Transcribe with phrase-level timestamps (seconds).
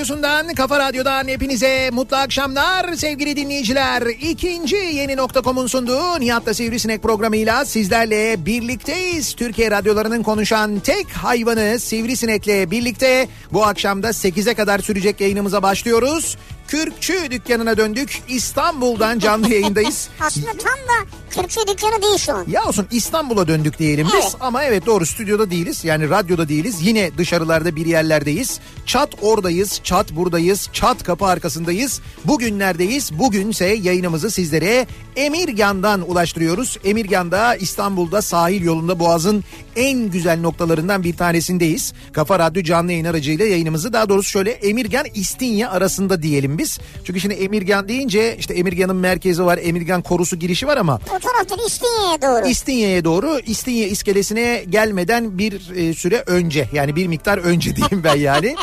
[0.00, 4.02] radyosundan, kafa radyodan hepinize mutlu akşamlar sevgili dinleyiciler.
[4.02, 9.34] İkinci yeni nokta.com'un sunduğu Nihat'la Sivrisinek programıyla sizlerle birlikteyiz.
[9.34, 16.36] Türkiye radyolarının konuşan tek hayvanı Sivrisinek'le birlikte bu akşamda 8'e kadar sürecek yayınımıza başlıyoruz.
[16.70, 18.22] Kürkçü dükkanına döndük.
[18.28, 20.08] İstanbul'dan canlı yayındayız.
[20.20, 22.44] Aslında tam da Kürkçü dükkanı değil şu an.
[22.48, 24.34] Ya olsun İstanbul'a döndük diyelim biz Evet.
[24.40, 28.60] ama evet doğru stüdyoda değiliz yani radyoda değiliz yine dışarılarda bir yerlerdeyiz.
[28.86, 32.00] Çat oradayız, çat buradayız, çat kapı arkasındayız.
[32.24, 33.18] Bugünlerdeyiz.
[33.18, 34.86] Bugünse yayınımızı sizlere
[35.16, 36.78] Emirgan'dan ulaştırıyoruz.
[36.84, 39.44] Emirgan'da İstanbul'da sahil yolunda Boğaz'ın
[39.76, 41.92] en güzel noktalarından bir tanesindeyiz.
[42.12, 46.78] Kafa Radyo canlı yayın aracıyla yayınımızı daha doğrusu şöyle Emirgan İstinye arasında diyelim biz.
[47.04, 51.58] Çünkü şimdi Emirgan deyince işte Emirgan'ın merkezi var, Emirgan korusu girişi var ama O taraftan
[51.66, 52.48] İstinye'ye doğru.
[52.48, 58.16] İstinye'ye doğru İstinye iskelesine gelmeden bir e, süre önce yani bir miktar önce diyeyim ben
[58.16, 58.56] yani.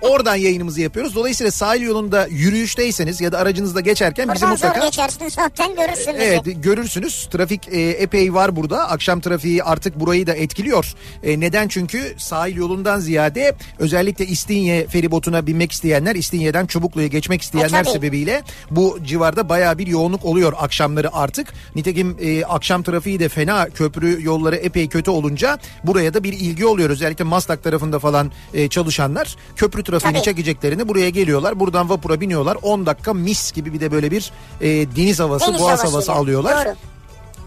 [0.00, 1.14] Oradan yayınımızı yapıyoruz.
[1.14, 6.24] Dolayısıyla sahil yolunda yürüyüşteyseniz ya da aracınızda geçerken bizi mutlaka geçersin zaten görürsün bizi.
[6.24, 8.88] Evet görürsünüz trafik e, epey var burada.
[8.88, 10.94] Akşam trafiği artık burayı da etkiliyor.
[11.22, 11.68] E, neden?
[11.68, 18.42] Çünkü sahil yolundan ziyade özellikle İstinye feribotuna binmek isteyenler, İstinye'den Çubuklu'ya geçmek isteyenler E, sebebiyle
[18.70, 21.52] bu civarda baya bir yoğunluk oluyor akşamları artık.
[21.74, 26.66] Nitekim e, akşam trafiği de fena köprü yolları epey kötü olunca buraya da bir ilgi
[26.66, 26.90] oluyor.
[26.90, 30.24] Özellikle Maslak tarafında falan e, çalışanlar köprü trafiğini Tabii.
[30.24, 31.60] çekeceklerini buraya geliyorlar.
[31.60, 32.56] Buradan vapura biniyorlar.
[32.62, 35.92] 10 dakika mis gibi bir de böyle bir e, deniz havası, Deniz boğaz havasıyla.
[35.92, 36.66] havası alıyorlar.
[36.66, 36.74] Doğru.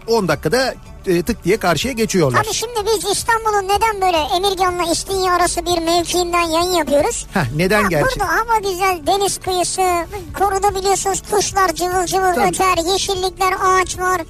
[0.08, 0.74] 10 dakikada
[1.06, 2.44] e, tık diye karşıya geçiyorlar.
[2.44, 7.26] Tabii şimdi biz İstanbul'un neden böyle Emirgan'la İstinye arası bir mevkiinden yayın yapıyoruz?
[7.34, 8.20] Heh, neden Ya gerçek?
[8.20, 9.82] Burada hava güzel, deniz kıyısı,
[10.38, 12.48] koruda biliyorsunuz kuşlar cıvıl cıvıl Tabii.
[12.48, 14.20] öter, yeşillikler, ağaç var.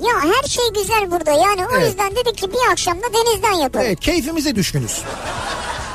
[0.00, 1.88] Ya her şey güzel burada yani o Evet.
[1.88, 3.86] yüzden dedik ki bir akşam da denizden yapalım.
[3.86, 5.02] Evet keyfimize düşkünüz.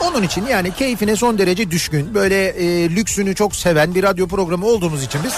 [0.02, 4.66] Onun için yani keyfine son derece düşkün, böyle e, lüksünü çok seven bir radyo programı
[4.68, 5.34] olduğumuz için biz...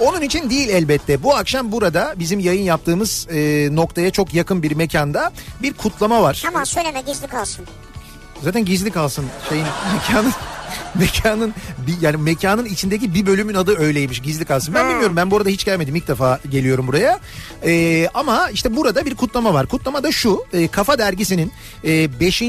[0.00, 1.22] Onun için değil elbette.
[1.22, 6.44] Bu akşam burada bizim yayın yaptığımız e, noktaya çok yakın bir mekanda bir kutlama var.
[6.48, 7.66] Ama söyleme gizli kalsın.
[8.42, 10.32] Zaten gizli kalsın şeyin mekanın
[11.00, 11.54] mekanın
[11.86, 14.74] bir, yani mekanın içindeki bir bölümün adı öyleymiş gizli kalsın.
[14.74, 17.20] Ben bilmiyorum ben bu arada hiç gelmedim ilk defa geliyorum buraya.
[17.64, 19.66] Ee, ama işte burada bir kutlama var.
[19.66, 21.52] Kutlama da şu e, Kafa Dergisi'nin
[21.84, 22.42] 5.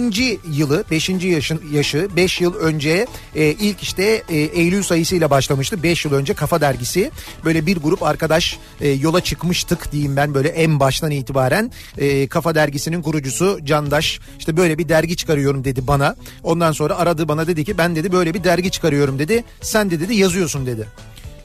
[0.51, 1.09] yılı 5.
[1.09, 5.83] yaşın yaşı 5 yıl önce e, ilk işte e, Eylül sayısıyla başlamıştı.
[5.83, 7.11] 5 yıl önce Kafa Dergisi
[7.45, 12.55] böyle bir grup arkadaş e, yola çıkmıştık diyeyim ben böyle en baştan itibaren e, Kafa
[12.55, 16.15] Dergisi'nin kurucusu Candaş işte böyle bir dergi çıkarıyorum dedi bana.
[16.43, 19.43] Ondan sonra aradı bana dedi ki ben dedi böyle bir dergi çıkarıyorum dedi.
[19.61, 20.87] Sen de dedi yazıyorsun dedi.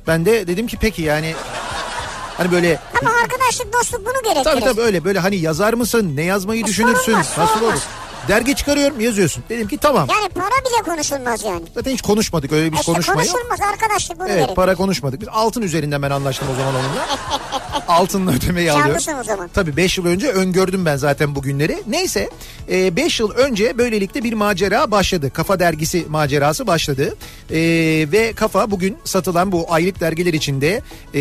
[0.06, 1.34] Ben de dedim ki peki yani
[2.36, 4.44] hani böyle Ama arkadaşlık dostluk bunu gerektirir.
[4.44, 7.80] tabii tabii öyle böyle hani yazar mısın ne yazmayı düşünürsün Sorulmaz, nasıl olur?
[8.28, 9.44] Dergi çıkarıyorum yazıyorsun.
[9.48, 10.08] Dedim ki tamam.
[10.10, 11.62] Yani para bile konuşulmaz yani.
[11.74, 13.32] Zaten hiç konuşmadık öyle bir İşte konuşma yok.
[13.32, 14.54] konuşulmaz arkadaşlık bunu Evet gerekir.
[14.54, 15.20] para konuşmadık.
[15.20, 17.06] Biz altın üzerinden ben anlaştım o zaman onunla.
[17.88, 18.92] Altınla ödemeyi alıyorum.
[18.92, 19.50] Kârlısın o zaman.
[19.54, 21.82] Tabii 5 yıl önce öngördüm ben zaten bu günleri.
[21.86, 22.30] Neyse
[22.68, 25.30] 5 yıl önce böylelikle bir macera başladı.
[25.30, 27.16] Kafa dergisi macerası başladı.
[27.50, 27.56] E,
[28.12, 30.82] ve Kafa bugün satılan bu aylık dergiler içinde
[31.14, 31.20] e,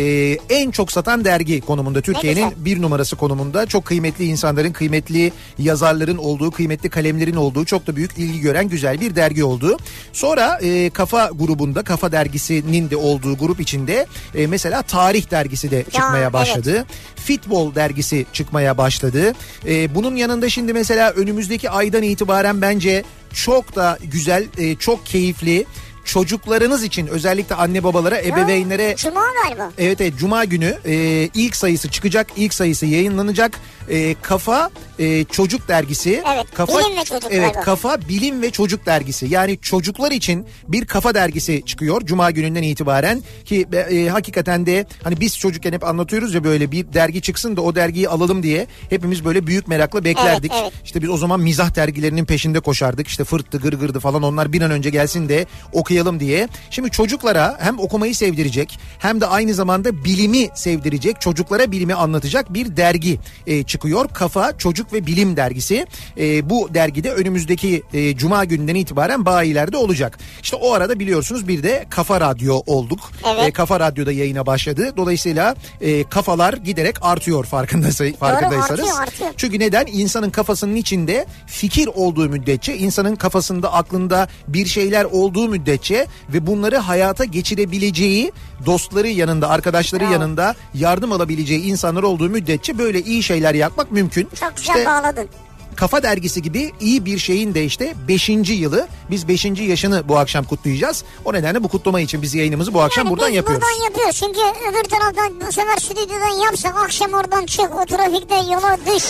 [0.50, 2.00] en çok satan dergi konumunda.
[2.00, 3.66] Türkiye'nin bir numarası konumunda.
[3.66, 9.00] Çok kıymetli insanların, kıymetli yazarların olduğu, kıymetli kalemlerin olduğu çok da büyük ilgi gören güzel
[9.00, 9.76] bir dergi oldu.
[10.12, 15.84] Sonra e, Kafa grubunda, Kafa dergisinin de olduğu grup içinde e, mesela Tarih dergisi de
[15.84, 16.32] çıkmaya evet.
[16.32, 16.86] başladı.
[17.16, 19.32] Futbol dergisi çıkmaya başladı.
[19.66, 23.04] Ee, bunun yanında şimdi mesela önümüzdeki aydan itibaren bence
[23.34, 25.66] çok da güzel, e, çok keyifli
[26.06, 29.70] çocuklarınız için özellikle anne babalara, ebeveynlere Cuma galiba.
[29.78, 30.94] Evet evet Cuma günü e,
[31.34, 32.26] ilk sayısı çıkacak.
[32.36, 33.60] ilk sayısı yayınlanacak.
[33.90, 36.22] E, Kafa e, Çocuk Dergisi.
[36.34, 37.60] Evet, Kafa, Bilim ve Çocuk Evet galiba.
[37.60, 39.26] Kafa Bilim ve Çocuk Dergisi.
[39.30, 43.22] Yani çocuklar için bir kafa dergisi çıkıyor Cuma gününden itibaren.
[43.44, 47.60] Ki e, hakikaten de hani biz çocukken hep anlatıyoruz ya böyle bir dergi çıksın da
[47.60, 48.66] o dergiyi alalım diye.
[48.90, 50.52] Hepimiz böyle büyük merakla beklerdik.
[50.54, 50.84] Evet, evet.
[50.84, 53.08] İşte biz o zaman mizah dergilerinin peşinde koşardık.
[53.08, 56.48] İşte fırttı gırgırdı falan onlar bir an önce gelsin de okuyalım diye.
[56.70, 62.76] Şimdi çocuklara hem okumayı sevdirecek hem de aynı zamanda bilimi sevdirecek çocuklara bilimi anlatacak bir
[62.76, 64.08] dergi e, çıkıyor.
[64.08, 65.86] Kafa Çocuk ve Bilim dergisi.
[66.18, 70.18] E, bu dergide önümüzdeki e, cuma gününden itibaren bayilerde olacak.
[70.42, 73.00] İşte o arada biliyorsunuz bir de Kafa Radyo olduk.
[73.26, 73.48] Evet.
[73.48, 74.92] E, Kafa Radyo'da yayına başladı.
[74.96, 78.80] Dolayısıyla e, kafalar giderek artıyor farkındaysa, farkındaysanız.
[78.80, 79.30] artıyor, artıyor.
[79.36, 79.86] Çünkü neden?
[79.86, 85.85] İnsanın kafasının içinde fikir olduğu müddetçe, insanın kafasında, aklında bir şeyler olduğu müddetçe
[86.28, 88.32] ve bunları hayata geçirebileceği
[88.66, 90.12] dostları yanında, arkadaşları Bravo.
[90.12, 94.28] yanında yardım alabileceği insanlar olduğu müddetçe böyle iyi şeyler yapmak mümkün.
[94.40, 95.28] Çok güzel İşte bağladın.
[95.76, 98.28] Kafa Dergisi gibi iyi bir şeyin de işte 5.
[98.28, 98.88] yılı.
[99.10, 99.44] Biz 5.
[99.44, 101.04] yaşını bu akşam kutlayacağız.
[101.24, 103.62] O nedenle bu kutlama için biz yayınımızı bu akşam Yani buradan biz yapıyoruz.
[103.62, 104.40] Buradan yapıyoruz çünkü
[104.70, 109.04] öbür taraftan bu sefer stüdyodan yapsak akşam oradan çık o trafikte yola düş.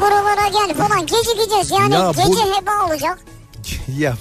[0.00, 3.18] Buralara gel falan gecikeceğiz yani Ya bu- gece heba olacak.
[3.98, 4.14] ya.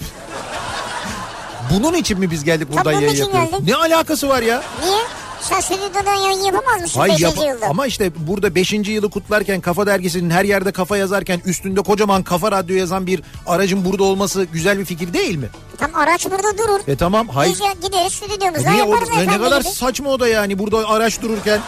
[1.74, 3.52] Bunun için mi biz geldik buradan bunun yayın için yapıyoruz?
[3.52, 3.68] geldik.
[3.68, 4.64] Ne alakası var ya?
[4.86, 4.98] Niye?
[5.42, 7.22] Sen stüdyodan yayın yapamaz mısın Hayır 5.
[7.22, 7.66] yap- yılda?
[7.70, 8.74] ama işte burada 5.
[8.74, 13.86] yılı kutlarken Kafa Dergisi'nin her yerde kafa yazarken üstünde kocaman Kafa Radyo yazan bir aracın
[13.86, 15.50] burada olması güzel bir fikir değil mi?
[15.78, 16.80] Tam araç burada durur.
[16.88, 17.52] E tamam hayır.
[17.54, 19.70] Biz ya gideriz stüdyomuzda Niye o, yaparız ne, ne efendi kadar gibi.
[19.72, 21.60] saçma o da yani burada araç dururken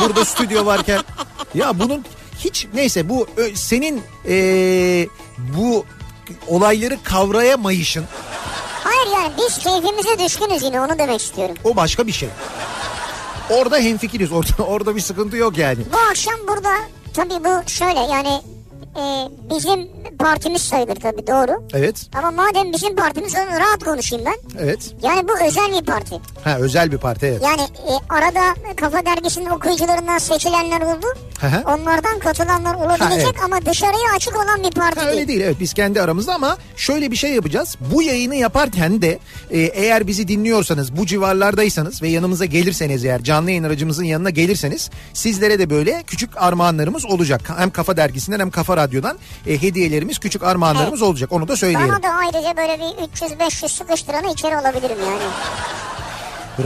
[0.00, 1.00] burada stüdyo varken
[1.54, 2.04] ya bunun
[2.38, 4.34] hiç neyse bu ö, senin e,
[5.38, 5.84] bu
[6.48, 8.04] olayları kavrayamayışın
[9.04, 11.56] Hayır yani biz keyfimize düşkünüz yine onu demek istiyorum.
[11.64, 12.28] o başka bir şey.
[13.50, 15.78] Orada hemfikiriz orada orada bir sıkıntı yok yani.
[15.92, 16.70] Bu akşam burada
[17.14, 18.40] tabii bu şöyle yani
[18.96, 21.62] e, bizim partimiz sayılır tabii doğru.
[21.74, 24.58] Evet Ama madem bizim partimiz onu rahat konuşayım ben.
[24.64, 26.14] evet Yani bu özel bir parti.
[26.44, 27.42] ha özel bir parti evet.
[27.44, 31.06] Yani e, arada Kafa Dergisi'nin okuyucularından seçilenler oldu.
[31.40, 31.62] Hı hı.
[31.74, 33.42] Onlardan katılanlar olabilecek Ha, evet.
[33.44, 35.16] ama dışarıya açık olan bir parti Ha, değil.
[35.18, 37.76] öyle değil evet biz kendi aramızda ama şöyle bir şey yapacağız.
[37.94, 39.18] Bu yayını yaparken de
[39.50, 44.90] e, eğer bizi dinliyorsanız bu civarlardaysanız ve yanımıza gelirseniz eğer canlı yayın aracımızın yanına gelirseniz
[45.12, 47.40] sizlere de böyle küçük armağanlarımız olacak.
[47.56, 51.88] Hem Kafa Dergisi'nden hem Kafa Radyo'dan e, hediyelerimiz küçük armağanlarımız olacak onu da söyleyelim.
[51.88, 55.22] Bana da ayrıca böyle bir 300-500 sıkıştıranı içeri alabilirim yani.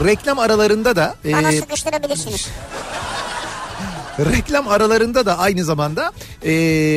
[0.07, 2.49] Reklam aralarında da e, Bana sıkıştırabilirsiniz.
[4.19, 6.13] Reklam aralarında da aynı zamanda
[6.45, 6.51] e,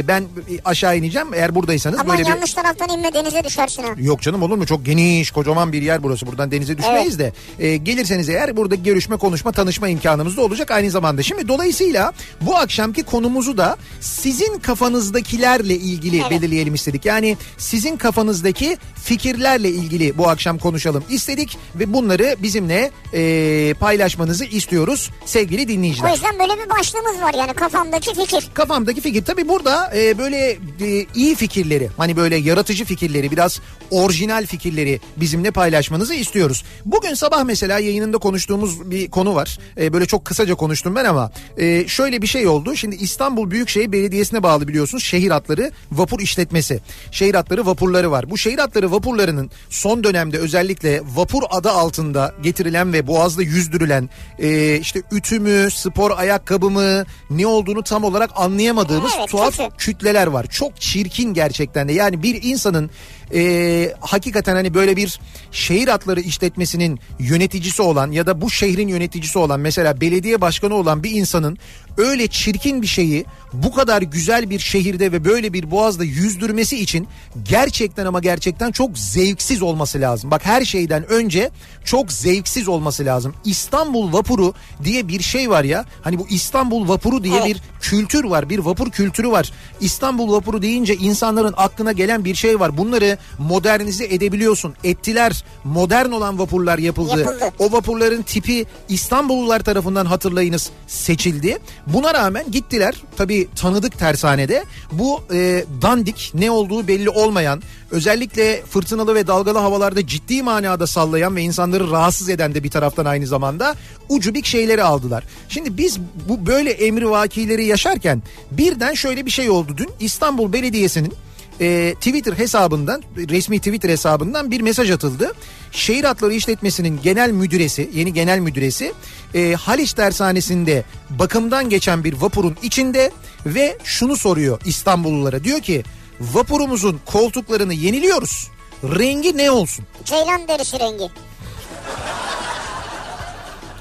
[0.08, 0.24] ben
[0.66, 3.90] aşağı ineceğim eğer buradaysanız Ama böyle bir yanlış taraftan inme denize düşersin ha.
[3.98, 4.66] Yok canım olur mu?
[4.66, 6.28] Çok geniş, kocaman bir yer burası.
[6.28, 7.34] Buradan denize düşmeyiz de.
[7.60, 11.24] E, gelirseniz eğer burada görüşme, konuşma, tanışma imkanımız da olacak aynı zamanda.
[11.24, 16.32] Şimdi dolayısıyla bu akşamki konumuzu da sizin kafanızdakilerle ilgili Evet.
[16.32, 17.06] belirleyelim istedik.
[17.06, 25.10] Yani sizin kafanızdaki fikirlerle ilgili bu akşam konuşalım istedik ve bunları bizimle e, paylaşmanızı istiyoruz
[25.26, 26.12] sevgili O dinleyiciler.
[26.12, 28.50] yüzden böyle bir başlığımız var yani kafamdaki fikir.
[28.54, 30.52] Kafamdaki fikir tabii burada e, böyle
[30.82, 33.62] e, iyi fikirleri hani böyle yaratıcı fikirleri biraz
[33.92, 36.64] orijinal fikirleri bizimle paylaşmanızı istiyoruz.
[36.86, 39.58] Bugün sabah mesela yayınında konuştuğumuz bir konu var.
[39.78, 42.76] E, böyle çok kısaca konuştum ben ama e, şöyle bir şey oldu.
[42.76, 46.80] Şimdi İstanbul Büyükşehir Belediyesi'ne bağlı biliyorsunuz şehir hatları vapur işletmesi.
[47.12, 48.30] Şehir hatları vapurları var.
[48.30, 54.78] Bu şehir hatları vapurlarının son dönemde özellikle vapur adı altında getirilen ve boğazda yüzdürülen e,
[54.78, 56.99] işte ütü mü, spor ayakkabı mı
[57.30, 59.76] ne olduğunu tam olarak anlayamadığımız Evet, tuhaf kötü.
[59.78, 60.46] kütleler var.
[60.50, 61.94] Çok çirkin gerçekten de.
[61.94, 62.90] Yani bir insanın
[63.34, 65.20] e, hakikaten hani böyle bir
[65.52, 71.04] şehir hatları işletmesinin yöneticisi olan ya da bu şehrin yöneticisi olan mesela belediye başkanı olan
[71.04, 71.58] bir insanın
[71.98, 77.08] öyle çirkin bir şeyi bu kadar güzel bir şehirde ve böyle bir boğazda yüzdürmesi için
[77.44, 80.32] gerçekten ama gerçekten çok zevksiz olması lazım.
[80.32, 81.52] Bak her şeyden önce
[81.86, 83.34] çok zevksiz olması lazım.
[83.46, 85.86] İstanbul vapuru diye bir şey var ya.
[86.02, 88.50] Hani bu İstanbul vapuru diye bir kültür var.
[88.50, 89.52] Bir vapur kültürü var.
[89.82, 92.78] İstanbul vapuru deyince insanların aklına gelen bir şey var.
[92.78, 94.74] Bunları modernize edebiliyorsun.
[94.84, 95.44] Ettiler.
[95.64, 97.20] Modern olan vapurlar yapıldı.
[97.20, 97.52] Yapıldı.
[97.60, 101.58] O vapurların tipi İstanbullular tarafından hatırlayınız seçildi.
[101.88, 107.62] Buna rağmen gittiler tabii tanıdık tersanede bu e, dandik ne olduğu belli olmayan
[107.92, 113.06] özellikle fırtınalı ve dalgalı havalarda ciddi manada sallayan ve insanları rahatsız eden de bir taraftan
[113.06, 113.76] aynı zamanda
[114.10, 115.24] ucubik şeyleri aldılar.
[115.50, 116.00] Şimdi biz
[116.30, 121.14] bu böyle emri vakileri yaşarken birden şöyle bir şey oldu dün İstanbul Belediyesi'nin
[121.62, 125.34] e, Twitter hesabından resmi Twitter hesabından bir mesaj atıldı.
[125.72, 128.94] Şehir Hatları İşletmesi'nin genel müdüresi yeni genel müdüresi
[129.36, 133.12] e, Haliç Tersanesi'nde bakımdan geçen bir vapurun içinde
[133.46, 135.84] ve şunu soruyor İstanbullulara diyor ki
[136.22, 138.50] vapurumuzun koltuklarını yeniliyoruz
[138.84, 139.86] rengi ne olsun?
[140.06, 141.10] Ceylan derisi rengi.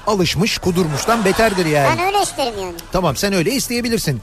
[0.07, 1.97] Alışmış kudurmuştan beterdir yani.
[1.97, 2.75] Ben öyle isterim yani.
[2.91, 4.21] Tamam sen öyle isteyebilirsin.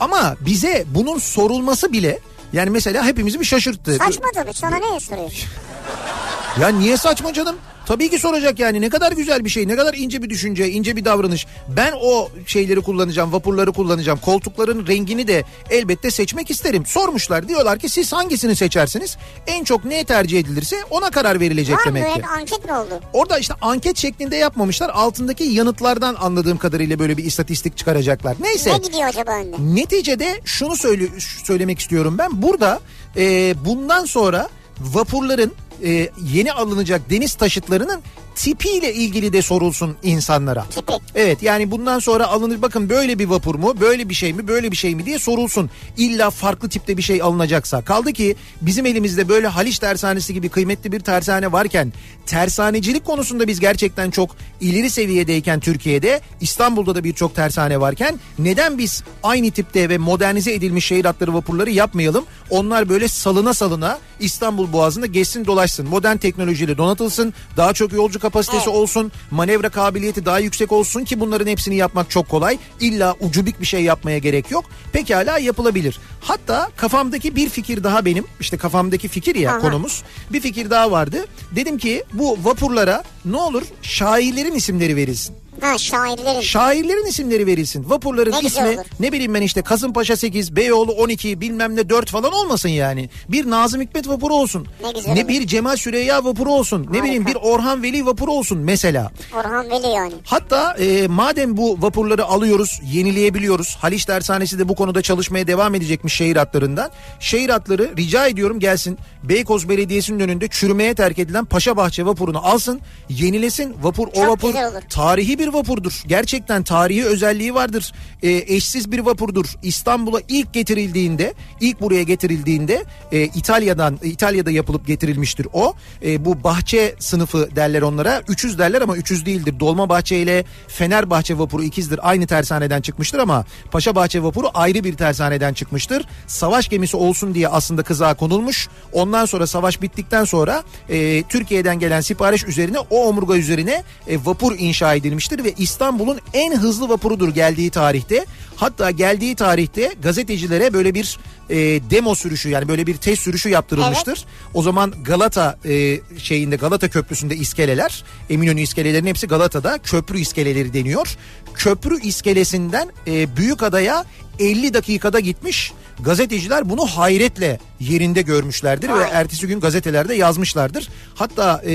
[0.00, 2.18] Ama bize bunun sorulması bile
[2.52, 3.94] yani mesela hepimizi bir şaşırttı.
[3.94, 5.48] Saçma tabii sana ne soruyorsun?
[6.60, 7.56] Ya niye saçma canım?
[7.86, 10.96] Tabii ki soracak yani ne kadar güzel bir şey ne kadar ince bir düşünce ince
[10.96, 11.46] bir davranış.
[11.68, 16.86] Ben o şeyleri kullanacağım vapurları kullanacağım koltukların rengini de elbette seçmek isterim.
[16.86, 19.16] Sormuşlar diyorlar ki siz hangisini seçersiniz?
[19.46, 22.10] En çok ne tercih edilirse ona karar verilecek Var demek ki.
[22.14, 23.00] böyle anket mi oldu?
[23.12, 28.36] Orada işte anket şeklinde yapmamışlar altındaki yanıtlardan anladığım kadarıyla böyle bir istatistik çıkaracaklar.
[28.40, 28.72] Neyse.
[28.72, 29.56] Ne gidiyor acaba önde?
[29.58, 31.04] Neticede şunu söyle,
[31.44, 32.42] söylemek istiyorum ben.
[32.42, 32.80] Burada
[33.16, 34.48] e, bundan sonra
[34.80, 35.52] vapurların
[35.84, 38.00] e, yeni alınacak deniz taşıtlarının
[38.38, 40.64] tipiyle ilgili de sorulsun insanlara.
[40.64, 40.92] Tipi.
[41.14, 44.70] Evet yani bundan sonra alınır bakın böyle bir vapur mu böyle bir şey mi böyle
[44.70, 45.70] bir şey mi diye sorulsun.
[45.96, 47.84] İlla farklı tipte bir şey alınacaksa.
[47.84, 51.92] Kaldı ki bizim elimizde böyle Haliç Tersanesi gibi kıymetli bir tersane varken
[52.26, 59.02] tersanecilik konusunda biz gerçekten çok ileri seviyedeyken Türkiye'de İstanbul'da da birçok tersane varken neden biz
[59.22, 62.24] aynı tipte ve modernize edilmiş şehir hatları vapurları yapmayalım?
[62.50, 65.88] Onlar böyle salına salına İstanbul Boğazı'nda geçsin dolaşsın.
[65.88, 67.34] Modern teknolojiyle donatılsın.
[67.56, 68.76] Daha çok yolcu kapasitesi Evet.
[68.76, 69.12] olsun.
[69.30, 72.58] Manevra kabiliyeti daha yüksek olsun ki bunların hepsini yapmak çok kolay.
[72.80, 74.64] İlla ucubik bir şey yapmaya gerek yok.
[74.92, 75.98] Pekala yapılabilir.
[76.20, 78.24] Hatta kafamdaki bir fikir daha benim.
[78.40, 79.58] işte kafamdaki fikir ya Aha.
[79.60, 80.02] konumuz.
[80.32, 81.24] Bir fikir daha vardı.
[81.56, 85.36] Dedim ki bu vapurlara ne olur şairlerin isimleri verilsin.
[85.60, 86.40] Ha şairlerin.
[86.40, 87.90] Şairlerin isimleri verilsin.
[87.90, 88.84] Vapurların Ne ismi olur.
[89.00, 93.10] ne bileyim ben işte Kasımpaşa 8, Beyoğlu 12 bilmem ne 4 falan olmasın yani.
[93.28, 94.66] Bir Nazım Hikmet vapuru olsun.
[94.84, 95.28] Ne güzel olur.
[95.28, 96.82] bir Cemal Süreyya vapuru olsun.
[96.82, 97.04] Ne Harika.
[97.04, 99.10] bileyim bir Orhan Veli vapuru olsun mesela.
[99.36, 100.12] Orhan Veli yani.
[100.24, 103.76] Hatta e, madem bu vapurları alıyoruz, yenileyebiliyoruz.
[103.80, 106.90] Haliç Tersanesi de bu konuda çalışmaya devam edecekmiş şehir hatlarından.
[107.20, 108.98] Şehir hatları rica ediyorum gelsin.
[109.24, 113.74] Beykoz Belediyesi'nin önünde çürümeye terk edilen Paşabahçe vapurunu alsın, yenilesin.
[113.82, 114.80] Vapur o Çok vapur güzel olur.
[114.90, 116.02] tarihi bir vapurdur.
[116.06, 117.92] Gerçekten tarihi özelliği vardır.
[118.22, 119.46] E, eşsiz bir vapurdur.
[119.62, 125.74] İstanbul'a ilk getirildiğinde, ilk buraya getirildiğinde e, İtalya'dan İtalya'da yapılıp getirilmiştir o.
[126.04, 128.22] E, bu bahçe sınıfı derler onlara.
[128.28, 129.60] 300 derler ama 300 değildir.
[129.60, 132.00] Dolmabahçe ile Fenerbahçe vapuru ikizdir.
[132.02, 136.04] Aynı tersaneden çıkmıştır ama Paşabahçe vapuru ayrı bir tersaneden çıkmıştır.
[136.26, 138.68] Savaş gemisi olsun diye aslında kızağa konulmuş.
[138.92, 144.54] Ondan sonra savaş bittikten sonra e, Türkiye'den gelen sipariş üzerine o omurga üzerine e, vapur
[144.58, 148.24] inşa edilmiştir ve İstanbul'un en hızlı vapurudur geldiği tarihte.
[148.58, 151.18] Hatta geldiği tarihte gazetecilere böyle bir
[151.50, 151.56] e,
[151.90, 154.24] demo sürüşü yani böyle bir test sürüşü yaptırılmıştır.
[154.54, 161.16] O zaman Galata e, şeyinde Galata Köprüsü'nde iskeleler Eminönü iskelelerinin hepsi Galata'da köprü iskeleleri deniyor.
[161.54, 164.04] Köprü iskelesinden e, Büyükada'ya
[164.38, 165.72] 50 dakikada gitmiş.
[166.00, 169.08] Gazeteciler bunu hayretle yerinde görmüşlerdir ve Vay.
[169.12, 170.88] ertesi gün gazetelerde yazmışlardır.
[171.14, 171.72] Hatta e,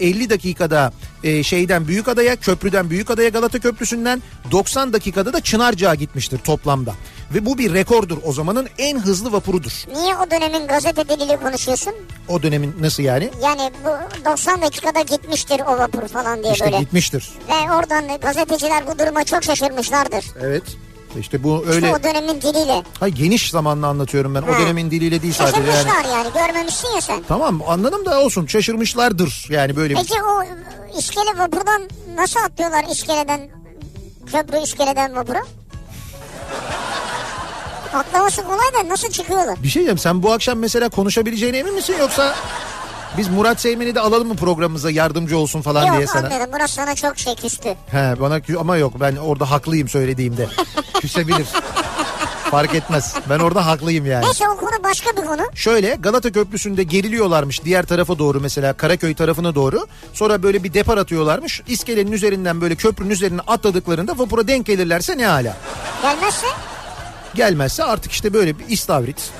[0.00, 0.92] 50 dakikada
[1.24, 6.94] e, şeyden Büyükada'ya, köprüden Büyükada'ya Galata Köprüsü'nden 90 dakikada da Çınarca'ya gitmiştir toplamda.
[7.34, 8.18] Ve bu bir rekordur.
[8.24, 9.72] O zamanın en hızlı vapurudur.
[9.94, 11.94] Niye o dönemin gazete diliyle konuşuyorsun?
[12.28, 13.30] O dönemin nasıl yani?
[13.42, 16.78] Yani bu 90 dakikada gitmiştir o vapur falan diye İşte böyle.
[16.78, 17.32] gitmiştir.
[17.48, 20.24] Ve oradan da gazeteciler bu duruma çok şaşırmışlardır.
[20.40, 20.62] Evet.
[21.18, 22.82] İşte bu öyle İşte o dönemin diliyle.
[23.00, 24.42] Hayır, geniş zamanla anlatıyorum ben.
[24.42, 24.58] O Ha.
[24.60, 25.72] dönemin diliyle değil sadece yani.
[25.72, 26.28] Şaşırmışlar yani.
[26.34, 27.22] Görmemişsin ya sen.
[27.28, 29.98] Tamam anladım da olsun şaşırmışlardır yani böyle bir.
[30.00, 30.42] Peki o
[30.98, 31.82] iskele vapurdan
[32.16, 33.40] nasıl atlıyorlar iskeleden
[34.32, 35.42] köprü iskeleden vapura?
[37.98, 39.62] Atlaması kolay da nasıl çıkıyorlar?
[39.62, 42.34] Bir şey diyeceğim sen bu akşam mesela konuşabileceğine emin misin yoksa
[43.18, 46.26] biz Murat Seymen'i de alalım mı programımıza yardımcı olsun falan diye Yok sana.
[46.26, 47.68] anladım Murat sana çok şey küstü.
[47.90, 50.48] He bana ama yok ben orada haklıyım söylediğimde.
[51.00, 51.46] Küsebilir.
[52.50, 53.14] Fark etmez.
[53.30, 54.24] Ben orada haklıyım yani.
[54.24, 55.42] Neyse o konu başka bir konu.
[55.54, 59.86] Şöyle Galata Köprüsü'nde geriliyorlarmış diğer tarafa doğru mesela Karaköy tarafına doğru.
[60.12, 61.62] Sonra böyle bir depar atıyorlarmış.
[61.68, 65.56] İskelenin üzerinden böyle köprünün üzerine atladıklarında vapura denk gelirlerse ne hala.
[66.02, 66.46] Gelmezse
[67.38, 69.30] Gelmezse artık işte böyle bir istavrit.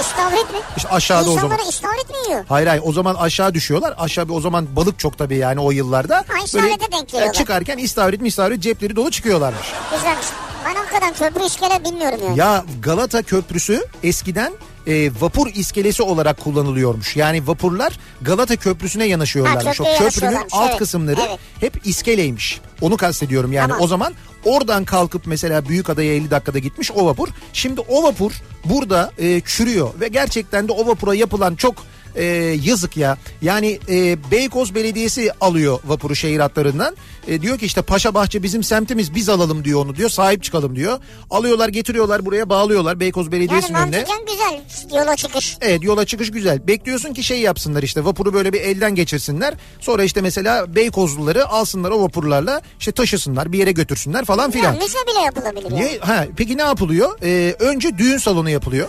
[0.00, 0.58] istavrit mi?
[0.76, 1.58] İşte aşağıda o zaman.
[1.68, 2.44] İstavrit mi yiyor?
[2.48, 3.94] Hayır hayır o zaman aşağı düşüyorlar.
[3.98, 6.24] Aşağı bir o zaman balık çok tabii yani o yıllarda.
[6.44, 7.34] istavrite denk geliyorlar.
[7.34, 9.66] e, çıkarken istavrit mi istavrit cepleri dolu çıkıyorlarmış.
[9.96, 10.26] Güzelmiş.
[10.64, 12.38] Ben hakikaten köprü iskele bilmiyorum yani.
[12.38, 14.52] Ya Galata Köprüsü eskiden
[14.86, 17.16] e, vapur iskelesi olarak kullanılıyormuş.
[17.16, 19.64] Yani vapurlar Galata Köprüsü'ne yanaşıyorlarmış.
[19.64, 21.38] Ha, o köprünün yanaşıyorlarmış, alt evet, kısımları evet.
[21.60, 22.60] hep iskeleymiş.
[22.80, 23.84] Onu kastediyorum yani Tamam.
[23.84, 27.28] o zaman oradan kalkıp mesela Büyükada'ya 50 dakikada gitmiş o vapur.
[27.52, 28.32] Şimdi o vapur
[28.64, 31.74] burada e, çürüyor ve gerçekten de o vapura yapılan çok
[32.16, 32.24] e,
[32.64, 33.18] yazık ya.
[33.42, 36.96] Yani e, Beykoz Belediyesi alıyor vapuru şehir hatlarından.
[37.28, 40.10] E, diyor ki işte Paşa Bahçe bizim semtimiz biz alalım diyor onu diyor.
[40.10, 40.98] Sahip çıkalım diyor.
[41.30, 43.96] Alıyorlar getiriyorlar buraya bağlıyorlar Beykoz Yani Belediyesi'nin önüne.
[43.96, 45.56] mantıken güzel yola çıkış.
[45.60, 46.66] Evet yola çıkış güzel.
[46.66, 49.54] Bekliyorsun ki şey yapsınlar işte vapuru böyle bir elden geçirsinler.
[49.80, 54.64] Sonra işte mesela Beykozluları alsınlar o vapurlarla işte taşısınlar bir yere götürsünler falan filan.
[54.72, 55.80] Yani müze bile yapılabilir yani.
[55.80, 55.98] Niye?
[55.98, 57.18] Ha, peki ne yapılıyor?
[57.22, 58.88] Ee, önce düğün salonu yapılıyor.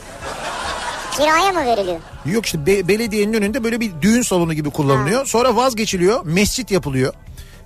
[1.18, 2.00] Kiraya mı veriliyor?
[2.25, 5.25] Yok işte be- belediyenin önünde böyle bir düğün salonu gibi kullanılıyor.
[5.25, 6.25] Sonra vazgeçiliyor.
[6.25, 7.13] Mescit yapılıyor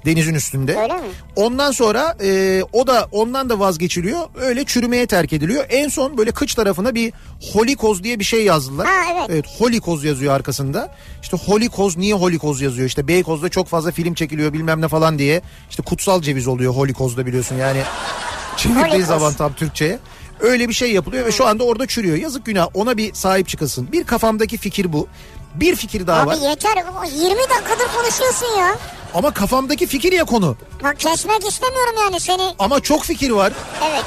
[0.05, 0.77] denizin üstünde.
[0.81, 0.99] Öyle mi?
[1.35, 4.19] Ondan sonra e, o da ondan da vazgeçiliyor.
[4.35, 5.65] Öyle çürümeye terk ediliyor.
[5.69, 7.13] En son böyle kıç tarafına bir
[7.53, 8.87] holikoz diye bir şey yazdılar.
[8.87, 9.25] Ha, evet.
[9.29, 10.95] Evet holikoz yazıyor arkasında.
[11.21, 12.87] İşte holikoz niye holikoz yazıyor?
[12.87, 15.41] İşte Beykoz'da çok fazla film çekiliyor bilmem ne falan diye.
[15.69, 17.81] İşte kutsal ceviz oluyor holikozda biliyorsun yani.
[18.57, 19.99] Çevirdiği zaman tam Türkçe'ye.
[20.39, 22.17] Öyle bir şey yapılıyor ve şu anda orada çürüyor.
[22.17, 23.91] Yazık günah ona bir sahip çıkasın.
[23.91, 25.07] Bir kafamdaki fikir bu.
[25.55, 26.37] Bir fikir daha var.
[26.37, 26.75] Abi yeter
[27.15, 28.75] 20 dakikadır konuşuyorsun ya.
[29.13, 30.57] Ama kafamdaki fikir ya konu.
[30.83, 32.55] Bak kesmek istemiyorum yani seni.
[32.59, 33.53] Ama çok fikir var.
[33.89, 34.03] Evet.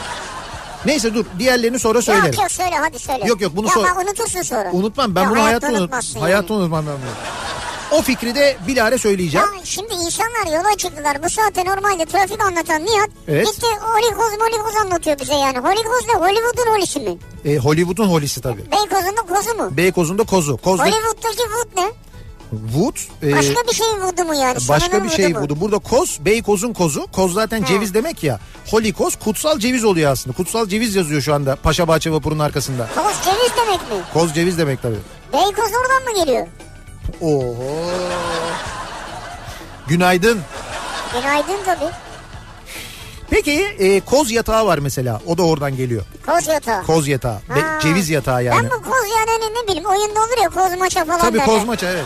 [0.86, 2.26] Neyse dur diğerlerini sonra söylerim.
[2.26, 3.26] Yok yok söyle hadi söyle.
[3.26, 4.70] Yok, yok, bunu ya sor- unutursun sonra.
[4.72, 6.62] Unutmam ben Ya bunu hayatta, unut unutmazsın hayatta yani.
[6.62, 7.10] unutmam ben bunu.
[7.98, 9.46] O fikri de bilare söyleyeceğim.
[9.56, 11.22] Ya şimdi insanlar yola çıktılar.
[11.24, 13.46] Bu saatte normalde trafik anlatan Nihat Evet.
[13.46, 15.58] gitti holikoz molikoz anlatıyor bize yani.
[15.58, 16.14] Holikoz ne?
[16.14, 17.18] Hollywood'un holisi mi?
[17.44, 18.70] E, Hollywood'un holisi tabii.
[18.72, 19.76] Beykoz'un da kozu mu?
[19.76, 20.56] Beykoz'un da kozu.
[20.56, 21.90] Koz'da Hollywood'daki wood ne?
[22.50, 22.96] Wood.
[23.22, 24.58] e, Başka bir şeyin wood'u mu yani?
[24.68, 25.60] başka bir şey budu.
[25.60, 27.06] Burada koz, Beykoz'un kozu.
[27.12, 28.38] Koz zaten ceviz demek ya.
[28.70, 30.36] Holikoz kutsal ceviz oluyor aslında.
[30.36, 32.88] Kutsal ceviz yazıyor şu anda Paşa Bahçe vapurunun arkasında.
[32.94, 34.04] Koz ceviz demek mi?
[34.14, 34.98] Koz ceviz demek tabii.
[35.32, 36.46] Beykoz oradan mı geliyor?
[37.20, 37.54] Oho.
[39.88, 40.40] Günaydın.
[41.14, 41.90] Günaydın tabii.
[43.30, 45.20] Peki e, koz yatağı var mesela.
[45.26, 46.02] O da oradan geliyor.
[46.26, 46.82] Koz yatağı.
[46.86, 47.38] Koz yatağı.
[47.56, 48.62] Be- ceviz yatağı yani.
[48.62, 51.46] Ben bu koz yani ne bileyim oyunda olur ya koz maça falan Tabii derler.
[51.46, 52.04] kozmaça evet.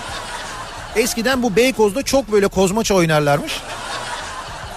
[0.96, 3.61] Eskiden bu Beykoz'da çok böyle kozmaça oynarlarmış.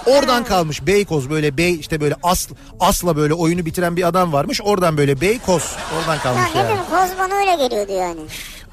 [0.06, 4.60] Oradan kalmış Beykoz böyle bey işte böyle asl, asla böyle oyunu bitiren bir adam varmış.
[4.64, 6.68] Oradan böyle Beykoz oradan Ya kalmış ne yani.
[6.68, 8.20] bileyim koz bana öyle geliyordu yani.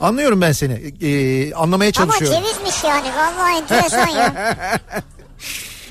[0.01, 0.73] Anlıyorum ben seni.
[1.01, 2.39] Ee, anlamaya Ama çalışıyorum.
[2.47, 4.33] cevizmiş yani vallahi enteresan ya.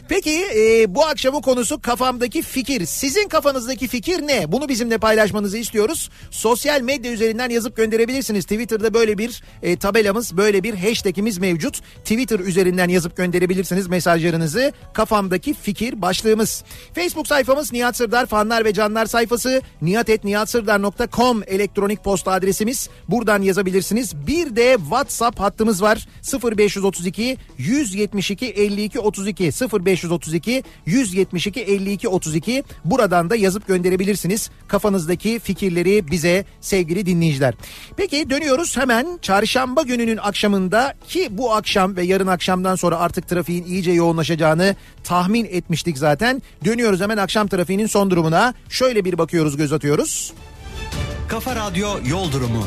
[0.09, 2.87] Peki e, bu akşamın konusu kafamdaki fikir.
[2.87, 4.53] Sizin kafanızdaki fikir ne?
[4.53, 6.11] Bunu bizimle paylaşmanızı istiyoruz.
[6.31, 8.45] Sosyal medya üzerinden yazıp gönderebilirsiniz.
[8.45, 11.81] Twitter'da böyle bir e, tabelamız, böyle bir hashtagimiz mevcut.
[11.81, 14.73] Twitter üzerinden yazıp gönderebilirsiniz mesajlarınızı.
[14.95, 16.65] Kafamdaki fikir başlığımız.
[16.95, 19.63] Facebook sayfamız Nihat Sırdar fanlar ve canlar sayfası.
[19.83, 22.89] nihatetnihatsırdar.com elektronik posta adresimiz.
[23.09, 24.27] Buradan yazabilirsiniz.
[24.27, 26.07] Bir de WhatsApp hattımız var.
[26.57, 29.53] 0532 172 52 32
[29.97, 37.55] 0532 172 52 32 buradan da yazıp gönderebilirsiniz kafanızdaki fikirleri bize sevgili dinleyiciler.
[37.97, 43.65] Peki dönüyoruz hemen çarşamba gününün akşamında ki bu akşam ve yarın akşamdan sonra artık trafiğin
[43.65, 46.43] iyice yoğunlaşacağını tahmin etmiştik zaten.
[46.65, 48.55] Dönüyoruz hemen akşam trafiğinin son durumuna.
[48.69, 50.33] Şöyle bir bakıyoruz göz atıyoruz.
[51.29, 52.65] Kafa Radyo Yol Durumu.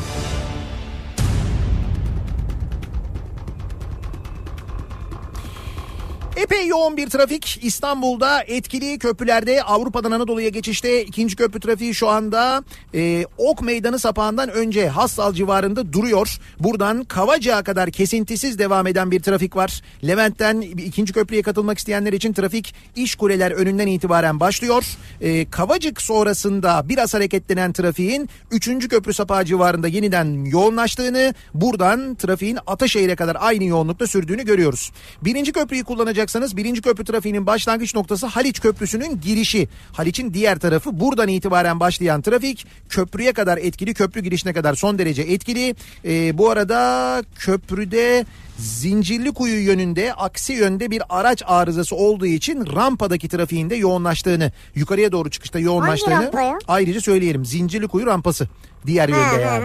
[6.36, 12.64] Epey yoğun bir trafik İstanbul'da etkili köprülerde Avrupa'dan Anadolu'ya geçişte ikinci köprü trafiği şu anda
[12.94, 16.38] e, Ok Meydanı sapağından önce Hassal civarında duruyor.
[16.60, 19.82] Buradan Kavacık'a kadar kesintisiz devam eden bir trafik var.
[20.06, 24.84] Levent'ten ikinci köprüye katılmak isteyenler için trafik iş kuleler önünden itibaren başlıyor.
[25.20, 33.16] E, Kavacık sonrasında biraz hareketlenen trafiğin üçüncü köprü sapağı civarında yeniden yoğunlaştığını buradan trafiğin Ataşehir'e
[33.16, 34.92] kadar aynı yoğunlukta sürdüğünü görüyoruz.
[35.22, 39.68] Birinci köprüyü kullanacak kullanacaksanız birinci köprü trafiğinin başlangıç noktası Haliç Köprüsü'nün girişi.
[39.92, 43.94] Haliç'in diğer tarafı buradan itibaren başlayan trafik köprüye kadar etkili.
[43.94, 45.74] Köprü girişine kadar son derece etkili.
[46.04, 48.26] Ee, bu arada köprüde
[48.58, 55.30] Zincirlikuyu yönünde aksi yönde bir araç arızası olduğu için rampadaki trafiğin de yoğunlaştığını yukarıya doğru
[55.30, 56.30] çıkışta yoğunlaştığını
[56.68, 57.44] ayrıca söyleyelim.
[57.44, 58.48] Zincirlikuyu rampası
[58.86, 59.64] diğer yönde yani.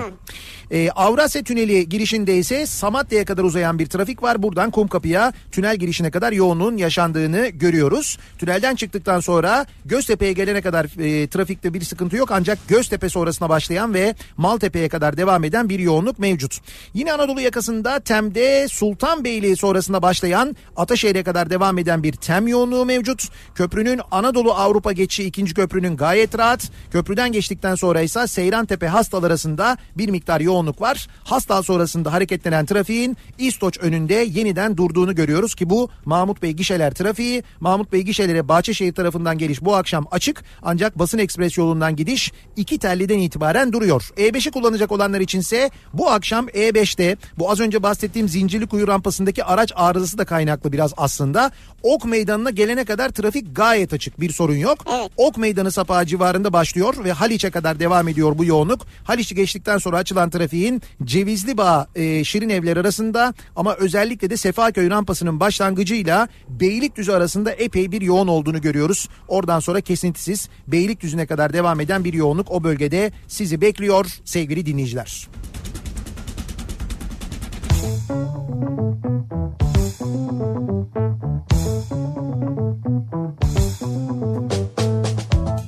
[0.71, 4.43] Ee, Avrasya Tüneli girişinde ise Samatya'ya kadar uzayan bir trafik var.
[4.43, 8.17] Buradan Kumkapı'ya tünel girişine kadar yoğunluğun yaşandığını görüyoruz.
[8.37, 12.29] Tünelden çıktıktan sonra Göztepe'ye gelene kadar e, trafikte bir sıkıntı yok.
[12.31, 16.57] Ancak Göztepe sonrasına başlayan ve Maltepe'ye kadar devam eden bir yoğunluk mevcut.
[16.93, 23.29] Yine Anadolu yakasında Tem'de Sultanbeyli sonrasında başlayan Ataşehir'e kadar devam eden bir Tem yoğunluğu mevcut.
[23.55, 26.71] Köprünün Anadolu Avrupa geçişi ikinci köprünün gayet rahat.
[26.91, 31.07] Köprüden geçtikten sonra ise Seyrantepe Hastal arasında bir miktar yoğunluk var.
[31.23, 37.43] Hastal sonrasında hareketlenen trafiğin İstoç önünde yeniden durduğunu görüyoruz ki bu Mahmut Bey gişeler trafiği.
[37.59, 42.77] Mahmut Bey gişelere Bahçeşehir tarafından geliş bu akşam açık ancak basın ekspres yolundan gidiş iki
[42.77, 44.09] telliden itibaren duruyor.
[44.17, 50.17] E5'i kullanacak olanlar içinse bu akşam E5'te bu az önce bahsettiğim Zincirlikuyu rampasındaki araç arızası
[50.17, 51.51] da kaynaklı biraz aslında.
[51.83, 54.85] Ok meydanına gelene kadar trafik gayet açık bir sorun yok.
[54.93, 55.11] Evet.
[55.17, 58.81] Ok meydanı sapağı civarında başlıyor ve Haliç'e kadar devam ediyor bu yoğunluk.
[59.03, 64.89] Haliç'i geçtikten sonra açılan trafiğin Cevizli Bağ e, Şirin Evler arasında ama özellikle de Sefaköy
[64.89, 69.09] rampasının başlangıcıyla Beylikdüzü arasında epey bir yoğun olduğunu görüyoruz.
[69.27, 75.27] Oradan sonra kesintisiz Beylikdüzü'ne kadar devam eden bir yoğunluk o bölgede sizi bekliyor sevgili dinleyiciler.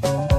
[0.04, 0.33] Kafa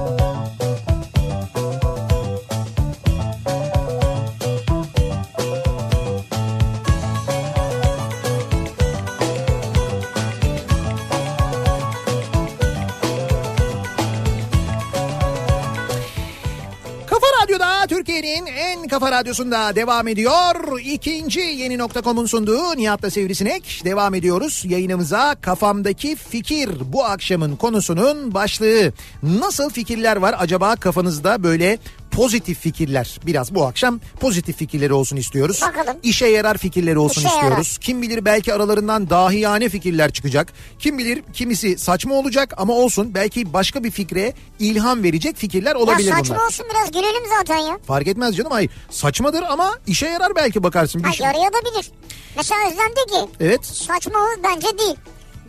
[18.05, 20.79] Türkiye'nin en kafa radyosunda devam ediyor.
[20.79, 23.81] İkinci yeni nokta.com'un sunduğu Nihat'la Sivrisinek.
[23.85, 25.35] Devam ediyoruz yayınımıza.
[25.41, 28.93] Kafamdaki fikir bu akşamın konusunun başlığı.
[29.23, 31.77] Nasıl fikirler var acaba kafanızda böyle
[32.11, 33.19] pozitif fikirler.
[33.25, 35.61] Biraz bu akşam pozitif fikirleri olsun istiyoruz.
[35.61, 35.97] Bakalım.
[36.03, 37.77] İşe yarar fikirleri olsun İşe istiyoruz.
[37.81, 40.53] Kim bilir belki aralarından dahiyane fikirler çıkacak.
[40.79, 46.07] Kim bilir kimisi saçma olacak ama olsun belki başka bir fikre ilham verecek fikirler olabilir
[46.09, 46.45] ya saçma bunlar.
[46.47, 47.79] olsun biraz gülelim zaten ya.
[47.87, 48.71] Fark etmez canım hayır.
[48.89, 51.03] Saçmadır ama işe yarar belki bakarsın.
[51.03, 51.91] Bir Ha, şey- yarayabilir.
[52.37, 54.95] Mesela Özlem de ki Evet saçma bence değil.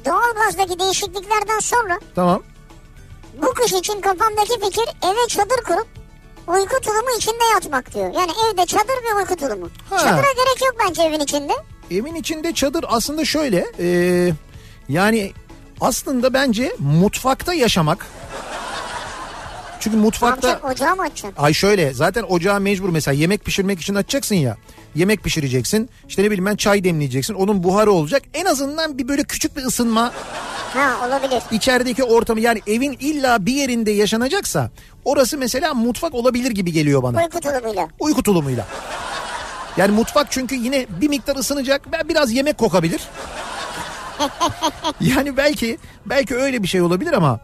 [0.04, 2.42] Doğalgazdaki değişikliklerden sonra tamam.
[3.42, 5.86] bu kış için kafamdaki fikir eve çadır kurup
[6.46, 8.14] uyku tulumu içinde yatmak diyor.
[8.14, 9.70] Yani evde çadır ve uyku tulumu.
[9.90, 9.98] Ha.
[9.98, 11.52] Çadıra gerek yok bence evin içinde.
[11.90, 13.88] Evin içinde çadır aslında şöyle e,
[14.88, 15.32] yani
[15.80, 18.06] aslında bence mutfakta yaşamak.
[19.80, 21.42] Çünkü mutfakta yapacaksın ocağı mı açacaksın?
[21.42, 24.56] ay şöyle zaten ocağa mecbur mesela yemek pişirmek için açacaksın ya.
[24.94, 25.90] Yemek pişireceksin.
[26.08, 27.34] İşte ne bileyim ben çay demleyeceksin.
[27.34, 28.22] Onun buharı olacak.
[28.34, 30.12] En azından bir böyle küçük bir ısınma
[30.74, 31.42] Ha olabilir.
[31.50, 34.70] içerideki ortamı yani evin illa bir yerinde yaşanacaksa
[35.06, 37.18] orası mesela mutfak olabilir gibi geliyor bana.
[37.22, 37.88] Uyku tulumuyla.
[38.00, 38.66] Uyku tulumuyla.
[39.76, 43.02] Yani mutfak çünkü yine bir miktar ısınacak ve biraz yemek kokabilir.
[45.00, 47.40] yani belki belki öyle bir şey olabilir ama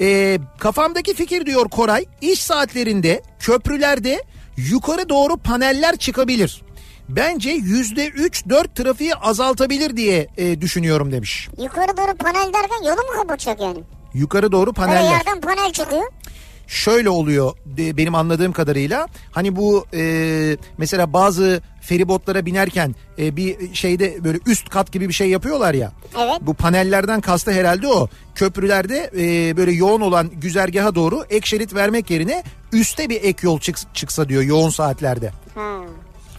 [0.00, 4.24] e, kafamdaki fikir diyor Koray iş saatlerinde köprülerde
[4.56, 6.62] yukarı doğru paneller çıkabilir.
[7.08, 11.48] Bence yüzde üç dört trafiği azaltabilir diye e, düşünüyorum demiş.
[11.58, 13.78] Yukarı doğru panel derken yolu mu kapatacak yani?
[14.14, 15.10] Yukarı doğru Böyle paneller.
[15.10, 16.12] yerden panel çıkıyor.
[16.68, 24.24] Şöyle oluyor benim anladığım kadarıyla hani bu e, mesela bazı feribotlara binerken e, bir şeyde
[24.24, 25.92] böyle üst kat gibi bir şey yapıyorlar ya.
[26.18, 26.38] Evet.
[26.40, 28.08] Bu panellerden kastı herhalde o.
[28.34, 33.58] Köprülerde e, böyle yoğun olan güzergaha doğru ek şerit vermek yerine üste bir ek yol
[33.60, 35.30] çıks- çıksa diyor yoğun saatlerde.
[35.54, 35.78] Ha.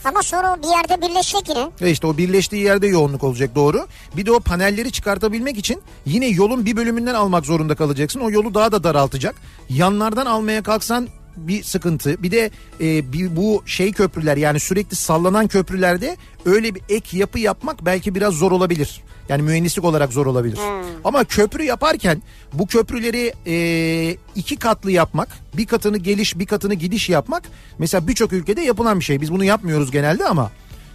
[0.06, 1.70] Ama sonra o bir yerde birleşecek yine.
[1.82, 3.88] Ve işte o birleştiği yerde yoğunluk olacak doğru.
[4.18, 8.20] Bir de o panelleri çıkartabilmek için yine yolun bir bölümünden almak zorunda kalacaksın.
[8.20, 9.36] O yolu daha da daraltacak.
[9.70, 12.24] Yanlardan almaya kalksan bir sıkıntı.
[12.24, 17.40] Bir de e, bir, bu şey köprüler yani sürekli sallanan köprülerde öyle bir ek yapı
[17.40, 19.02] yapmak belki biraz zor olabilir.
[19.30, 20.60] Yani mühendislik olarak zor olabilir.
[21.04, 22.22] Ama köprü yaparken
[22.54, 27.44] bu köprüleri e, iki katlı yapmak, bir katını geliş, bir katını gidiş yapmak
[27.78, 29.22] mesela birçok ülkede yapılan bir şey.
[29.22, 30.52] Biz bunu yapmıyoruz genelde ama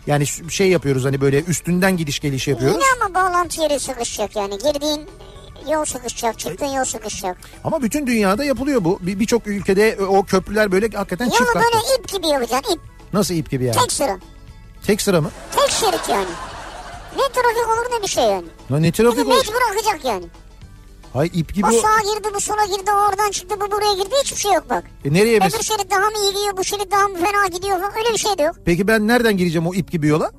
[0.06, 2.76] yani şey yapıyoruz hani böyle üstünden gidiş geliş yapıyoruz.
[2.76, 4.58] Yine ama bağlantı yeri sıkışacak yani.
[4.58, 5.00] Girdiğin
[5.72, 7.36] yol sıkışacak, çıktığın yol sıkışacak.
[7.64, 8.98] Ama bütün dünyada yapılıyor bu.
[9.02, 11.60] Bir- Birçok ülkede o köprüler böyle hakikaten Yolu katlı.
[11.60, 12.74] böyle ip gibi yapacaksın.
[12.74, 12.80] ip.
[13.12, 13.76] Nasıl ip gibi yani?
[13.76, 14.18] Tek sıra.
[14.86, 15.30] Tek sıra mı?
[15.56, 16.30] Tek şerit yani.
[17.16, 18.46] Ne trafik olur ne bir şey yani.
[18.72, 19.36] Lan ne Bir trafik olur?
[19.36, 20.24] mecbur akacak yani.
[21.12, 24.36] Hay ip gibi O sağa girdi bu sola girdi oradan çıktı bu buraya girdi hiçbir
[24.40, 24.84] şey yok bak.
[25.04, 28.12] E nereye Öbür şerit daha mı iyi gidiyor bu şerit daha mı fena gidiyor öyle
[28.12, 28.56] bir şey de yok.
[28.64, 30.32] Peki ben nereden gireceğim o ip gibi yola?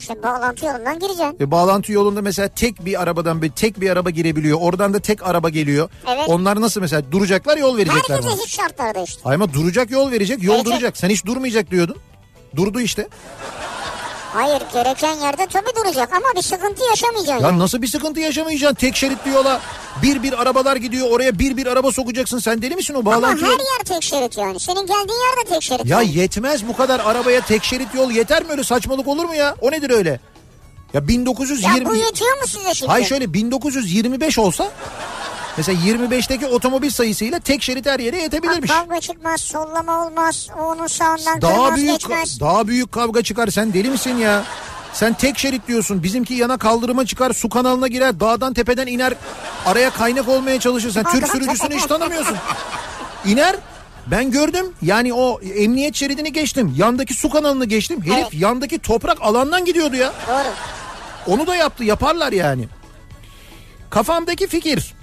[0.00, 1.36] İşte bağlantı yolundan gireceksin.
[1.40, 4.58] E, bağlantı yolunda mesela tek bir arabadan bir tek bir araba girebiliyor.
[4.60, 5.90] Oradan da tek araba geliyor.
[6.08, 6.24] Evet.
[6.28, 8.36] Onlar nasıl mesela duracaklar yol verecekler Herkese bana.
[8.44, 9.20] hiç şartlarda işte.
[9.24, 10.72] Ay ama duracak yol verecek yol Verecek.
[10.72, 10.96] duracak.
[10.96, 11.96] Sen hiç durmayacak diyordun.
[12.56, 13.08] Durdu işte.
[14.32, 17.46] Hayır gereken yerde tabii duracak ama bir sıkıntı yaşamayacaksın.
[17.46, 18.74] Ya nasıl bir sıkıntı yaşamayacaksın?
[18.74, 19.60] Tek şeritli yola
[20.02, 21.10] bir bir arabalar gidiyor.
[21.10, 22.38] Oraya bir bir araba sokacaksın.
[22.38, 23.62] Sen deli misin o Ama bağlantı her yolu?
[23.62, 24.60] yer tek şerit yani.
[24.60, 25.86] Senin geldiğin yer de tek şerit.
[25.86, 26.18] Ya yani.
[26.18, 29.54] yetmez bu kadar arabaya tek şerit yol yeter mi öyle saçmalık olur mu ya?
[29.60, 30.20] O nedir öyle?
[30.94, 32.92] Ya 1920 Ya bu yetiyor mu size şimdi?
[32.92, 34.70] Hay şöyle 1925 olsa
[35.56, 38.70] mesela 25'teki otomobil sayısıyla tek şerit her yere Bak, yetebilirmiş.
[38.70, 42.40] kavga çıkmaz, sollama olmaz, onun sağından Daha kırmaz büyük geçmez.
[42.40, 43.48] daha büyük kavga çıkar.
[43.48, 44.42] Sen deli misin ya?
[44.92, 46.02] Sen tek şerit diyorsun.
[46.02, 49.14] Bizimki yana kaldırıma çıkar, su kanalına girer, dağdan tepeden iner.
[49.66, 50.90] Araya kaynak olmaya çalışır.
[50.90, 52.36] Sen Türk sürücüsünü hiç tanımıyorsun.
[53.24, 53.56] İner.
[54.06, 54.66] Ben gördüm.
[54.82, 56.74] Yani o emniyet şeridini geçtim.
[56.76, 58.02] Yandaki su kanalını geçtim.
[58.02, 58.34] Herif Evet.
[58.34, 60.12] yandaki toprak alandan gidiyordu ya.
[60.28, 60.48] Doğru.
[61.34, 61.84] Onu da yaptı.
[61.84, 62.68] Yaparlar yani.
[63.90, 64.94] Kafamdaki fikir.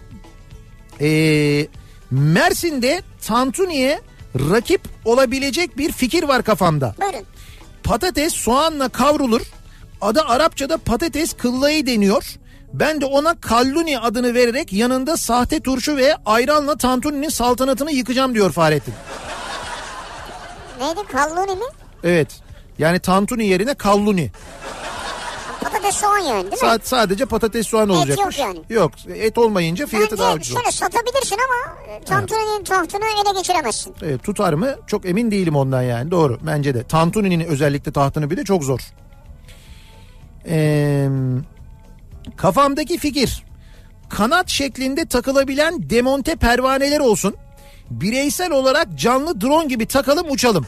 [1.01, 1.67] Ee,
[2.11, 4.01] Mersin'de Tantuni'ye
[4.35, 6.95] rakip olabilecek bir fikir var kafamda.
[7.01, 7.25] Buyurun.
[7.83, 9.41] Patates soğanla kavrulur.
[10.01, 12.35] Adı Arapçada patates kıllayı deniyor.
[12.73, 18.51] Ben de ona kalluni adını vererek yanında sahte turşu ve ayranla Tantuni'nin saltanatını yıkacağım diyor
[18.51, 18.93] Fahrettin.
[20.79, 21.65] Neydi kalluni mi?
[22.03, 22.27] Evet.
[22.79, 24.31] Yani tantuni yerine kalluni.
[25.71, 26.67] Patates soğan yani değil mi?
[26.69, 28.37] Sa- sadece patates soğan olacakmış.
[28.39, 28.59] yok yani.
[28.69, 28.91] Yok.
[29.15, 30.55] Et olmayınca fiyatı daha Bence ucuz.
[30.55, 30.61] olur.
[30.63, 33.95] şöyle satabilirsin ama e, tantuninin tahtını ele geçiremezsin.
[34.01, 34.75] Evet, tutar mı?
[34.87, 36.11] Çok emin değilim ondan yani.
[36.11, 36.83] Doğru bence de.
[36.83, 38.79] Tantuni'nin özellikle tahtını bir de çok zor.
[40.49, 41.07] Ee,
[42.37, 43.43] kafamdaki fikir.
[44.09, 47.35] Kanat şeklinde takılabilen demonte pervaneler olsun.
[47.89, 50.67] Bireysel olarak canlı drone gibi takalım uçalım.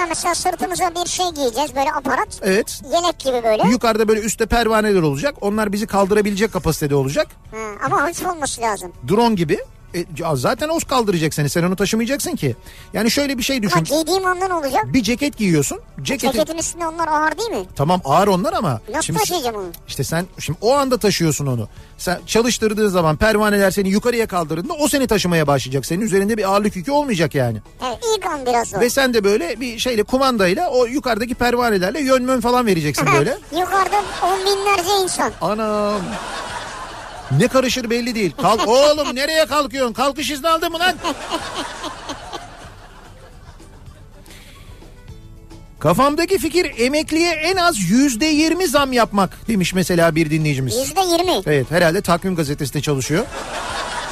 [0.00, 2.40] Ha mesela sırtımıza bir şey giyeceğiz böyle aparat.
[2.42, 2.80] Evet.
[2.84, 3.68] Yelek gibi böyle.
[3.68, 5.34] Yukarıda böyle üstte pervaneler olacak.
[5.40, 7.28] Onlar bizi kaldırabilecek kapasitede olacak.
[7.50, 8.92] Ha, ama hafif olması lazım.
[9.08, 9.58] Drone gibi.
[9.94, 11.48] E, zaten o kaldıracak seni.
[11.48, 12.56] Sen onu taşımayacaksın ki.
[12.92, 13.84] Yani şöyle bir şey düşün.
[13.84, 14.84] giydiğim ondan olacak.
[14.92, 15.80] Bir ceket giyiyorsun.
[16.02, 17.66] Ceketin Ceketin üstünde onlar ağır değil mi?
[17.76, 18.80] Tamam ağır onlar ama.
[18.88, 19.66] Nasıl şimdi, taşıyacağım onu?
[19.88, 21.68] İşte sen şimdi o anda taşıyorsun onu.
[21.98, 25.86] Sen çalıştırdığın zaman pervaneler seni yukarıya kaldırdığında o seni taşımaya başlayacak.
[25.86, 27.58] Senin üzerinde bir ağırlık yükü olmayacak yani.
[27.86, 28.80] Evet ilk an biraz zor.
[28.80, 33.38] Ve sen de böyle bir şeyle kumandayla o yukarıdaki pervanelerle yön mön falan vereceksin böyle.
[33.52, 35.32] Yukarıda on binlerce insan.
[35.40, 36.00] Anam.
[37.38, 38.32] Ne karışır belli değil.
[38.42, 39.92] Kalk oğlum nereye kalkıyorsun?
[39.92, 40.94] Kalkış izni aldın mı lan?
[45.80, 50.76] Kafamdaki fikir emekliye en az yüzde yirmi zam yapmak demiş mesela bir dinleyicimiz.
[50.76, 51.42] Yüzde yirmi.
[51.46, 53.26] Evet herhalde takvim gazetesinde çalışıyor.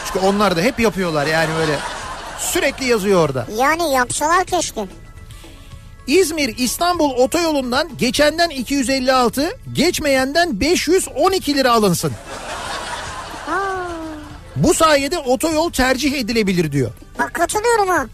[0.07, 1.79] Çünkü onlar da hep yapıyorlar yani böyle
[2.39, 3.47] sürekli yazıyor orada.
[3.59, 4.81] Yani yapsalar keşke.
[6.07, 12.13] İzmir İstanbul otoyolundan geçenden 256 geçmeyenden 512 lira alınsın.
[14.63, 16.91] Bu sayede otoyol tercih edilebilir diyor.
[17.19, 18.07] bak katılıyorum ha.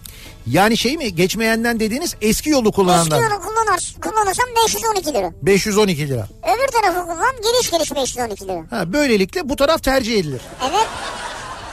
[0.46, 3.16] Yani şey mi geçmeyenden dediğiniz eski yolu Eski kullananlar.
[3.22, 5.30] yolu kullanır, kullanırsam 512 lira.
[5.42, 6.28] 512 lira.
[6.42, 8.62] Öbür tarafı kullan geliş geliş 512 lira.
[8.70, 10.40] Ha, böylelikle bu taraf tercih edilir.
[10.70, 10.86] Evet.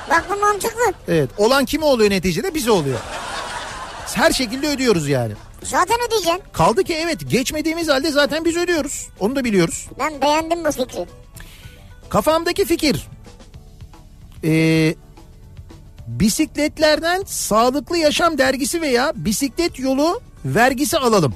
[0.10, 0.94] Bak bu mantıklı.
[1.08, 3.00] Evet olan kime oluyor neticede bize oluyor.
[4.14, 5.34] Her şekilde ödüyoruz yani.
[5.64, 6.42] Zaten ödeyeceksin.
[6.54, 9.08] Kaldı ki evet geçmediğimiz halde zaten biz ödüyoruz.
[9.20, 9.88] Onu da biliyoruz.
[10.00, 11.06] Ben beğendim bu fikri.
[12.10, 13.08] Kafamdaki fikir.
[14.44, 14.96] Ee,
[16.08, 21.36] bisikletlerden sağlıklı yaşam dergisi veya bisiklet yolu vergisi alalım.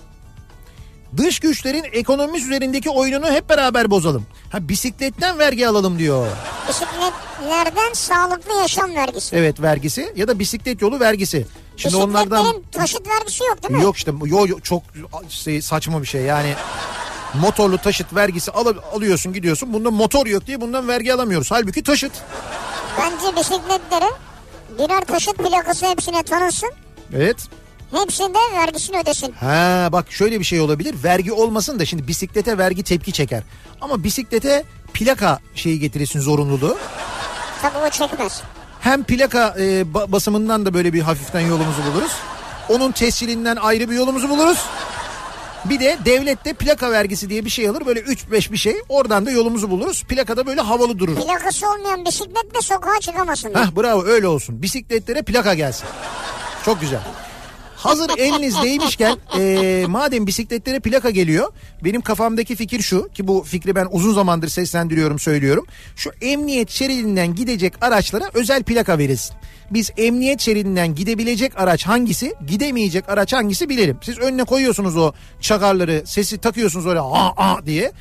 [1.18, 4.26] Dış güçlerin ekonomimiz üzerindeki oyununu hep beraber bozalım.
[4.52, 6.28] Ha bisikletten vergi alalım diyor.
[6.70, 9.36] Bisikletlerden sağlıklı yaşam vergisi.
[9.36, 11.46] Evet vergisi ya da bisiklet yolu vergisi.
[11.78, 13.84] Şimdi onlardan taşıt vergisi yok değil mi?
[13.84, 14.84] yok işte yo, yo, çok
[15.30, 16.54] şey, saçma bir şey yani.
[17.34, 19.74] Motorlu taşıt vergisi al, alıyorsun gidiyorsun.
[19.74, 21.52] Bunda motor yok diye bundan vergi alamıyoruz.
[21.52, 22.12] Halbuki taşıt.
[23.00, 24.10] Bence bisikletlere
[24.80, 26.70] birer taşıt plakası hepsine tanınsın.
[27.14, 27.38] Evet.
[27.92, 29.32] Hepsinde vergisini ödesin.
[29.40, 30.96] Ha bak şöyle bir şey olabilir.
[31.04, 33.44] Vergi olmasın da şimdi bisiklete vergi tepki çeker.
[33.82, 36.78] Ama bisiklete plaka şeyi getirirsin zorunluluğu.
[37.62, 38.42] Tabii o çekmez.
[38.82, 42.12] Hem plaka e, ba- basımından da böyle bir hafiften yolumuzu buluruz.
[42.70, 44.58] Onun tescilinden ayrı bir yolumuzu buluruz.
[45.70, 47.86] Bir de devlet de plaka vergisi diye bir şey alır.
[47.86, 48.76] Böyle 3-5 bir şey.
[48.90, 50.04] Oradan da yolumuzu buluruz.
[50.04, 51.16] Plakada böyle havalı durur.
[51.16, 53.54] Plakası olmayan bisikletle sokağa çıkamasın.
[53.54, 54.62] Hah bravo öyle olsun.
[54.62, 55.86] Bisikletlere plaka gelsin.
[56.66, 57.00] Çok güzel.
[57.76, 61.52] hazır eliniz değmişken e, madem bisikletlere plaka geliyor
[61.84, 65.66] benim kafamdaki fikir şu ki bu fikri ben uzun zamandır seslendiriyorum söylüyorum.
[65.96, 69.36] Şu emniyet şeridinden gidecek araçlara özel plaka verilsin.
[69.72, 73.98] Biz emniyet şeridinden gidebilecek araç hangisi, gidemeyecek araç hangisi bilelim.
[74.02, 77.92] Siz önüne koyuyorsunuz o çakarları, sesi takıyorsunuz öyle aa aa diye.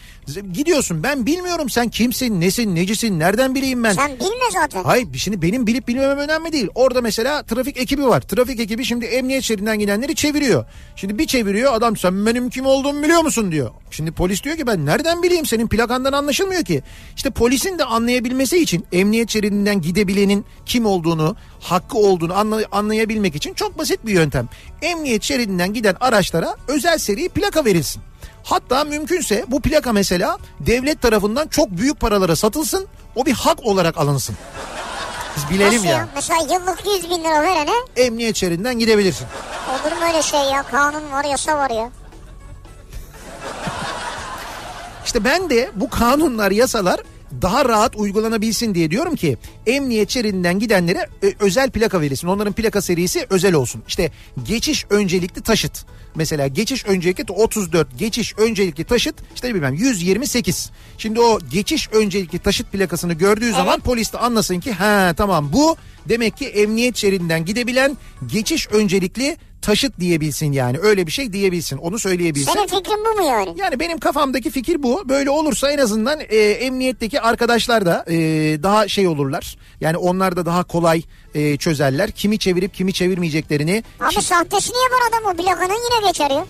[0.52, 3.92] Gidiyorsun ben bilmiyorum sen kimsin, nesin, necisin, nereden bileyim ben.
[3.92, 4.84] Sen bilme zaten.
[4.84, 6.68] Hayır şimdi benim bilip bilmemem önemli değil.
[6.74, 8.20] Orada mesela trafik ekibi var.
[8.20, 10.64] Trafik ekibi şimdi emniyet şeridinden gidenleri çeviriyor.
[10.96, 13.70] Şimdi bir çeviriyor adam sen benim kim olduğumu biliyor musun diyor.
[13.90, 16.82] Şimdi polis diyor ki ben nereden bileyim senin plakandan anlaşılmıyor ki.
[17.16, 23.54] İşte polisin de anlayabilmesi için emniyet şeridinden gidebilenin kim olduğunu, hakkı olduğunu anla- anlayabilmek için
[23.54, 24.48] çok basit bir yöntem.
[24.82, 28.02] Emniyet şeridinden giden araçlara özel seri plaka verilsin.
[28.44, 32.86] Hatta mümkünse bu plaka mesela devlet tarafından çok büyük paralara satılsın.
[33.16, 34.36] O bir hak olarak alınsın.
[35.36, 35.92] Biz bilelim Nasıl ya.
[35.92, 36.08] ya?
[36.14, 39.26] Mesela yıllık 100 bin lira verene Emniyet şeridinden gidebilirsin.
[39.70, 40.62] olur mu öyle şey ya?
[40.62, 41.90] Kanun var yasa var ya.
[45.04, 47.00] İşte ben de bu kanunlar, yasalar
[47.42, 52.28] daha rahat uygulanabilsin diye diyorum ki emniyet şeridinden gidenlere e, özel plaka verilsin.
[52.28, 53.82] Onların plaka serisi özel olsun.
[53.88, 54.10] İşte
[54.44, 55.86] geçiş öncelikli taşıt.
[56.16, 60.70] Mesela geçiş öncelikli 34 geçiş öncelikli taşıt işte ne bilmem 128.
[60.98, 65.76] Şimdi o geçiş öncelikli taşıt plakasını gördüğü zaman polis de anlasın ki ha tamam bu
[66.08, 67.96] demek ki emniyet şeridinden gidebilen
[68.26, 72.52] geçiş öncelikli taşıt diyebilsin yani öyle bir şey diyebilsin onu söyleyebilsin.
[72.52, 73.54] Senin fikrin bu mu yani?
[73.56, 75.08] Yani benim kafamdaki fikir bu.
[75.08, 78.16] Böyle olursa en azından e, emniyetteki arkadaşlar da e,
[78.62, 79.56] daha şey olurlar.
[79.80, 81.02] Yani onlar da daha kolay
[81.34, 82.10] e, çözerler.
[82.10, 83.84] Kimi çevirip kimi çevirmeyeceklerini.
[84.00, 86.44] Abi sahtesini yapar adam o plakanın yine geçer ya.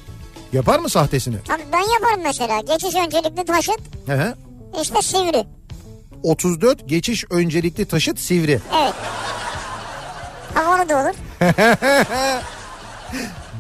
[0.53, 1.37] yapar mı sahtesini?
[1.49, 2.61] Tabii ben yaparım mesela.
[2.61, 4.35] Geçiş öncelikli taşıt Hı hı.
[4.83, 5.44] işte sivri.
[6.23, 8.61] 34 geçiş öncelikli taşıt sivri.
[8.83, 8.92] Evet.
[10.55, 11.14] Havalı da olur.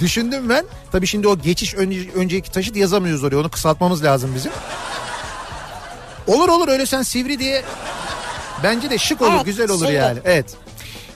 [0.00, 0.64] Düşündüm ben.
[0.92, 3.36] Tabii şimdi o geçiş önce, önceki taşıt yazamıyoruz oraya.
[3.36, 4.52] Onu kısaltmamız lazım bizim.
[6.26, 7.62] Olur olur öyle sen sivri diye.
[8.62, 9.94] Bence de şık olur, Evet, güzel olur sivri.
[9.94, 10.18] yani.
[10.24, 10.46] Evet.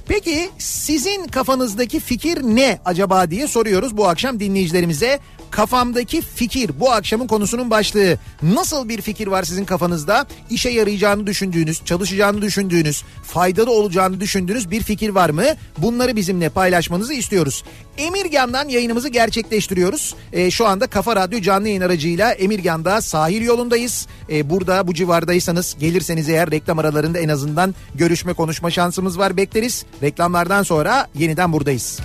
[0.08, 5.20] Peki sizin kafanızdaki fikir ne acaba diye soruyoruz bu akşam dinleyicilerimize.
[5.50, 8.18] Kafamdaki fikir bu akşamın konusunun başlığı.
[8.42, 10.26] Nasıl bir fikir var sizin kafanızda?
[10.50, 15.44] İşe yarayacağını düşündüğünüz, çalışacağını düşündüğünüz, faydalı olacağını düşündüğünüz bir fikir var mı?
[15.78, 17.64] Bunları bizimle paylaşmanızı istiyoruz.
[17.98, 20.14] Emirgan'dan yayınımızı gerçekleştiriyoruz.
[20.32, 24.06] Ee, şu anda Kafa Radyo canlı yayın aracıyla Emirgan'da sahil yolundayız.
[24.30, 29.84] Ee, burada bu civardaysanız gelirseniz eğer reklam aralarında en azından görüşme konuşma şansımız var bekleriz.
[30.02, 32.00] Reklamlardan sonra yeniden buradayız.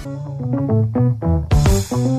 [1.89, 2.13] Kafa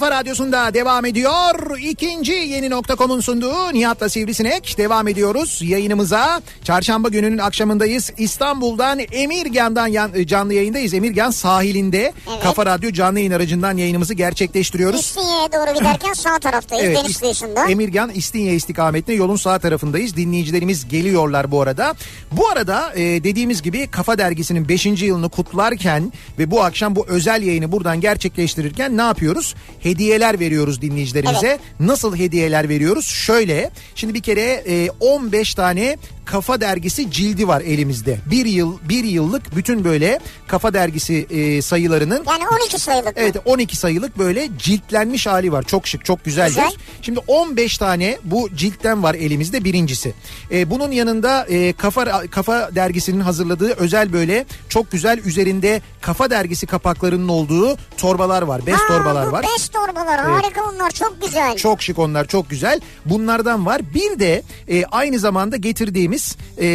[0.00, 1.78] kafa radyosunda devam ediyor.
[1.78, 6.42] İkinci yeni nokta.com'un sunduğu Nihat'la Sivrisinek devam ediyoruz yayınımıza.
[6.64, 8.12] Çarşamba gününün akşamındayız.
[8.18, 10.94] İstanbul'dan Emirgan'dan yan- canlı yayındayız.
[10.94, 15.00] Emirgan sahilinde Kafa Radyo canlı yayın aracından yayınımızı gerçekleştiriyoruz.
[15.00, 17.66] İstinye'ye doğru giderken sağ taraftayız deniz İst- kıyısında.
[17.70, 20.16] Emirgan İstinye istikametinde yolun sağ tarafındayız.
[20.16, 21.94] Dinleyicilerimiz geliyorlar bu arada.
[22.32, 24.86] Bu arada e, dediğimiz gibi Kafa Dergisi'nin 5.
[24.86, 29.54] yılını kutlarken ve bu akşam bu özel yayını buradan gerçekleştirirken ne yapıyoruz?
[29.90, 31.46] Hediyeler veriyoruz dinleyicilerimize.
[31.46, 31.60] Evet.
[31.80, 33.06] Nasıl hediyeler veriyoruz?
[33.06, 38.18] Şöyle şimdi bir kere e, 15 tane Kafa Dergisi cildi var elimizde.
[38.30, 43.12] Bir yıl bir yıllık bütün böyle Kafa Dergisi e, sayılarının Yani 12 sayılık?
[43.16, 45.62] Evet 12 sayılık böyle ciltlenmiş hali var.
[45.62, 46.48] Çok şık, çok güzeldir.
[46.48, 46.70] Güzel.
[47.02, 50.14] Şimdi 15 tane bu ciltten var elimizde birincisi.
[50.52, 56.66] Ee, bunun yanında e, Kafa Kafa dergisinin hazırladığı özel böyle çok güzel üzerinde Kafa dergisi
[56.66, 58.66] kapaklarının olduğu torbalar var.
[58.66, 59.46] Bez Aa, torbalar var.
[59.56, 61.56] Bez torbalar harika bunlar çok güzel.
[61.56, 62.80] Çok şık onlar çok güzel.
[63.04, 63.82] Bunlardan var.
[63.94, 66.68] Bir de e, aynı zamanda getirdiğimiz e,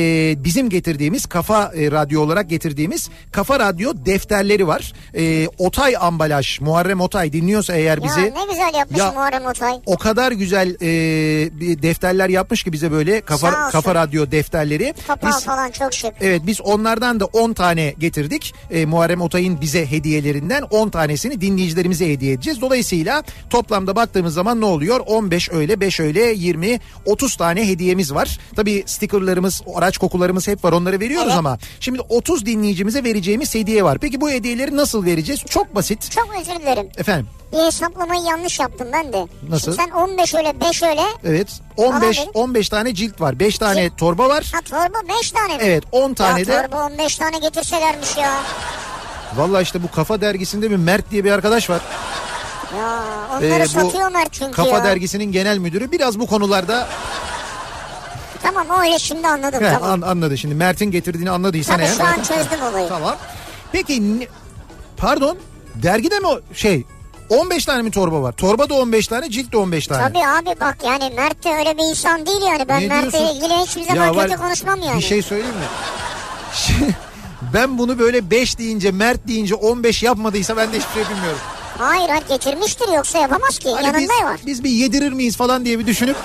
[0.44, 4.94] bizim getirdiğimiz kafa e, radyo olarak getirdiğimiz kafa radyo defterleri var.
[5.18, 8.20] E, Otay ambalaj Muharrem Otay dinliyorsa eğer bizi.
[8.20, 9.74] Ya ne güzel yapmış Ya- Muharrem Otay.
[9.86, 10.88] O kadar güzel e,
[11.84, 14.94] defterler yapmış ki bize böyle kafa kafa radyo defterleri.
[15.08, 16.14] Kapağı Biz falan çok şık.
[16.22, 18.54] Evet biz onlardan da 10 tane getirdik.
[18.72, 22.62] E, Muharrem Otay'ın bize hediyelerinden 10 tanesini dinleyicilerimize hediye edeceğiz.
[22.62, 25.00] Dolayısıyla Dolayısıyla toplamda baktığımız zaman ne oluyor?
[25.08, 28.40] 15 öyle 5 öyle 20 30 tane hediyemiz var.
[28.56, 31.38] Tabii stickerlarımız araç kokularımız hep var onları veriyoruz Evet.
[31.38, 33.98] ama şimdi 30 dinleyicimize vereceğimiz hediye var.
[34.00, 35.42] Peki bu hediyeleri nasıl vereceğiz?
[35.50, 36.12] Çok basit.
[36.12, 36.90] Çok özür dilerim.
[36.98, 39.28] Efendim Bir hesaplamayı yanlış yaptım ben de.
[39.50, 39.74] Nasıl?
[39.76, 41.02] Şimdi sen 15 öyle 5 öyle.
[41.24, 42.32] evet 15 Alalım.
[42.34, 43.40] 15 tane cilt var.
[43.40, 43.98] 5 tane Cilt.
[43.98, 44.52] torba var.
[44.56, 45.60] Ha torba 5 tane mi?
[45.64, 48.34] Evet 10 tane ya de torba 15 tane getirselermiş ya.
[49.36, 51.82] Valla işte bu Kafa dergisinde bir Mert diye bir arkadaş var.
[52.78, 53.00] Ya
[53.32, 54.84] onları Ee, bu satıyor Mert çünkü Kafa ya.
[54.84, 56.88] dergisinin genel müdürü biraz bu konularda
[58.44, 59.92] Tamam o öyle şimdi anladım He, tamam.
[60.04, 61.96] an- anladı şimdi Mert'in getirdiğini anladıysan Tabii eğer.
[61.96, 62.88] şu an çözdüm olayı.
[62.90, 63.16] Tamam.
[63.72, 64.28] Peki ne-
[64.98, 65.38] pardon
[65.76, 66.84] dergide mi o şey
[67.30, 68.32] 15 tane mi torba var?
[68.32, 70.08] Torba da 15 tane, cilt de 15 tane.
[70.08, 72.68] Tabii abi bak yani Mert de öyle bir insan değil yani.
[72.70, 74.98] Ben Mert'le ilgili hiçbir zaman Ya var- kötü konuşmam yani.
[74.98, 75.66] Bir şey söyleyeyim mi?
[76.54, 76.96] Şimdi
[77.54, 81.40] ben bunu böyle 5 deyince, Mert deyince 15 yapmadıysa ben de hiçbir şey bilmiyorum.
[81.78, 83.70] Hayır hayır getirmiştir yoksa yapamaz ki.
[83.76, 84.40] Hani Yanında biz, var.
[84.46, 86.16] biz bir yedirir miyiz falan diye bir düşünüp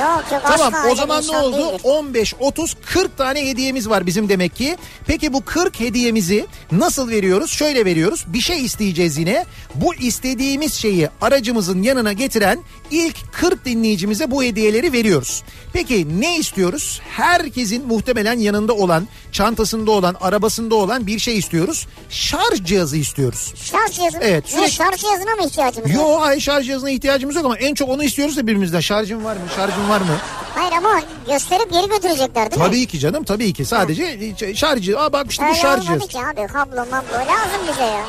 [0.00, 1.56] Yok yok Tamam o zaman ne oldu?
[1.56, 1.80] değildir.
[1.84, 4.76] 15, 30, 40 tane hediyemiz var bizim demek ki.
[5.06, 7.50] Peki bu 40 hediyemizi nasıl veriyoruz?
[7.50, 8.24] Şöyle veriyoruz.
[8.28, 9.44] Bir şey isteyeceğiz yine.
[9.74, 12.58] Bu istediğimiz şeyi aracımızın yanına getiren
[12.90, 15.42] ilk 40 dinleyicimize bu hediyeleri veriyoruz.
[15.72, 17.00] Peki ne istiyoruz?
[17.10, 21.86] Herkesin muhtemelen yanında olan, çantasında olan, arabasında olan bir şey istiyoruz.
[22.10, 23.54] Şarj cihazı istiyoruz.
[23.56, 24.18] Şarj cihazı.
[24.20, 25.94] Evet, Ne sürekli- şarj cihazına mı ihtiyacımız var?
[25.94, 28.80] Yo hayır şarj cihazına ihtiyacımız yok ama en çok onu istiyoruz da birbirimizden.
[28.80, 29.42] Şarjın var mı?
[29.84, 30.18] Şarjın var mı?
[30.54, 32.66] Hayır ama gösterip geri götürecekler değil mi?
[32.68, 36.34] Tabii ki canım tabii ki sadece şarjı aa bak işte bu Öyle şarj olmadı cihazı.
[36.34, 38.04] ki abi kablo mablo lazım bize ya.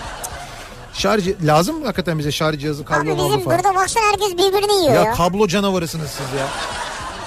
[0.94, 3.46] Şarj lazım mı hakikaten bize şarj cihazı kablo Abi bizim falan.
[3.46, 5.14] burada baksana herkes birbirini yiyor Ya ya.
[5.14, 6.48] kablo canavarısınız siz ya.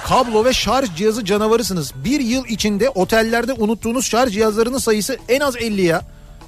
[0.07, 1.91] Kablo ve şarj cihazı canavarısınız.
[1.95, 6.01] Bir yıl içinde otellerde unuttuğunuz şarj cihazlarının sayısı en az 50 ya.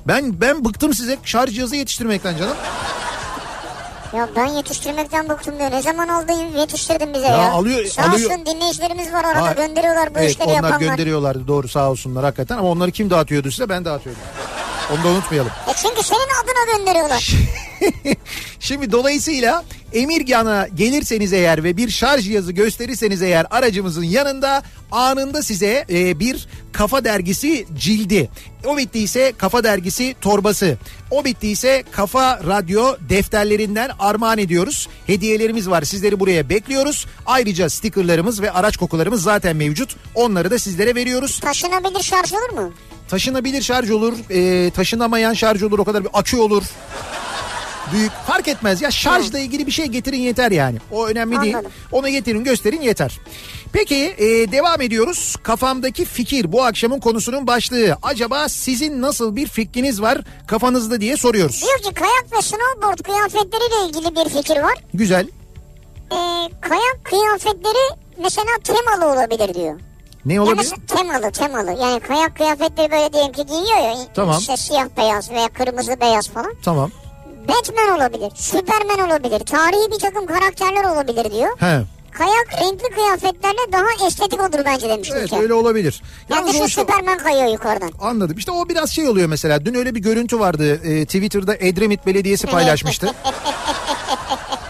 [0.08, 2.56] Ben ben bıktım size şarj cihazı yetiştirmekten canım.
[4.16, 5.72] Ya ben yetiştirmekten bıktım diyor.
[5.72, 7.38] Ne zaman oldu yetiştirdin bize ya.
[7.38, 8.32] Ya alıyor- Sağ alıyor.
[8.32, 10.80] olsun dinleyicilerimiz var arada Ha, gönderiyorlar bu Evet işleri onlar yapanlar.
[10.80, 14.22] gönderiyorlardı doğru sağ olsunlar hakikaten ama onları kim dağıtıyordu size ben dağıtıyordum.
[14.93, 15.51] Onu da unutmayalım.
[15.68, 17.32] E çünkü senin adına gönderiyorlar.
[18.59, 19.63] Şimdi dolayısıyla
[19.93, 26.47] Emirgan'a gelirseniz eğer ve bir şarj cihazı gösterirseniz eğer aracımızın yanında anında size e, bir
[26.71, 28.29] kafa dergisi cildi.
[28.65, 30.77] O bittiyse kafa dergisi torbası.
[31.11, 34.89] O bittiyse kafa radyo defterlerinden armağan ediyoruz.
[35.07, 37.05] Hediyelerimiz var sizleri buraya bekliyoruz.
[37.25, 39.95] Ayrıca stickerlarımız ve araç kokularımız zaten mevcut.
[40.15, 41.39] Onları da sizlere veriyoruz.
[41.39, 42.73] Taşınabilir şarj olur mu?
[43.07, 46.63] Taşınabilir şarj olur, e, taşınamayan şarj olur, o kadar bir akü olur.
[47.94, 50.78] Büyük fark etmez ya şarjla ilgili bir şey getirin yeter yani.
[50.92, 51.56] O önemli değil.
[51.56, 51.72] Anladım.
[51.92, 53.20] Onu getirin gösterin yeter.
[53.74, 55.36] Peki e, devam ediyoruz.
[55.44, 57.98] Kafamdaki fikir bu akşamın konusunun başlığı.
[58.02, 60.18] Acaba sizin nasıl bir fikriniz var
[60.48, 61.62] kafanızda diye soruyoruz.
[61.62, 64.74] Diyor ki kayak ve snowboard kıyafetleriyle ilgili bir fikir var.
[64.94, 65.28] Güzel.
[66.12, 66.16] Ee,
[66.62, 69.80] kayak kıyafetleri mesela temalı olabilir diyor.
[70.26, 70.58] Ne olabilir?
[70.58, 71.82] mesela temalı temalı.
[71.82, 73.96] Yani kayak kıyafetleri böyle diyelim ki giyiyor ya.
[74.14, 74.39] Tamam.
[74.39, 76.54] İşte siyah beyaz veya kırmızı beyaz falan.
[76.64, 76.92] Tamam.
[77.48, 78.32] Batman olabilir.
[78.36, 79.39] Superman olabilir.
[79.39, 81.50] Tarihi bir takım karakterler olabilir diyor.
[81.60, 81.82] He.
[82.12, 86.02] Kayak renkli kıyafetlerle daha estetik olur bence demiş Evet öyle olabilir.
[86.30, 87.92] Yani Yalnız işte- Superman kayıyor yukarıdan.
[88.02, 88.38] Anladım.
[88.38, 89.66] İşte o biraz şey oluyor mesela.
[89.66, 90.82] Dün öyle bir görüntü vardı.
[90.84, 93.14] Ee, Twitter'da Edremit Belediyesi paylaşmıştı.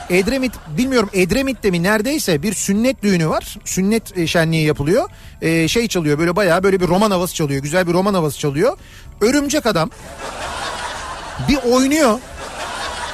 [0.09, 3.57] Edremit bilmiyorum Edremit'te mi neredeyse bir sünnet düğünü var.
[3.65, 5.09] Sünnet e, şenliği yapılıyor.
[5.41, 7.61] Ee, şey çalıyor böyle bayağı böyle bir roman havası çalıyor.
[7.63, 8.77] Güzel bir roman havası çalıyor.
[9.21, 9.89] Örümcek adam
[11.49, 12.19] bir oynuyor.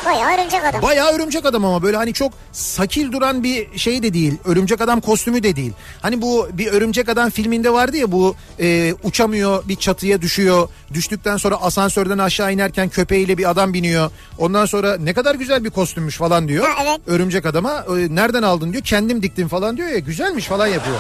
[0.08, 0.82] Bayağı örümcek adam.
[0.82, 4.34] Bayağı örümcek adam ama böyle hani çok sakil duran bir şey de değil.
[4.46, 5.74] Örümcek adam kostümü de değil.
[6.02, 10.70] Hani bu bir örümcek adam filminde vardı ya bu e, uçamıyor bir çatıya düşüyor.
[10.94, 14.12] Düştükten sonra asansörden aşağı inerken köpeğiyle bir adam biniyor.
[14.38, 16.70] Ondan sonra ne kadar güzel bir kostümmüş falan diyor.
[16.70, 17.00] Ha, evet.
[17.08, 18.84] Örümcek adama e, nereden aldın diyor.
[18.84, 20.98] Kendim diktim falan diyor ya güzelmiş falan yapıyor.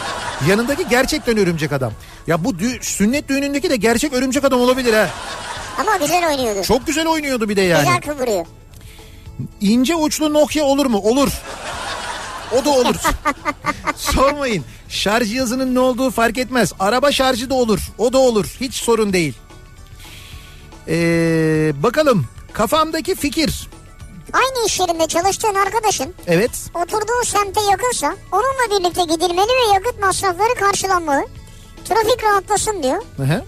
[0.49, 1.93] Yanındaki gerçekten örümcek adam.
[2.28, 5.10] Ya bu dü- sünnet düğünündeki de gerçek örümcek adam olabilir ha.
[5.82, 6.64] Ama güzel oynuyordu.
[6.64, 7.86] Çok güzel oynuyordu bir de yani.
[7.86, 8.45] Güzel kıvırıyor.
[9.61, 10.97] İnce uçlu Nokia olur mu?
[10.97, 11.29] Olur.
[12.61, 12.95] O da olur.
[13.95, 14.65] Sormayın.
[14.89, 16.73] Şarj cihazının ne olduğu fark etmez.
[16.79, 17.79] Araba şarjı da olur.
[17.97, 18.57] O da olur.
[18.61, 19.33] Hiç sorun değil.
[20.88, 22.25] Ee, bakalım.
[22.53, 23.67] Kafamdaki fikir.
[24.33, 26.51] Aynı iş yerinde çalıştığın arkadaşın Evet.
[26.73, 31.25] oturduğu semte yakınsa onunla birlikte gidilmeli ve yakıt masrafları karşılanmalı.
[31.85, 33.01] Trafik rahatlasın diyor.
[33.17, 33.43] Hı hı.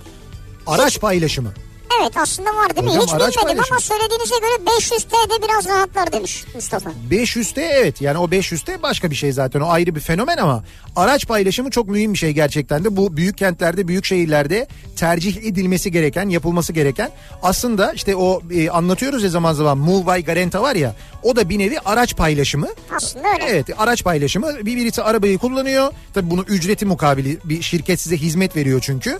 [0.68, 1.54] Araç paylaşımı.
[2.02, 2.90] Evet aslında var değil mi?
[2.92, 3.82] Hocam, Hiç bilmedim ama paylaşımı.
[3.82, 6.92] söylediğinize göre 500 T'de biraz rahatlar demiş Mustafa.
[7.12, 10.64] 500'te evet yani o 500'te başka bir şey zaten o ayrı bir fenomen ama
[10.96, 15.92] araç paylaşımı çok mühim bir şey gerçekten de bu büyük kentlerde büyük şehirlerde tercih edilmesi
[15.92, 17.12] gereken yapılması gereken
[17.44, 21.50] aslında işte o e, anlatıyoruz ya zaman zaman Move by Garanta var ya o da
[21.50, 22.68] bir nevi araç paylaşımı.
[22.96, 23.46] Aslında öyle.
[23.48, 28.56] Evet araç paylaşımı bir birisi arabayı kullanıyor tabi bunu ücreti mukabili bir şirket size hizmet
[28.56, 29.20] veriyor çünkü.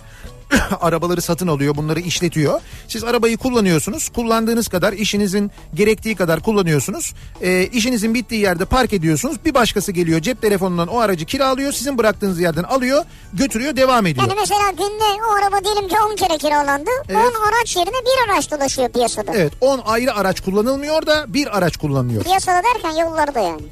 [0.80, 2.60] arabaları satın alıyor bunları işletiyor.
[2.88, 7.14] Siz arabayı kullanıyorsunuz kullandığınız kadar işinizin gerektiği kadar kullanıyorsunuz.
[7.42, 11.98] Ee, işinizin bittiği yerde park ediyorsunuz bir başkası geliyor cep telefonundan o aracı kiralıyor sizin
[11.98, 14.26] bıraktığınız yerden alıyor götürüyor devam ediyor.
[14.28, 16.90] Yani mesela günde o araba diyelim ki 10 kere kiralandı.
[17.10, 17.32] 10 Evet.
[17.48, 19.32] araç yerine bir araç dolaşıyor piyasada.
[19.34, 22.24] Evet 10 ayrı araç kullanılmıyor da bir araç kullanılıyor.
[22.24, 23.62] Piyasada derken yollarda yani.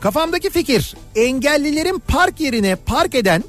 [0.00, 3.44] Kafamdaki fikir engellilerin park yerine park eden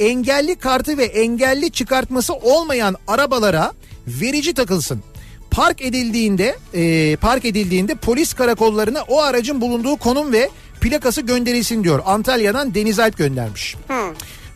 [0.00, 3.72] engelli kartı ve engelli çıkartması olmayan arabalara
[4.06, 5.02] verici takılsın.
[5.50, 12.02] Park edildiğinde e, park edildiğinde polis karakollarına o aracın bulunduğu konum ve plakası gönderilsin diyor.
[12.06, 13.76] Antalya'dan Deniz Alp göndermiş.
[13.88, 14.04] Ha.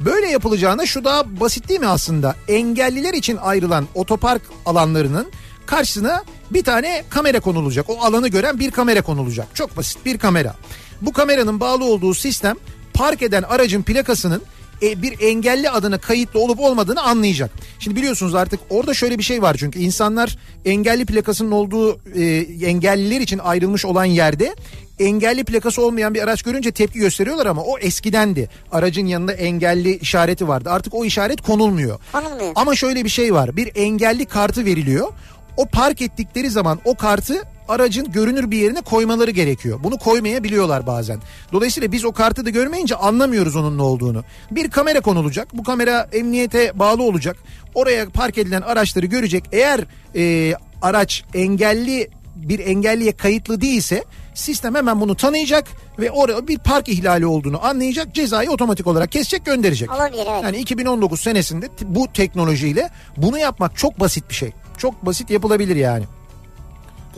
[0.01, 2.36] Böyle yapılacağına şu daha basit değil mi aslında?
[2.49, 5.26] Engelliler için ayrılan otopark alanlarının
[5.66, 7.91] karşısına bir tane kamera konulacak.
[7.91, 9.47] O alanı gören bir kamera konulacak.
[9.55, 10.55] Çok basit bir kamera.
[11.03, 12.57] Bu kameranın bağlı olduğu sistem
[12.95, 14.43] park eden aracın plakasının
[14.83, 17.51] bir engelli adına kayıtlı olup olmadığını anlayacak.
[17.79, 22.24] Şimdi biliyorsunuz artık orada şöyle bir şey var çünkü insanlar engelli plakasının olduğu e,
[22.66, 24.55] engelliler için ayrılmış olan yerde
[24.99, 28.49] engelli plakası olmayan bir araç görünce tepki gösteriyorlar ama o eskidendi.
[28.72, 30.70] Aracın yanında engelli işareti vardı.
[30.70, 31.99] Artık o işaret konulmuyor.
[32.12, 32.53] Konulmuyor.
[32.55, 33.57] Ama şöyle bir şey var.
[33.57, 35.09] Bir engelli kartı veriliyor.
[35.57, 39.81] O park ettikleri zaman o kartı aracın görünür bir yerine koymaları gerekiyor.
[39.85, 41.21] Bunu koymayabiliyorlar bazen.
[41.53, 44.25] Dolayısıyla biz o kartı da görmeyince anlamıyoruz onun ne olduğunu.
[44.51, 45.49] Bir kamera konulacak.
[45.53, 47.37] Bu kamera emniyete bağlı olacak.
[47.75, 49.45] Oraya park edilen araçları görecek.
[49.53, 49.81] Eğer
[50.16, 54.05] e, araç engelli bir engelliye kayıtlı değilse
[54.35, 55.64] sistem hemen bunu tanıyacak
[55.99, 59.95] ve oraya bir park ihlali olduğunu anlayacak cezayı otomatik olarak kesecek gönderecek.
[59.95, 60.43] Olabilir, evet.
[60.43, 64.53] Yani 2019 senesinde bu teknolojiyle bunu yapmak çok basit bir şey.
[64.79, 66.05] Çok basit yapılabilir yani.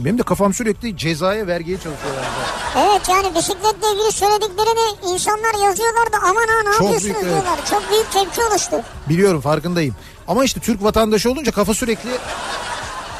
[0.04, 2.14] Benim de kafam sürekli cezaya vergiye çalışıyor.
[2.14, 2.88] yani.
[2.90, 7.24] Evet yani bisikletle ilgili söylediklerini insanlar yazıyorlar da aman ha ne Çok yapıyorsunuz büyük, evet.
[7.32, 7.58] diyorlar.
[7.70, 8.76] Çok büyük tepki oluştu.
[9.08, 9.94] Biliyorum farkındayım.
[10.28, 12.10] Ama işte Türk vatandaşı olunca kafa sürekli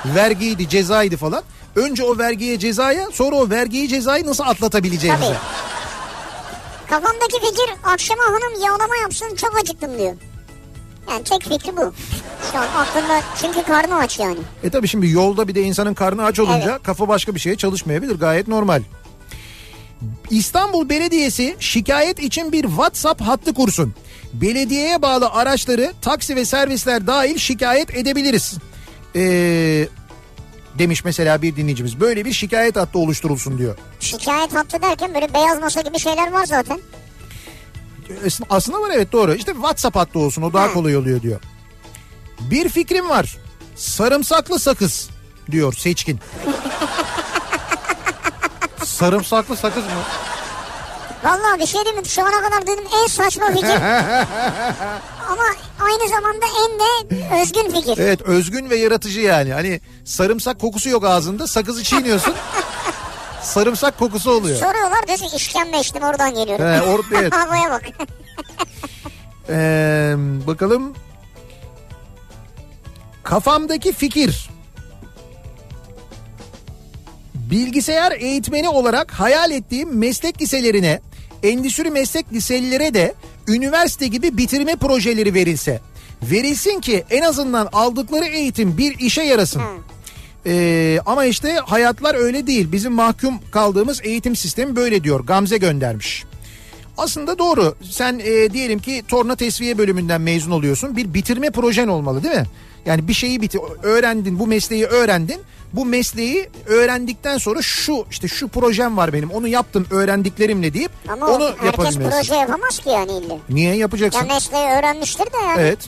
[0.05, 1.43] vergiydi, cezaydı falan.
[1.77, 5.25] Önce o vergiye cezaya sonra o vergiyi cezayı nasıl atlatabileceğimize.
[5.27, 5.37] Tabii.
[6.91, 10.13] Kafamdaki fikir akşama hanım yağlama yapsın çok acıktım diyor.
[11.11, 11.93] Yani tek fikri bu.
[12.53, 14.39] Şu an aklımda çünkü karnı aç yani.
[14.63, 16.83] E tabi şimdi yolda bir de insanın karnı aç olunca Evet.
[16.83, 18.83] kafa başka bir şeye çalışmayabilir gayet normal.
[20.31, 23.95] İstanbul Belediyesi şikayet için bir WhatsApp hattı kursun.
[24.33, 28.59] Belediyeye bağlı araçları taksi ve servisler dahil şikayet edebiliriz.
[29.17, 29.89] Ee,
[30.79, 32.01] demiş mesela bir dinleyicimiz.
[32.01, 33.79] Böyle bir şikayet hattı oluşturulsun diyor.
[34.01, 36.81] Şikayet hattı derken böyle beyaz masa gibi şeyler var zaten.
[38.51, 39.35] Aslında- var evet doğru.
[39.35, 41.41] İşte WhatsApp hattı olsun o daha kolay oluyor diyor.
[42.41, 43.37] Bir fikrim var.
[43.77, 45.11] Sarımsaklı sakız
[45.51, 46.21] diyor seçkin.
[48.85, 49.91] Sarımsaklı sakız mı?
[51.25, 52.07] Vallahi bir şey değil mi?
[52.07, 53.69] Şu ana kadar duyduğum en saçma fikir.
[55.29, 55.45] Ama
[55.81, 57.99] aynı zamanda en de özgün fikir.
[57.99, 59.53] Evet özgün ve yaratıcı yani.
[59.53, 62.35] Hani sarımsak kokusu yok ağzında sakızı çiğniyorsun.
[63.43, 64.57] sarımsak kokusu oluyor.
[64.59, 66.65] Soruyorlar diyorsun işkembe içtim oradan geliyorum.
[66.65, 67.33] He, or- evet.
[67.35, 67.83] Havaya bak.
[69.53, 70.15] Ee,
[70.47, 70.95] bakalım.
[73.23, 74.51] Kafamdaki fikir.
[77.35, 81.01] Bilgisayar eğitmeni olarak hayal ettiğim meslek liselerine,
[81.43, 83.15] endüstri meslek liselere de
[83.49, 85.81] üniversite gibi bitirme projeleri verilse.
[86.23, 89.63] Verilsin ki en azından aldıkları eğitim bir işe yarasın.
[90.47, 92.73] Ee, ama işte hayatlar öyle değil.
[92.73, 95.21] Bizim mahkum kaldığımız eğitim sistemi böyle diyor.
[95.21, 96.25] Gamze göndermiş.
[96.97, 97.75] Aslında doğru.
[97.91, 100.97] Sen e, diyelim ki torna tesviye bölümünden mezun oluyorsun.
[100.97, 102.47] Bir bitirme projen olmalı değil mi?
[102.87, 105.41] Yani bir şeyi bitir öğrendin, bu mesleği öğrendin.
[105.73, 109.31] Bu mesleği öğrendikten sonra şu işte şu projem var benim.
[109.31, 113.37] Onu yaptım öğrendiklerimle deyip Ama onu herkes proje yapamaz ki yani illa.
[113.49, 114.21] Niye yapacaksın?
[114.21, 115.61] Ya mesleği öğrenmiştir de yani.
[115.61, 115.79] Evet.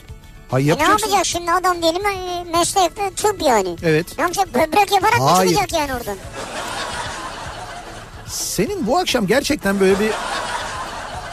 [0.53, 1.07] Hayır E ne yapacaksın.
[1.07, 3.75] yapacak şimdi adam diyelim e, meslekte tıp yani.
[3.83, 4.17] Evet.
[4.17, 5.49] Ne yapacak böbrek yaparak mı Hayır.
[5.49, 6.17] çıkacak yani oradan?
[8.27, 10.11] Senin bu akşam gerçekten böyle bir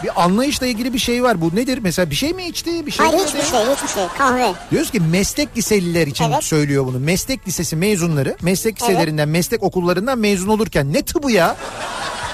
[0.03, 1.41] bir anlayışla ilgili bir şey var.
[1.41, 1.79] Bu nedir?
[1.83, 2.87] Mesela bir şey mi içti?
[2.87, 4.53] Bir şey Hayır mi hiçbir şey hiçbir şey kahve.
[4.71, 6.45] Diyoruz ki meslek liseliler için Evet.
[6.45, 6.99] söylüyor bunu.
[6.99, 11.57] Meslek lisesi mezunları meslek liselerinden, meslek okullarından mezun olurken ne tıbı ya?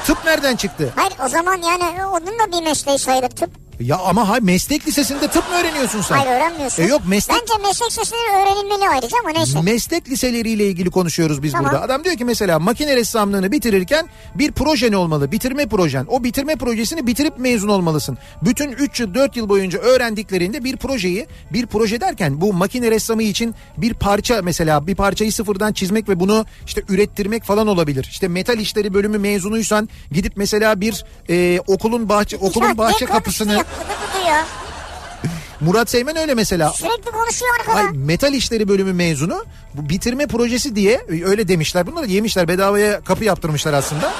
[0.06, 0.92] Tıp nereden çıktı?
[0.96, 3.65] Hayır o zaman yani onun da bir mesleği sayılır tıp.
[3.80, 6.16] Ya ama ha meslek lisesinde tıp mı öğreniyorsun sen?
[6.16, 6.82] Hayır öğrenmiyorsun.
[6.82, 9.62] E yok meslek Bence meslek sesleri öğrenilmeli ayrıca ama neyse.
[9.62, 11.72] Meslek liseleriyle ilgili konuşuyoruz biz Tamam.
[11.72, 11.84] burada.
[11.84, 15.32] Adam diyor ki mesela makine ressamlığını bitirirken bir projen olmalı.
[15.32, 16.06] Bitirme projen.
[16.08, 18.18] O bitirme projesini bitirip mezun olmalısın.
[18.42, 23.22] Bütün 3 yıl 4 yıl boyunca öğrendiklerinde bir projeyi bir proje derken bu makine ressamı
[23.22, 28.08] için bir parça mesela bir parçayı sıfırdan çizmek ve bunu işte ürettirmek falan olabilir.
[28.10, 33.94] İşte metal işleri bölümü mezunuysan gidip mesela bir e, okulun bahçe okulun bahçe kapısını bıdı
[34.18, 34.46] bıdı ya.
[35.60, 37.76] Murat Seymen öyle mesela Sürekli konuşuyor arkada.
[37.76, 39.44] Ay metal işleri bölümü mezunu
[39.74, 41.86] bu bitirme projesi diye öyle demişler.
[41.86, 44.12] Bunları yemişler bedavaya kapı yaptırmışlar aslında.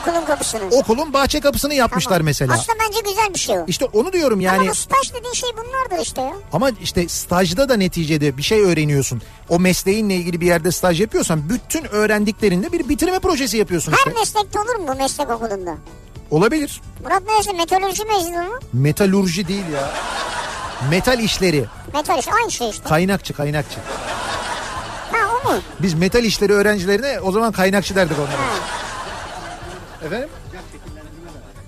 [0.00, 0.60] Okulun kapısını.
[0.70, 2.24] Okulun bahçe kapısını yapmışlar Tamam.
[2.24, 2.52] mesela.
[2.52, 3.64] Aslında bence güzel bir şey o.
[3.66, 6.32] İşte onu diyorum yani Ama staj dediğin şey bunlardır işte ya.
[6.52, 9.22] ama işte stajda da neticede bir şey öğreniyorsun.
[9.48, 14.10] O mesleğinle ilgili bir yerde staj yapıyorsan bütün öğrendiklerinde bir bitirme projesi yapıyorsun Her işte.
[14.20, 15.76] meslekte olur mu bu meslek okulunda?
[16.32, 16.80] Olabilir.
[17.04, 18.58] Murat neresi meteoroloji mezunu mu?
[18.72, 19.90] Metalurji değil ya.
[20.90, 21.64] Metal işleri.
[21.94, 22.84] Metal iş aynı şey işte.
[22.88, 23.78] Kaynakçı kaynakçı.
[25.12, 25.58] Ha o mu?
[25.82, 28.30] Biz metal işleri öğrencilerine o zaman kaynakçı derdik onlara.
[28.32, 30.06] Ha.
[30.06, 30.28] Efendim?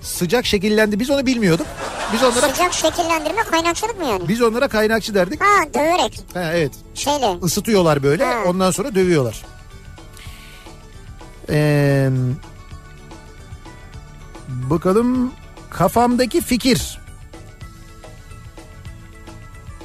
[0.01, 0.99] Sıcak şekillendi.
[0.99, 1.67] Biz onu bilmiyorduk.
[2.13, 4.27] Biz onlara Sıcak şekillendirme kaynakçılık mı yani?
[4.27, 5.41] biz onlara kaynakçı derdik.
[5.41, 6.19] Ha döverek.
[6.33, 6.71] Ha, evet.
[6.93, 7.37] Şeyle.
[7.45, 8.25] Isıtıyorlar böyle.
[8.25, 8.33] Ha.
[8.47, 9.45] Ondan sonra dövüyorlar.
[11.49, 12.09] Ee,
[14.69, 15.31] bakalım
[15.69, 16.99] kafamdaki fikir.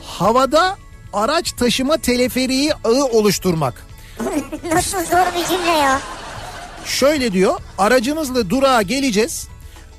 [0.03, 0.77] Havada
[1.13, 3.87] araç taşıma teleferiği ağı oluşturmak.
[4.73, 6.01] Nasıl zor bir cümle ya.
[6.85, 9.49] Şöyle diyor aracımızla durağa geleceğiz.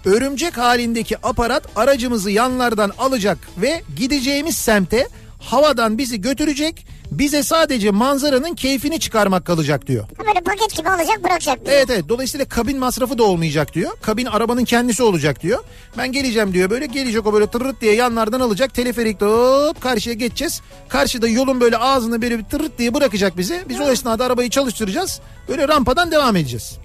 [0.06, 5.08] Örümcek halindeki aparat aracımızı yanlardan alacak ve gideceğimiz semte
[5.40, 6.88] havadan bizi götürecek.
[7.12, 10.06] Bize sadece manzaranın keyfini çıkarmak kalacak diyor.
[10.20, 11.66] Böyle paket gibi alacak bırakacak.
[11.66, 11.78] diyor.
[11.78, 13.92] Evet evet dolayısıyla kabin masrafı da olmayacak diyor.
[14.02, 15.64] Kabin arabanın kendisi olacak diyor.
[15.98, 18.74] Ben geleceğim diyor böyle gelecek o böyle tırırt diye yanlardan alacak.
[18.74, 20.62] Teleferikte hop karşıya geçeceğiz.
[20.90, 23.62] Karşıda yolun böyle ağzını böyle bir tırırt diye bırakacak bizi.
[23.70, 25.20] Biz o esnada arabayı çalıştıracağız.
[25.48, 26.78] Böyle rampadan devam edeceğiz.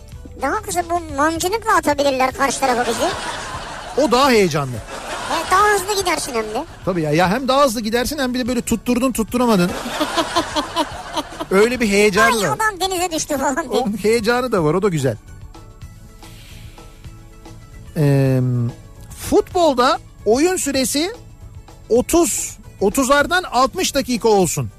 [0.43, 3.07] Daha kısa bu mancınıkla atabilirler karşı tarafa bizi.
[3.97, 4.77] O daha heyecanlı.
[5.31, 6.65] Yani daha hızlı gidersin hem de.
[6.85, 9.71] Tabii ya, ya hem daha hızlı gidersin hem bir de böyle tutturdun tutturamadın.
[11.51, 12.53] Öyle bir heyecanı Ay da.
[12.53, 13.81] adam denize düştü falan diye.
[13.81, 15.17] Onun heyecanı da var o da güzel.
[17.97, 18.41] Ee,
[19.31, 21.13] futbolda oyun süresi
[21.89, 24.71] 30 30'lardan 60 dakika olsun.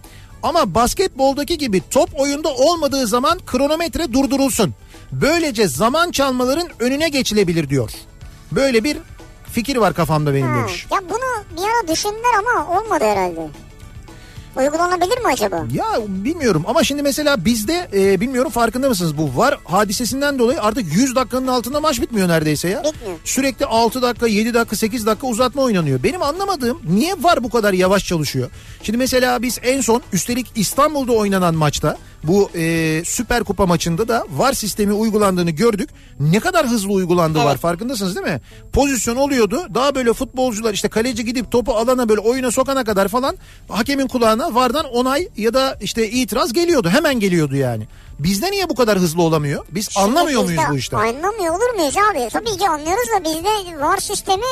[0.44, 4.74] Ama basketboldaki gibi top oyunda olmadığı zaman kronometre durdurulsun.
[5.12, 7.92] Böylece zaman çalmaların önüne geçilebilir diyor.
[8.52, 8.98] Böyle bir
[9.52, 10.58] fikir var kafamda benim Ha.
[10.60, 10.86] demiş.
[10.92, 13.48] Ya bunu bir ara düşündüler ama olmadı herhalde.
[14.58, 15.66] Uygulanabilir mi acaba?
[15.74, 20.96] Ya bilmiyorum ama şimdi mesela bizde e, bilmiyorum farkında mısınız bu var hadisesinden dolayı artık
[20.96, 22.84] 100 dakikanın altında maç bitmiyor neredeyse ya.
[22.84, 23.18] Bitmiyor.
[23.24, 26.04] Sürekli 6 dakika 7 dakika 8 dakika uzatma oynanıyor.
[26.04, 28.50] Benim anlamadığım niye var bu kadar yavaş çalışıyor?
[28.84, 34.26] Şimdi mesela biz en son üstelik İstanbul'da oynanan maçta bu e, Süper Kupa maçında da
[34.30, 35.90] VAR sistemi uygulandığını gördük.
[36.20, 38.42] Ne kadar hızlı uygulandı var farkındasınız değil mi?
[38.74, 39.68] Pozisyon oluyordu.
[39.74, 43.38] Daha böyle futbolcular işte kaleci gidip topu alana böyle oyuna sokana kadar falan
[43.70, 46.90] hakemin kulağına VAR'dan onay ya da işte itiraz geliyordu.
[46.90, 47.88] Hemen geliyordu yani.
[48.20, 49.66] Bizde niye bu kadar hızlı olamıyor?
[49.70, 50.98] Biz Şimdi anlamıyor muyuz bu işten?
[50.98, 52.30] Anlamıyor olur muyuz abi?
[52.34, 54.44] Tabii ki anlıyoruz da bizde var sistemi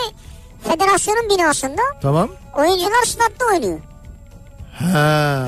[0.63, 2.29] federasyonun binasında Tamam.
[2.57, 3.79] oyuncular statta oynuyor.
[4.79, 5.47] Ha.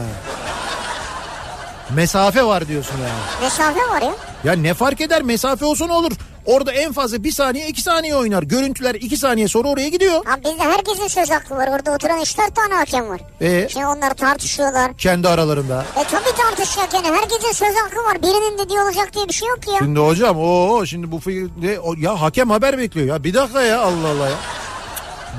[1.95, 3.19] Mesafe var diyorsun yani.
[3.41, 4.13] Mesafe var ya.
[4.43, 6.11] Ya ne fark eder mesafe olsa ne olur?
[6.45, 8.43] Orada en fazla bir saniye iki saniye oynar.
[8.43, 10.25] Görüntüler iki saniye sonra oraya gidiyor.
[10.25, 11.67] Abi bizde herkesin söz hakkı var.
[11.67, 13.21] Orada oturan 3-4 tane hakem var.
[13.41, 14.97] E Şimdi onlar tartışıyorlar.
[14.97, 15.85] kendi aralarında.
[15.95, 17.07] E tabii tartışacak yani.
[17.17, 18.21] Herkesin söz hakkı var.
[18.23, 19.77] Birinin dediği olacak diye bir şey yok ya.
[19.79, 23.23] Şimdi hocam o şimdi bu fi- ne, o- ya hakem haber bekliyor ya.
[23.23, 24.35] Bir dakika ya Allah Allah ya.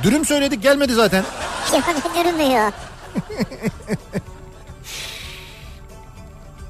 [0.03, 1.25] Dürüm söyledik gelmedi zaten.
[1.73, 2.73] Yani durmuyor.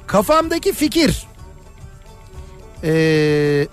[0.09, 1.27] Kafamdaki fikir.
[2.85, 3.67] Ee,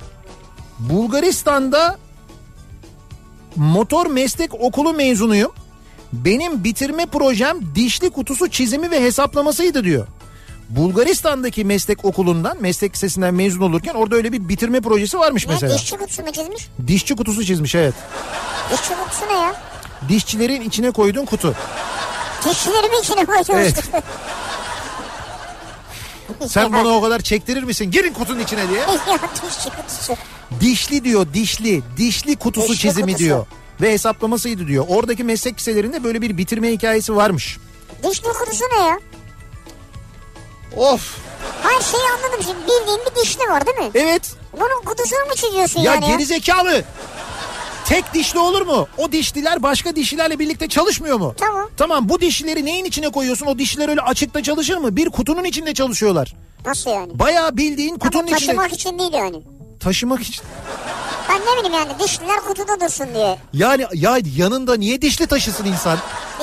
[0.80, 1.98] Bulgaristan'da
[3.56, 5.52] motor meslek okulu mezunuyum.
[6.14, 10.08] Benim bitirme projem dişli kutusu çizimi ve hesaplamasıydı diyor.
[10.70, 15.74] Bulgaristan'daki meslek okulundan, meslek lisesinden mezun olurken orada öyle bir bitirme projesi varmış Ne mesela.
[15.74, 16.68] dişçi kutusu mu çizmiş?
[16.88, 17.94] Dişçi kutusu çizmiş evet.
[18.72, 19.56] Dişçi kutusu ne ya?
[20.10, 21.56] Dişçilerin içine koyduğun kutu.
[22.50, 23.50] Dişçilerimi içine koymuş.
[23.50, 23.84] Evet.
[26.48, 27.92] Sen bana o kadar çektirir misin?
[27.92, 28.86] Girin kutunun içine diye.
[28.86, 30.16] kutusu.
[30.62, 31.82] Dişli diyor dişli.
[31.98, 33.20] Dişli kutusu Dişli çizimi kutusu.
[33.26, 33.46] diyor.
[33.82, 34.86] Ve hesaplamasıydı diyor.
[34.88, 37.58] Oradaki meslek liselerinde böyle bir bitirme hikayesi varmış.
[38.10, 39.00] Dişli kutusu ne ya?
[40.76, 41.18] Of.
[41.64, 42.58] Hayır şeyi anladım şimdi.
[42.62, 43.92] Bildiğin bir dişli var değil mi?
[43.96, 44.34] Evet.
[44.54, 46.06] Bunun kutusunu mu çiziyorsun Ya yani?
[46.06, 46.12] ya?
[46.12, 46.84] gerizekalı.
[47.86, 48.88] Tek dişli olur mu?
[48.98, 51.34] O dişliler başka dişlilerle birlikte çalışmıyor mu?
[51.38, 51.70] Tamam.
[51.78, 53.46] Tamam bu dişlileri neyin içine koyuyorsun?
[53.46, 54.96] O dişliler öyle açıkta çalışır mı?
[54.96, 56.36] Bir kutunun içinde çalışıyorlar.
[56.66, 57.20] Nasıl yani?
[57.20, 58.48] Bayağı bildiğin kutunun Ama içinde.
[58.56, 59.42] taşımak için değil yani.
[59.80, 60.44] Taşımak için.
[61.30, 63.38] Ben ne bileyim yani dişliler kutuda dursun diye.
[63.54, 65.98] Yani ya yanında niye dişli taşısın insan?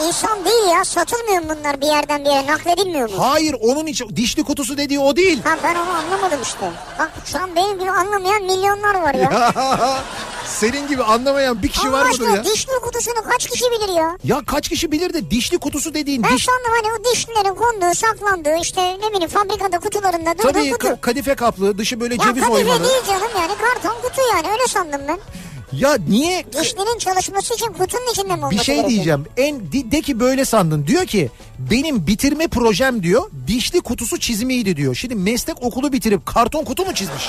[0.06, 3.14] İnsan değil ya satılmıyor mu bunlar bir yerden bir yere nakledilmiyor mu?
[3.18, 5.40] Hayır onun için dişli kutusu dediği o değil.
[5.44, 6.70] Ha ben onu anlamadım işte.
[6.98, 9.52] Bak şu an benim gibi anlamayan milyonlar var ya.
[10.46, 12.44] Senin gibi anlamayan bir kişi Allah var mıdır ya?
[12.44, 14.16] dişli kutusunu kaç kişi bilir ya?
[14.24, 16.44] Ya kaç kişi bilir de dişli kutusu dediğin Ben diş...
[16.44, 20.86] sandım hani o dişlilerin konduğu, saklandığı işte ne bileyim fabrikada kutularında durduğu Tabii kutu.
[20.86, 22.84] ka- kadife kaplı dışı böyle ya ceviz kadife oymalı.
[22.84, 25.18] değil canım yani karton kutu yani öyle sandım ben.
[25.72, 28.90] Ya niye Dişlinin çalışması için kutunun içinde mi olması bir şey gerekiyor?
[28.90, 29.24] diyeceğim.
[29.36, 30.86] En de, de ki böyle sandın.
[30.86, 34.94] Diyor ki benim bitirme projem diyor dişli kutusu çizimiydi diyor.
[34.94, 37.28] Şimdi meslek okulu bitirip karton kutu mu çizmiş?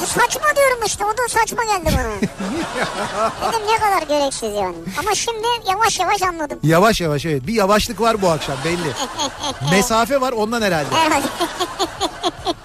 [0.00, 2.02] Bu Saçma diyorum işte o da saçma geldi bana.
[3.52, 4.76] Dedim ne kadar gereksiz yani.
[4.98, 6.58] Ama şimdi yavaş yavaş anladım.
[6.62, 7.46] Yavaş yavaş evet.
[7.46, 8.92] Bir yavaşlık var bu akşam belli.
[9.70, 10.94] Mesafe var ondan herhalde.
[10.94, 11.26] Herhalde.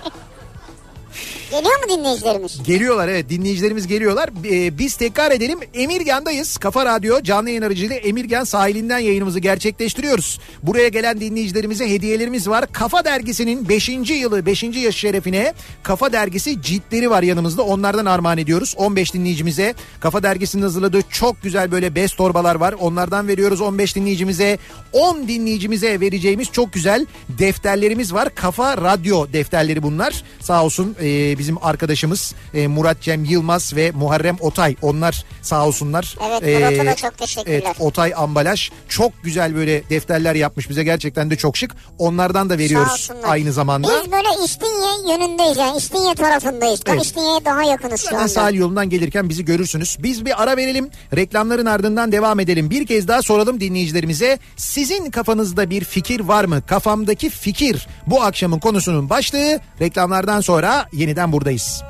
[1.52, 2.64] Geliyor mu dinleyicilerimiz?
[2.64, 4.30] Geliyorlar evet dinleyicilerimiz geliyorlar.
[4.52, 6.58] Ee, biz tekrar edelim Emirgan'dayız.
[6.58, 10.40] Kafa Radyo canlı yayın aracılığıyla Emirgan sahilinden yayınımızı gerçekleştiriyoruz.
[10.64, 12.66] Buraya gelen dinleyicilerimize hediyelerimiz var.
[12.72, 13.90] Kafa Dergisi'nin 5.
[13.90, 14.64] yılı 5.
[14.64, 17.62] yaş şerefine Kafa Dergisi ciltleri var yanımızda.
[17.62, 18.74] Onlardan armağan ediyoruz.
[18.78, 22.76] 15 dinleyicimize Kafa Dergisi'nin hazırladığı çok güzel böyle bez torbalar var.
[22.80, 24.58] Onlardan veriyoruz 15 dinleyicimize.
[24.94, 28.36] 10 dinleyicimize vereceğimiz çok güzel defterlerimiz var.
[28.36, 30.24] Kafa Radyo defterleri bunlar.
[30.42, 34.76] Sağ olsun e, bizim arkadaşımız e, Murat Cem Yılmaz ve Muharrem Otay.
[34.82, 36.16] Onlar sağ olsunlar.
[36.42, 37.62] Evet, Murat'a da çok teşekkürler.
[37.66, 41.76] Evet, Otay ambalaj çok güzel böyle defterler yapmış bize gerçekten de çok şık.
[41.98, 43.88] Onlardan da veriyoruz aynı zamanda.
[44.06, 46.80] Biz böyle İstinye yönündeyiz yani İstinye tarafındayız.
[46.80, 47.06] Tam Evet.
[47.06, 48.28] İstinye'ye daha yakınız şu anda.
[48.28, 49.98] sahil yolundan gelirken bizi görürsünüz.
[50.00, 50.90] Biz bir ara verelim.
[51.16, 52.70] Reklamların ardından devam edelim.
[52.70, 54.40] Bir kez daha soralım dinleyicilerimize.
[54.58, 56.62] Sizin kafanızda bir fikir var mı?
[56.68, 59.60] Kafamdaki fikir bu akşamın konusunun başlığı.
[59.82, 61.84] Reklamlardan sonra yeniden buradayız.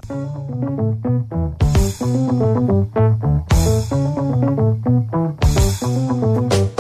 [6.50, 6.76] Kafa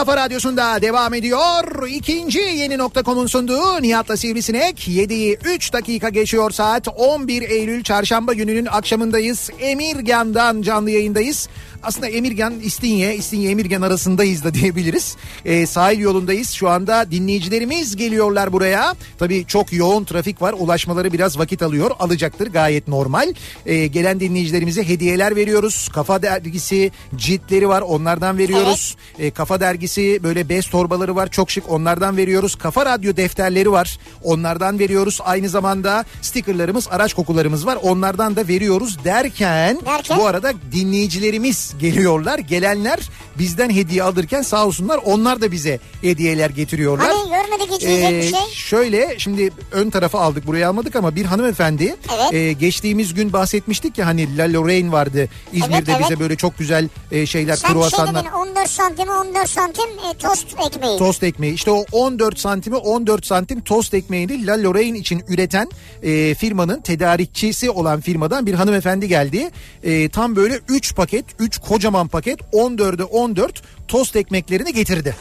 [0.00, 1.88] kafa radyosunda devam ediyor.
[1.88, 4.88] İkinci yeni nokta.com'un sunduğu Nihat'la Sivrisinek.
[4.88, 6.88] 7'yi 3 dakika geçiyor saat.
[6.88, 9.50] 11 Eylül çarşamba gününün akşamındayız.
[9.60, 11.48] Emirgan'dan canlı yayındayız.
[11.82, 15.16] Aslında Emirgan İstinye, İstinye Emirgan arasındayız da diyebiliriz.
[15.44, 16.50] Ee, sahil yolundayız.
[16.50, 18.94] Şu anda dinleyicilerimiz geliyorlar buraya.
[19.18, 20.54] Tabii çok yoğun trafik var.
[20.58, 21.90] Ulaşmaları biraz vakit alıyor.
[22.00, 23.34] Alacaktır gayet normal.
[23.66, 25.88] Ee, gelen dinleyicilerimize hediyeler veriyoruz.
[25.92, 27.80] Kafa dergisi ciltleri var.
[27.80, 28.96] Onlardan veriyoruz.
[29.18, 31.30] Ee, Kafa dergisi böyle bez torbaları var.
[31.30, 31.70] Çok şık.
[31.70, 32.54] Onlardan veriyoruz.
[32.54, 33.98] Kafa radyo defterleri var.
[34.22, 35.18] Onlardan veriyoruz.
[35.24, 37.78] Aynı zamanda stickerlarımız, araç kokularımız var.
[37.82, 40.18] Onlardan da veriyoruz derken, Derken?
[40.18, 42.38] bu arada dinleyicilerimiz geliyorlar.
[42.38, 43.00] Gelenler
[43.38, 47.10] bizden hediye alırken sağ olsunlar onlar da bize hediyeler getiriyorlar.
[47.12, 48.40] Hani görmedik hiç yiyecek bir Ee, şey.
[48.54, 52.32] Şöyle şimdi ön tarafa aldık buraya almadık ama bir hanımefendi Evet.
[52.34, 56.00] e, geçtiğimiz gün bahsetmiştik ya hani La Lorraine vardı İzmir'de Evet, evet.
[56.04, 58.24] bize böyle çok güzel e, şeyler Sen şey kruvasanlar.
[58.24, 60.98] dedin 14 santim 14 santim e, tost ekmeği.
[60.98, 65.68] Tost ekmeği işte o 14 santimi 14 santim tost ekmeğini La Lorraine için üreten
[66.02, 69.50] e, firmanın tedarikçisi olan firmadan bir hanımefendi geldi.
[69.82, 75.16] E, tam böyle 3 paket 3 kocaman paket 14'e 14 tost ekmeklerini getirdi.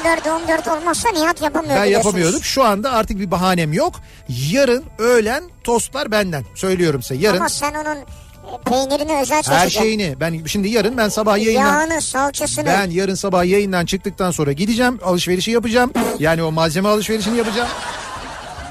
[0.00, 2.42] 14 14 olmazsa Nihat yapamıyor Ben yapamıyordum.
[2.42, 3.94] Şu anda artık bir bahanem yok.
[4.52, 6.44] Yarın öğlen tostlar benden.
[6.54, 7.14] Söylüyorum size.
[7.20, 8.04] Yarın Ama sen onun e,
[8.64, 9.80] peynirini özel her seçeceksin.
[9.80, 12.66] şeyini ben şimdi yarın ben sabah yayından Yağını, salçasını.
[12.66, 14.98] ben yarın sabah yayından çıktıktan sonra gideceğim.
[15.04, 15.92] Alışverişi yapacağım.
[16.18, 17.68] Yani o malzeme alışverişini yapacağım.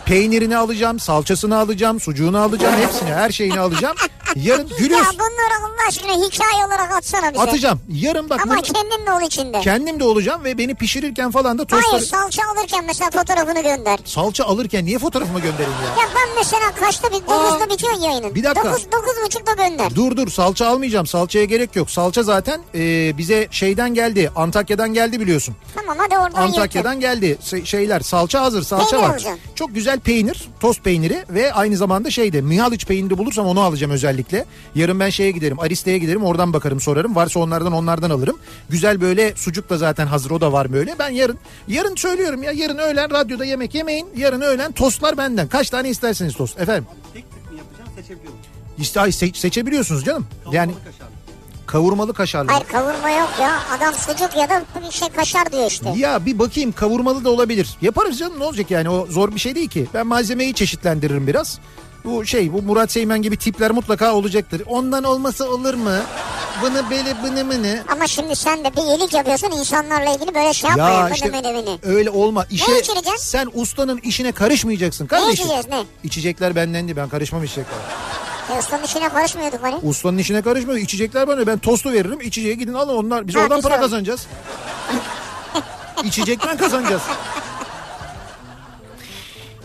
[0.05, 3.95] Peynirini alacağım, salçasını alacağım, sucuğunu alacağım, hepsini, her şeyini alacağım.
[4.35, 5.15] Yarın Ya gülüyorsun.
[5.19, 7.41] bunları Allah aşkına hikaye olarak atsana bize.
[7.43, 7.79] Atacağım.
[7.89, 9.59] Yarın bak Ama bunu- kendin de ol içinde.
[9.61, 11.91] kendim de olacağım ve beni pişirirken falan da tostları...
[11.91, 13.99] Hayır salça alırken mesela fotoğrafını gönder.
[14.05, 16.03] Salça alırken niye fotoğrafımı göndereyim ya?
[16.03, 18.35] Ya ben mesela kaçta bir 9'da bitiyor yayının.
[18.35, 18.69] bir dakika.
[18.71, 19.95] 9, 9.30'da gönder.
[19.95, 21.07] Dur dur salça almayacağım.
[21.07, 21.91] Salçaya gerek yok.
[21.91, 24.31] Salça zaten e, bize şeyden geldi.
[24.35, 25.55] Antakya'dan geldi biliyorsun.
[25.75, 27.37] Tamam hadi oradan Antakya'dan geldi.
[27.43, 28.63] Se- şeyler salça hazır.
[28.63, 29.09] Salça Peynir var.
[29.13, 29.39] alacağım.
[29.55, 34.18] Çok güzel peynir, tost peyniri ve aynı zamanda şeyde Mihaliç peyniri bulursam onu alacağım özellikle.
[34.19, 34.45] Özellikle.
[34.75, 37.15] Yarın ben şeye giderim Ariste'ye giderim oradan bakarım sorarım.
[37.15, 38.37] Varsa onlardan onlardan alırım.
[38.69, 40.95] Güzel böyle sucuk da zaten hazır o da var böyle.
[40.99, 44.07] Ben yarın yarın söylüyorum ya yarın öğlen radyoda yemek yemeyin.
[44.15, 45.47] Yarın öğlen tostlar benden.
[45.47, 46.85] Kaç tane isterseniz tost efendim.
[47.13, 48.45] Tek tek mi yapacağım seçebiliyor musun?
[48.77, 50.27] İşte ay, se- seçebiliyorsunuz canım.
[50.51, 51.13] Yani kaşarlı.
[51.65, 52.51] kavurmalı kaşarlı.
[52.51, 53.59] Hayır kavurma yok ya.
[53.77, 55.93] Adam sucuk ya da bir şey kaşar diyor işte.
[55.97, 57.69] Ya bir bakayım kavurmalı da olabilir.
[57.81, 59.87] Yaparız canım ne olacak yani o zor bir şey değil ki.
[59.93, 61.59] Ben malzemeyi çeşitlendiririm biraz.
[62.09, 64.61] Bu şey bu Murat Seymen gibi tipler mutlaka olacaktır.
[64.67, 65.89] Ondan olması olur mu?
[66.63, 67.83] Bını beli bını mını.
[67.91, 71.09] Ama şimdi sen de bir iyilik yapıyorsun insanlarla ilgili böyle şey yapma ya.
[71.09, 71.79] İşte bıdı bıdı.
[71.83, 72.45] öyle olma.
[72.51, 73.17] İşe, içireceksin?
[73.17, 75.33] sen ustanın işine karışmayacaksın kardeşim.
[75.33, 75.83] içeceğiz, ne?
[76.03, 77.77] İçecekler bendendi ben karışmam içecekler.
[78.55, 79.75] E, ustanın işine karışmıyorduk hani.
[79.75, 80.79] Ustanın işine karışmıyor.
[80.79, 82.21] İçecekler bana ben tostu veririm.
[82.21, 83.27] İçeceğe gidin alın onlar.
[83.27, 84.27] Biz Ha, oradan biz para kazanacağız.
[86.03, 87.01] İçecekten kazanacağız.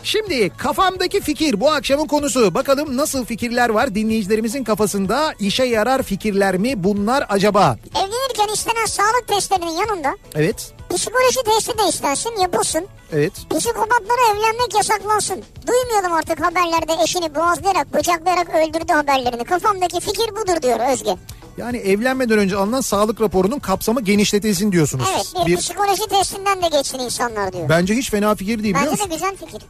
[0.05, 2.55] Şimdi kafamdaki fikir bu akşamın konusu.
[2.55, 5.35] Bakalım nasıl fikirler var dinleyicilerimizin kafasında?
[5.39, 7.77] İşe yarar fikirler mi bunlar acaba?
[7.97, 10.73] Evlenirken istenen sağlık testlerinin yanında Evet.
[10.91, 12.87] psikoloji testi de istensin yapılsın.
[13.13, 13.33] Evet.
[13.51, 15.43] Psikopatlara evlenmek yasaklansın.
[15.69, 19.45] Duymayalım artık haberlerde eşini boğazlayarak bıçaklayarak öldürdü haberlerini.
[19.45, 21.17] Kafamdaki fikir budur diyor Özge.
[21.57, 25.07] Yani evlenmeden önce alınan sağlık raporunun kapsamı genişletilsin diyorsunuz.
[25.15, 27.69] Evet bir, psikoloji testinden de geçsin insanlar diyor.
[27.69, 29.11] Bence hiç fena fikir değil biliyor Bence musun?
[29.11, 29.63] de güzel fikir.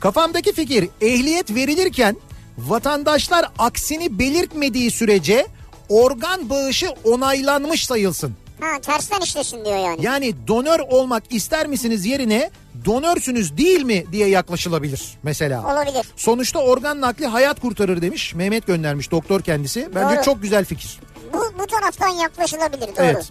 [0.00, 2.16] Kafamdaki fikir ehliyet verilirken
[2.58, 5.46] vatandaşlar aksini belirtmediği sürece
[5.88, 8.34] organ bağışı onaylanmış sayılsın.
[8.62, 10.04] Ha tersten işlesin diyor yani.
[10.04, 12.50] Yani donör olmak ister misiniz yerine
[12.84, 15.72] donörsünüz değil mi diye yaklaşılabilir mesela.
[15.72, 16.06] Olabilir.
[16.16, 18.34] Sonuçta organ nakli hayat kurtarır demiş.
[18.34, 19.88] Mehmet göndermiş doktor kendisi.
[19.94, 20.24] Bence Doğru.
[20.24, 21.00] çok güzel fikir.
[21.32, 22.94] Bu, bu taraftan yaklaşılabilir doğru.
[22.98, 23.28] Evet.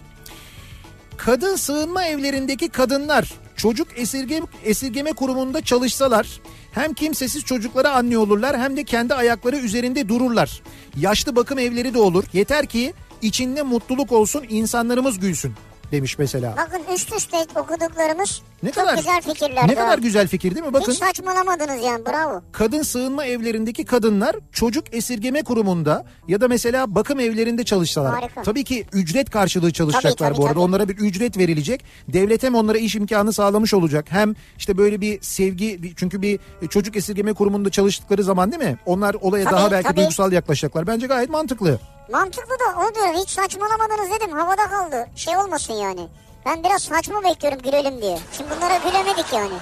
[1.16, 6.40] Kadın sığınma evlerindeki kadınlar çocuk esirgeme, esirgeme kurumunda çalışsalar
[6.72, 10.62] hem kimsesiz çocuklara anne olurlar hem de kendi ayakları üzerinde dururlar.
[10.96, 12.24] Yaşlı bakım evleri de olur.
[12.32, 15.52] Yeter ki içinde mutluluk olsun insanlarımız gülsün
[15.92, 16.54] demiş mesela.
[16.56, 19.68] Bakın üst üste okuduklarımız Ne çok kadar güzel fikirler.
[19.68, 20.72] Ne kadar güzel fikir değil mi?
[20.72, 22.42] Bakın Hiç saçmalamadınız yani bravo.
[22.52, 28.14] kadın sığınma evlerindeki kadınlar çocuk esirgeme kurumunda ya da mesela bakım evlerinde çalışsalar.
[28.14, 28.42] Harika.
[28.42, 30.54] Tabii ki ücret karşılığı çalışacaklar Tabii, tabii, bu arada.
[30.54, 30.64] tabii.
[30.64, 31.84] Onlara bir ücret verilecek.
[32.08, 34.06] Devlet hem onlara iş imkanı sağlamış olacak.
[34.08, 36.38] Hem işte böyle bir sevgi çünkü bir
[36.70, 38.78] çocuk esirgeme kurumunda çalıştıkları zaman değil mi?
[38.86, 39.96] Onlar olaya Tabii, daha belki tabii.
[39.96, 40.86] duygusal yaklaşacaklar.
[40.86, 41.78] Bence gayet mantıklı.
[42.12, 45.06] Mantıklı da o diyor hiç saçmalamadınız dedim havada kaldı.
[45.16, 46.08] Şey olmasın yani.
[46.46, 48.18] Ben biraz saçma bekliyorum gülelim diye.
[48.36, 49.54] Şimdi bunlara gülemedik yani.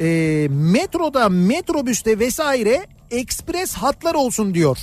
[0.00, 4.78] Ee, metroda, metrobüste vesaire ekspres hatlar olsun diyor.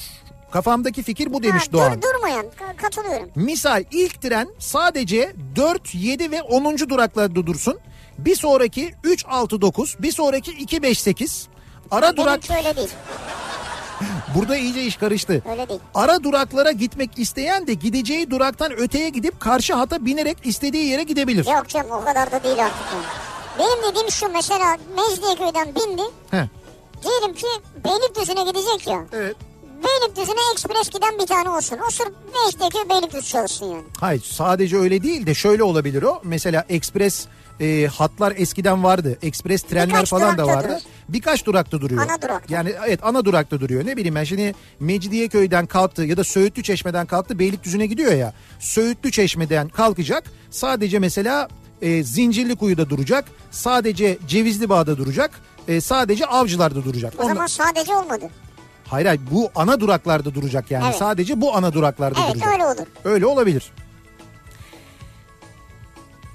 [0.52, 2.02] Kafamdaki fikir bu demiş Ha, Doğan.
[2.02, 3.30] dur, durmayan Ka- katılıyorum.
[3.36, 6.90] Misal ilk tren sadece 4, 7 ve 10.
[6.90, 7.80] duraklarda dursun.
[8.18, 11.48] Bir sonraki 3, 6, 9, bir sonraki 2, 5, 8.
[11.92, 12.90] Ara durak Benimki öyle değil.
[14.36, 15.42] Burada iyice iş karıştı.
[15.52, 15.80] Öyle değil.
[15.96, 21.46] Ara duraklara gitmek isteyen de gideceği duraktan öteye gidip karşı hata binerek istediği yere gidebilir.
[21.46, 23.06] Yok canım o kadar da değil artık yani.
[23.60, 26.02] Benim dediğim şu mesela Mecidiyeköy'den bindi.
[26.32, 26.48] Heh,
[27.04, 27.48] Diyelim ki
[27.86, 29.06] Beylikdüzü'ne gidecek ya.
[29.14, 29.36] evet.
[29.84, 31.78] Beylikdüzü'ne ekspres giden bir tane olsun.
[31.88, 32.10] O sırf
[32.46, 33.84] Mecidiyeköy Beylikdüzü çalışsın yani.
[34.00, 36.22] Hayır sadece öyle değil de şöyle olabilir o.
[36.24, 37.26] Mesela ekspres
[37.64, 39.18] e, hatlar eskiden vardı.
[39.22, 40.68] Ekspres trenler Birkaç falan da vardı.
[40.70, 40.80] durur.
[41.10, 42.02] Birkaç durakta duruyor.
[42.02, 42.54] Ana durakta.
[42.54, 43.86] Yani evet ana durakta duruyor.
[43.86, 48.34] Ne bileyim ben şimdi Mecidiyeköy'den kalktı ya da Söğütlü Çeşme'den kalktı Beylikdüzü'ne gidiyor ya.
[48.60, 50.24] Söğütlü Çeşme'den kalkacak.
[50.52, 51.48] Sadece mesela
[51.82, 53.26] e, Zincirlikuyu'da duracak.
[53.52, 55.32] Sadece Cevizli Bağ'da duracak.
[55.68, 57.14] e, sadece Avcılar'da duracak.
[57.18, 58.26] O Ondan- zaman sadece olmadı.
[58.88, 60.86] Hayır hayır bu ana duraklarda duracak yani.
[60.88, 60.96] Evet.
[60.96, 62.54] Sadece bu ana duraklarda Evet duracak.
[62.54, 62.88] öyle olur.
[63.04, 63.72] Öyle olabilir.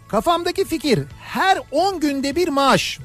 [0.09, 2.99] Kafamdaki fikir her 10 günde bir maaş.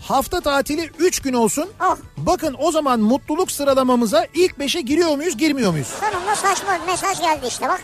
[0.00, 1.68] Hafta tatili 3 gün olsun.
[1.80, 1.96] Oh.
[2.16, 5.86] Bakın o zaman mutluluk sıralamamıza ilk 5'e giriyor muyuz girmiyor muyuz?
[6.00, 7.82] Sonunda saçma mesaj geldi işte bak.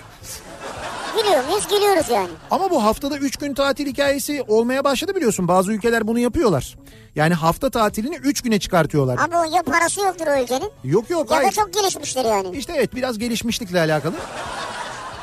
[1.16, 1.68] Gülüyor muyuz?
[1.70, 2.28] Gülüyoruz yani.
[2.50, 5.48] Ama bu haftada 3 gün tatil hikayesi olmaya başladı biliyorsun.
[5.48, 6.76] Bazı ülkeler bunu yapıyorlar.
[7.14, 9.18] Yani hafta tatilini 3 güne çıkartıyorlar.
[9.18, 11.52] Abi o ya parası yoktur o ülkenin Yok yok ya da hayır.
[11.52, 12.56] çok gelişmiştir yani.
[12.56, 14.14] İşte evet biraz gelişmişlikle alakalı.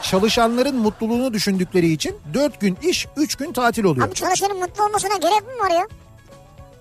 [0.10, 4.08] Çalışanların mutluluğunu düşündükleri için 4 gün iş 3 gün tatil oluyor.
[4.08, 5.88] Abi çalışanın mutlu olmasına gerek mi var ya?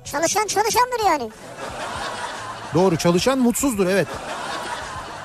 [0.04, 1.30] Çalışan çalışandır yani.
[2.74, 4.08] Doğru çalışan mutsuzdur evet.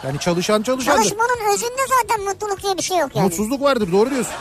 [0.03, 1.03] Yani çalışan çalışandır.
[1.03, 3.23] Çalışmanın özünde zaten mutluluk diye bir şey yok yani.
[3.23, 4.33] Mutsuzluk vardır doğru diyorsun.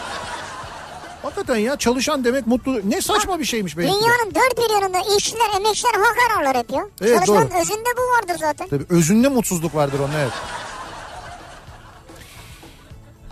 [1.22, 2.80] Hakikaten ya çalışan demek mutlu.
[2.90, 3.92] Ne saçma bir şeymiş belki.
[3.92, 6.86] Dünyanın dört bir yanında işçiler, emekçiler hak ararlar hep ya.
[7.00, 7.60] Evet, Çalışmanın doğru.
[7.60, 8.68] özünde bu vardır zaten.
[8.68, 10.32] Tabii özünde mutsuzluk vardır onun evet.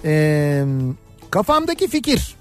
[0.06, 0.64] Ee,
[1.30, 2.36] kafamdaki fikir.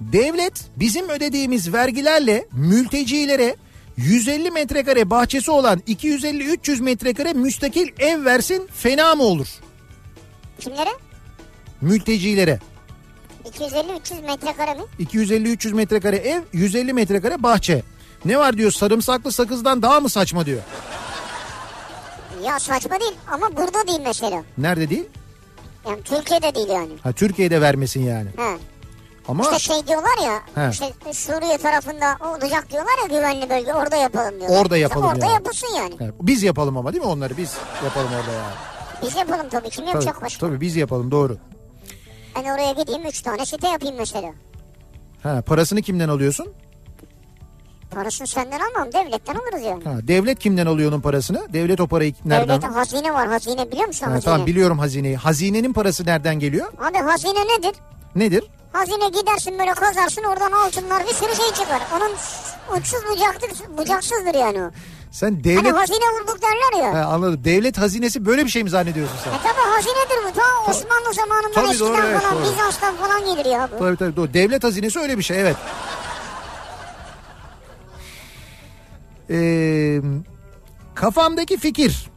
[0.00, 3.56] Devlet bizim ödediğimiz vergilerle mültecilere
[3.96, 9.48] 150 metrekare bahçesi olan 250-300 metrekare müstakil ev versin fena mı olur?
[10.60, 10.90] Kimlere?
[11.80, 12.58] Mültecilere.
[13.44, 14.82] 250-300 metrekare mi?
[15.00, 17.82] 250-300 metrekare ev, 150 metrekare bahçe.
[18.24, 20.60] Ne var diyor sarımsaklı sakızdan daha mı saçma diyor.
[22.44, 24.42] Ya saçma değil ama burada değil mesela.
[24.58, 25.06] Nerede değil?
[25.88, 26.92] Yani Türkiye'de değil yani.
[27.02, 28.28] Ha Türkiye'de vermesin yani.
[28.36, 28.58] He.
[29.28, 30.70] Ama İşte şey diyorlar ya He.
[30.70, 34.60] işte Suriye tarafında olacak diyorlar ya güvenli bölge orada yapalım diyorlar.
[34.62, 35.34] Orada yapalım İşte Orada yani.
[35.34, 35.96] yapılsın yani.
[35.98, 38.54] Ha, biz yapalım ama değil mi onları biz yapalım orada yani.
[39.02, 40.46] Biz yapalım tabii kim Tabii, yapacak başka?
[40.46, 41.36] tabii biz yapalım doğru.
[42.36, 44.32] Ben oraya gideyim 3 tane site yapayım mesela.
[45.22, 46.52] Ha, parasını kimden alıyorsun?
[47.90, 49.84] Parasını senden almam devletten alırız yani.
[49.84, 51.46] Ha, devlet kimden alıyor onun parasını?
[51.52, 52.48] Devlet o parayı nereden?
[52.48, 54.24] Devlette hazine var hazine biliyor musun Ha, hazine?
[54.32, 55.16] tamam biliyorum hazineyi.
[55.16, 56.66] Hazinenin parası nereden geliyor?
[56.78, 57.74] Abi hazine nedir?
[58.14, 58.44] Nedir?
[58.72, 61.82] Hazine gidersin böyle kazarsın oradan altınlar bir sürü şey çıkar.
[61.96, 62.10] Onun
[62.78, 64.70] uçsuz bucaksız, bucaksızdır yani o.
[65.10, 65.64] Sen devlet...
[65.64, 66.94] Hani hazine bulduk derler ya.
[66.94, 67.40] Ha, anladım.
[67.44, 69.30] Devlet hazinesi böyle bir şey mi zannediyorsun sen?
[69.30, 70.32] E tabi hazinedir bu.
[70.38, 72.52] Ta Osmanlı zamanından Tabii, eskiden doğru, evet, falan doğru.
[72.52, 73.78] Bizans'tan falan gelir ya bu.
[73.78, 74.34] Tabii tabii doğru.
[74.34, 75.56] Devlet hazinesi öyle bir şey evet.
[79.30, 80.00] Ee,
[80.94, 82.10] kafamdaki fikir.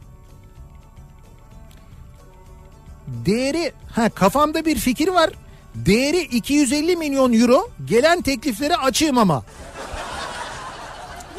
[3.06, 5.30] Değeri ha kafamda bir fikir var.
[5.74, 7.68] Değeri 250 milyon euro.
[7.84, 9.42] Gelen tekliflere açığım ama.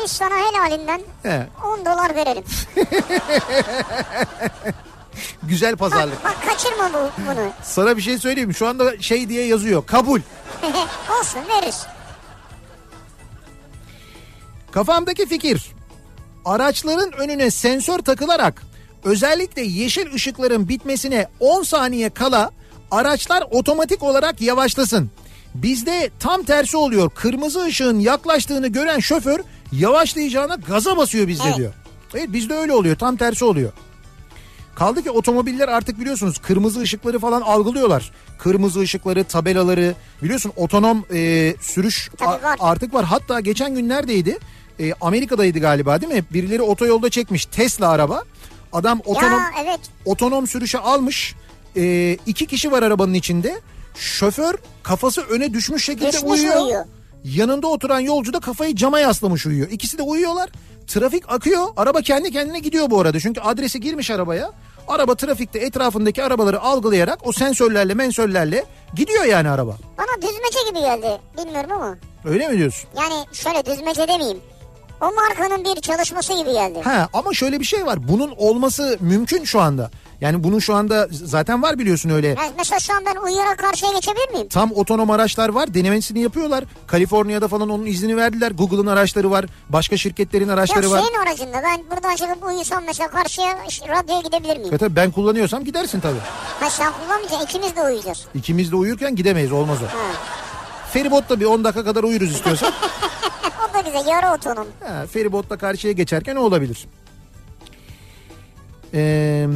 [0.03, 2.43] Biz sana helalinden He, 10 dolar verelim.
[5.43, 6.23] güzel pazarlık.
[6.23, 7.49] Bak, bak kaçırma bu, bunu.
[7.63, 8.53] Sana bir şey söyleyeyim?
[8.53, 9.85] Şu anda şey diye yazıyor.
[9.85, 10.19] Kabul.
[11.19, 11.85] Olsun veririz.
[14.73, 15.71] Kafamdaki fikir.
[16.45, 18.63] Araçların önüne sensör takılarak
[19.03, 22.51] özellikle yeşil ışıkların bitmesine 10 saniye kala
[22.91, 25.11] araçlar otomatik olarak yavaşlasın.
[25.55, 27.09] Bizde tam tersi oluyor.
[27.09, 29.39] Kırmızı ışığın yaklaştığını gören şoför
[29.71, 31.57] yavaşlayacağına gaza basıyor bizde Evet.
[31.57, 31.73] diyor.
[32.13, 32.95] Evet bizde öyle oluyor.
[32.95, 33.71] Tam tersi oluyor.
[34.75, 38.11] Kaldı ki otomobiller artık biliyorsunuz kırmızı ışıkları falan algılıyorlar.
[38.39, 42.39] Kırmızı ışıkları, tabelaları biliyorsun otonom e, sürüş var.
[42.59, 43.05] artık var.
[43.05, 44.37] Hatta geçen gün neredeydi?
[44.79, 46.23] E, Amerika'daydı galiba değil mi?
[46.33, 48.23] Birileri otoyolda çekmiş Tesla araba.
[48.73, 49.79] Adam otonom Ya evet.
[50.05, 51.35] otonom sürüşe almış.
[51.77, 53.61] E, iki kişi var arabanın içinde.
[53.95, 56.61] Şoför kafası öne düşmüş şekilde Düşmüş uyuyor.
[56.61, 56.85] uyuyor.
[57.23, 59.67] Yanında oturan yolcu da kafayı cama yaslamış uyuyor.
[59.71, 60.49] İkisi de uyuyorlar.
[60.87, 61.67] Trafik akıyor.
[61.77, 63.19] Araba kendi kendine gidiyor bu arada.
[63.19, 64.51] Çünkü adresi girmiş arabaya.
[64.87, 68.65] Araba trafikte etrafındaki arabaları algılayarak o sensörlerle mensörlerle
[68.95, 69.77] gidiyor yani araba.
[69.97, 71.21] Bana düzmece gibi geldi.
[71.37, 71.97] Bilmiyorum ama.
[72.25, 72.89] Öyle mi diyorsun?
[72.97, 74.39] Yani şöyle düzmece demeyeyim.
[75.03, 76.81] O markanın bir çalışması gibi geldi.
[76.83, 78.07] Ha ama şöyle bir şey var.
[78.07, 79.91] Bunun olması mümkün şu anda.
[80.21, 82.27] Yani bunun şu anda zaten var biliyorsun öyle.
[82.27, 84.47] Yani mesela şu an ben uyuyarak karşıya geçebilir miyim?
[84.47, 85.73] Tam otonom araçlar var.
[85.73, 86.63] Denemesini yapıyorlar.
[86.87, 88.51] Kaliforniya'da falan onun iznini verdiler.
[88.51, 89.45] Google'ın araçları var.
[89.69, 91.01] Başka şirketlerin araçları Yok var.
[91.01, 93.57] senin aracında ben buradan çıkıp uyusam mesela karşıya
[93.89, 94.71] radyoya gidebilir miyim?
[94.73, 96.19] Ve tabii ben kullanıyorsam gidersin tabii.
[96.59, 98.25] Ha sen kullanmayacaksın ikimiz de uyuyacağız.
[98.35, 99.85] İkimiz de uyurken gidemeyiz olmaz o.
[99.85, 100.03] Ha.
[100.93, 102.73] Feribotla bir 10 dakika kadar uyuruz istiyorsan.
[103.69, 104.67] o da güzel yarı otonom.
[104.87, 106.87] ha, feribotla karşıya geçerken o olabilir.
[108.93, 109.47] Ee,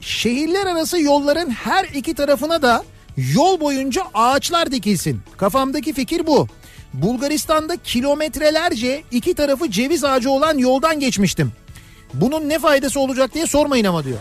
[0.00, 2.84] şehirler arası yolların her iki tarafına da
[3.16, 5.20] yol boyunca ağaçlar dikilsin.
[5.36, 6.46] Kafamdaki fikir bu.
[6.94, 11.52] Bulgaristan'da kilometrelerce iki tarafı ceviz ağacı olan yoldan geçmiştim.
[12.14, 14.18] Bunun ne faydası olacak diye sormayın ama diyor.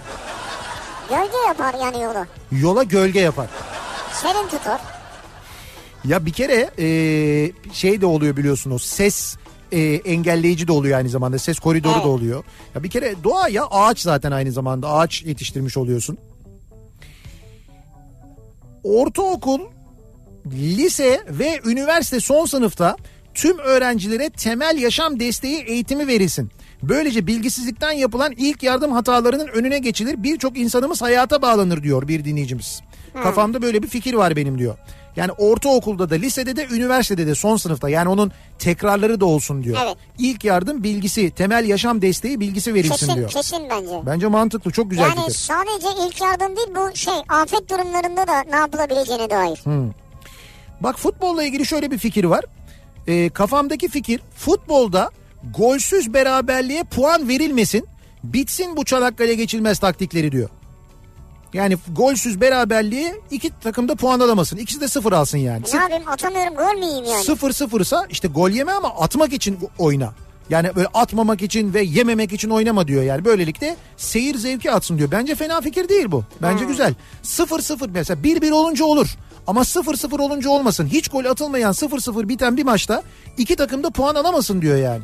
[1.09, 2.25] Gölge yapar yani yolu.
[2.51, 3.47] Yola gölge yapar.
[4.13, 4.80] Serin tutar.
[6.05, 6.87] Ya bir kere e,
[7.73, 9.37] şey de oluyor biliyorsunuz ses
[9.71, 12.03] e, engelleyici de oluyor aynı zamanda ses koridoru Evet.
[12.03, 12.43] da oluyor.
[12.75, 16.17] Ya bir kere doğa ya ağaç zaten aynı zamanda ağaç yetiştirmiş oluyorsun.
[18.83, 19.59] Ortaokul,
[20.51, 22.95] lise ve üniversite son sınıfta
[23.33, 26.51] tüm öğrencilere temel yaşam desteği eğitimi verilsin.
[26.83, 30.23] Böylece bilgisizlikten yapılan ilk yardım hatalarının önüne geçilir.
[30.23, 32.81] Birçok insanımız hayata bağlanır diyor bir dinleyicimiz.
[33.23, 34.77] Kafamda böyle bir fikir var benim diyor.
[35.18, 39.78] Yani ortaokulda da lisede de üniversitede de son sınıfta yani onun tekrarları da olsun diyor.
[39.86, 39.97] Evet.
[40.20, 43.30] İlk yardım bilgisi, temel yaşam desteği bilgisi verilsin Kesin diyor.
[43.30, 44.01] kesin bence.
[44.05, 45.34] Bence mantıklı çok güzel yani fikir.
[45.34, 49.59] sadece ilk yardım değil bu şey afet durumlarında da ne yapılabileceğine dair.
[50.82, 52.45] Bak futbolla ilgili şöyle bir fikir var.
[53.07, 55.09] Ee, kafamdaki fikir futbolda
[55.57, 57.88] golsüz beraberliğe puan verilmesin.
[58.24, 60.49] Bitsin bu Çanakkale geçilmez taktikleri diyor.
[61.53, 64.57] Yani golsüz beraberliğe iki takım da puan alamasın.
[64.57, 65.63] İkisi de sıfır alsın yani.
[65.73, 67.23] Ne yapayım atamıyorum gol mü yiyeyim yani?
[67.23, 70.13] Sıfır sıfırsa işte gol yeme ama atmak için oyna.
[70.49, 73.25] Yani böyle atmamak için ve yememek için oynama diyor yani.
[73.25, 75.11] Böylelikle seyir zevki atsın diyor.
[75.11, 76.23] Bence fena fikir değil bu.
[76.41, 76.93] Bence güzel.
[77.23, 79.07] Sıfır sıfır mesela bir bir olunca olur.
[79.47, 80.87] Ama sıfır sıfır olunca olmasın.
[80.87, 83.03] Hiç gol atılmayan sıfır sıfır biten bir maçta
[83.37, 85.01] iki takım da puan alamasın diyor yani.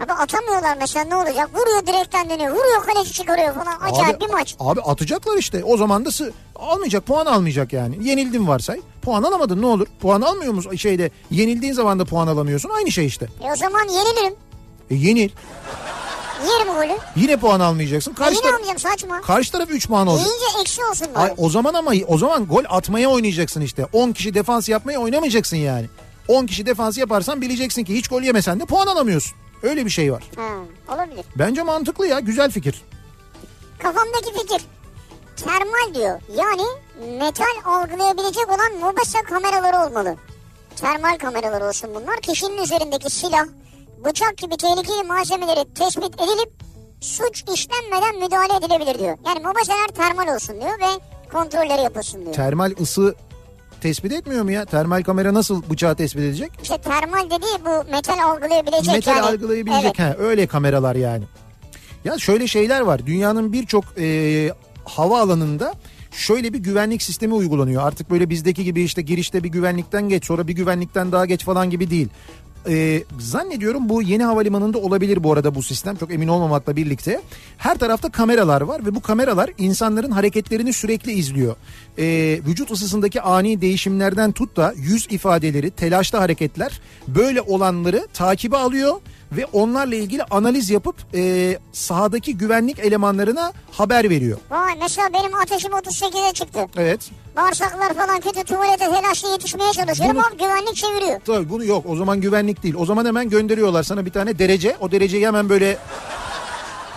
[0.00, 1.50] Abi atamıyorlar mesela ne olacak?
[1.54, 2.50] Vuruyor direkten dönüyor.
[2.54, 3.80] Vuruyor kaleci çıkarıyor falan.
[3.80, 4.54] Acayip bir maç.
[4.60, 5.64] Abi atacaklar işte.
[5.64, 8.08] O zaman da sı- almayacak puan almayacak yani.
[8.08, 8.80] Yenildin varsay.
[9.02, 9.86] Puan alamadın ne olur?
[10.00, 11.10] Puan almıyor musun şeyde?
[11.30, 12.70] Yenildiğin zaman da puan alamıyorsun.
[12.70, 13.26] Aynı şey işte.
[13.44, 14.34] E o zaman yenilirim.
[14.90, 15.30] E yenil.
[16.52, 16.98] Yerim golü.
[17.16, 18.12] Yine puan almayacaksın.
[18.12, 19.20] E Karşı, yine taraf, almayacağım saçma.
[19.20, 20.26] karşı taraf 3 puan olacak.
[20.26, 21.34] Yiyince eksi olsun Ay, bari.
[21.38, 23.86] o zaman ama o zaman gol atmaya oynayacaksın işte.
[23.92, 25.86] 10 kişi defans yapmaya oynamayacaksın yani.
[26.28, 29.36] 10 kişi defans yaparsan bileceksin ki hiç gol yemesen de puan alamıyorsun.
[29.64, 30.22] Öyle bir şey var.
[30.36, 30.48] Ha,
[30.94, 31.24] olabilir.
[31.36, 32.82] Bence mantıklı ya güzel fikir.
[33.78, 34.66] Kafamdaki fikir.
[35.36, 36.20] Termal diyor.
[36.36, 36.62] Yani
[37.18, 40.16] metal algılayabilecek olan mobese kameraları olmalı.
[40.76, 42.20] Termal kameralar olsun bunlar.
[42.20, 43.44] Kişinin üzerindeki silah,
[44.04, 46.52] bıçak gibi tehlikeli malzemeleri tespit edilip
[47.00, 49.18] suç işlenmeden müdahale edilebilir diyor.
[49.26, 51.00] Yani mobeseler termal olsun diyor ve
[51.32, 52.34] kontrolleri yapılsın diyor.
[52.34, 53.14] Termal ısı
[53.84, 54.64] tespit etmiyor mu ya?
[54.64, 56.50] Termal kamera nasıl bıçağı tespit edecek?
[56.62, 59.26] İşte termal dediği bu metal algılayabilecek Metal yani.
[59.26, 59.84] algılayabilecek.
[59.84, 59.98] Evet.
[59.98, 61.24] Ha, öyle kameralar yani.
[62.04, 63.06] Ya şöyle şeyler var.
[63.06, 64.50] Dünyanın birçok e,
[64.84, 65.74] hava alanında
[66.12, 67.82] şöyle bir güvenlik sistemi uygulanıyor.
[67.82, 71.70] Artık böyle bizdeki gibi işte girişte bir güvenlikten geç sonra bir güvenlikten daha geç falan
[71.70, 72.08] gibi değil.
[72.68, 77.20] Ee, zannediyorum bu yeni havalimanında olabilir bu arada bu sistem çok emin olmamakla birlikte.
[77.58, 81.56] Her tarafta kameralar var ve bu kameralar insanların hareketlerini sürekli izliyor.
[81.98, 82.04] Ee,
[82.46, 88.94] vücut ısısındaki ani değişimlerden tut da yüz ifadeleri, telaşlı hareketler böyle olanları takibe alıyor
[89.36, 94.38] ve onlarla ilgili analiz yapıp e, sahadaki güvenlik elemanlarına haber veriyor.
[94.50, 96.66] Vay mesela benim ateşim 38'e çıktı.
[96.76, 97.00] Evet.
[97.36, 101.20] Bağırsaklar falan kötü tuvalete telaşla yetişmeye çalışıyorum Bunu- ama güvenlik çeviriyor.
[101.26, 102.74] Tabii bunu yok o zaman güvenlik değil.
[102.78, 104.76] O zaman hemen gönderiyorlar sana bir tane derece.
[104.80, 105.78] O dereceyi hemen böyle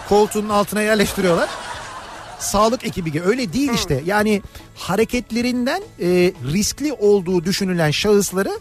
[0.09, 1.49] koltuğunun altına yerleştiriyorlar.
[2.39, 4.01] Sağlık ekibi gibi öyle değil işte.
[4.05, 4.41] Yani
[4.75, 8.59] hareketlerinden e, riskli olduğu düşünülen şahısları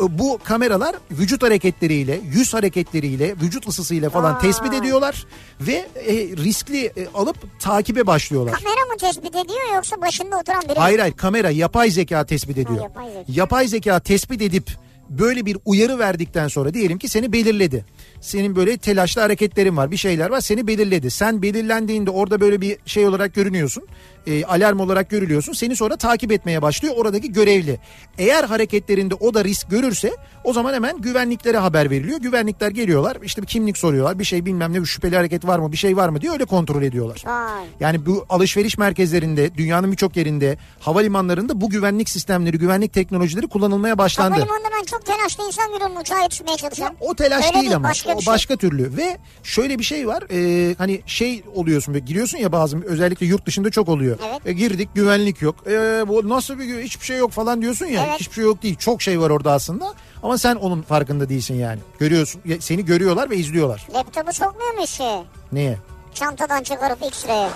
[0.00, 4.38] bu kameralar vücut hareketleriyle, yüz hareketleriyle, vücut ısısıyla falan Aa.
[4.38, 5.26] tespit ediyorlar
[5.60, 8.54] ve e, riskli e, alıp takibe başlıyorlar.
[8.54, 10.78] Kamera mı tespit ediyor yoksa başında oturan biri?
[10.78, 12.82] Hayır hayır kamera yapay zeka tespit ediyor.
[12.82, 13.24] yapay zeka.
[13.28, 14.70] Yapay zeka tespit edip
[15.08, 17.84] böyle bir uyarı verdikten sonra diyelim ki seni belirledi.
[18.20, 21.10] Senin böyle telaşlı hareketlerin var bir şeyler var seni belirledi.
[21.10, 23.84] Sen belirlendiğinde orada böyle bir şey olarak görünüyorsun.
[24.26, 25.52] e, alarm olarak görülüyorsun.
[25.52, 27.78] Seni sonra takip etmeye başlıyor oradaki görevli.
[28.18, 32.20] Eğer hareketlerinde o da risk görürse o zaman hemen güvenliklere haber veriliyor.
[32.20, 35.72] Güvenlikler geliyorlar işte bir kimlik soruyorlar bir şey bilmem ne bir şüpheli hareket var mı
[35.72, 37.22] bir şey var mı diye öyle kontrol ediyorlar.
[37.26, 37.64] Vay.
[37.80, 44.34] Yani bu alışveriş merkezlerinde, dünyanın birçok yerinde, havalimanlarında bu güvenlik sistemleri, güvenlik teknolojileri kullanılmaya başlandı.
[44.34, 46.94] Havalimanında ben çok telaşlı insan görüyorum uçağa yetişmeye çalışan.
[47.00, 47.88] O telaş Öyle değil, ama.
[47.88, 48.32] Başka o bir şey.
[48.32, 50.22] başka türlü ve şöyle bir şey var.
[50.30, 54.18] e, hani şey oluyorsun böyle giriyorsun ya bazı özellikle yurt dışında çok oluyor.
[54.30, 54.40] Evet.
[54.46, 55.56] E, girdik güvenlik yok.
[55.66, 55.72] E,
[56.08, 58.04] bu nasıl bir hiçbir şey yok falan diyorsun ya.
[58.08, 58.20] Evet.
[58.20, 58.76] Hiçbir şey yok değil.
[58.76, 59.94] Çok şey var orada aslında.
[60.22, 61.78] Ama sen onun farkında değilsin yani.
[61.98, 62.40] Görüyorsun.
[62.60, 63.86] Seni görüyorlar ve izliyorlar.
[63.94, 65.22] Laptopu sokmuyor muyuz şeye?
[65.52, 65.78] Niye?
[66.14, 67.48] Çantadan çıkarıp X-ray'e.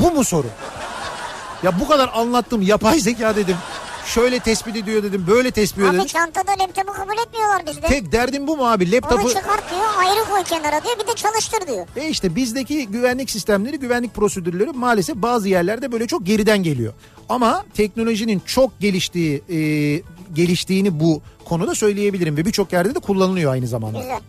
[0.00, 0.46] Bu mu soru?
[1.62, 3.56] Ya bu kadar anlattım yapay zeka dedim.
[4.06, 5.24] Şöyle tespit ediyor dedim.
[5.28, 6.06] Böyle tespit ediyor Abi dedim.
[6.06, 7.86] çantada laptopu kabul etmiyorlar bizde.
[7.86, 8.92] Tek derdim bu mu abi?
[8.92, 9.22] Laptopu...
[9.22, 11.86] Onu çıkart diyor ayrı koy kenara diyor bir de çalıştır diyor.
[11.96, 16.92] E işte bizdeki güvenlik sistemleri, güvenlik prosedürleri maalesef bazı yerlerde böyle çok geriden geliyor.
[17.28, 19.58] Ama teknolojinin çok geliştiği, e,
[20.34, 23.98] geliştiğini bu konuda söyleyebilirim ve birçok yerde de kullanılıyor aynı zamanda.
[23.98, 24.20] Güzel.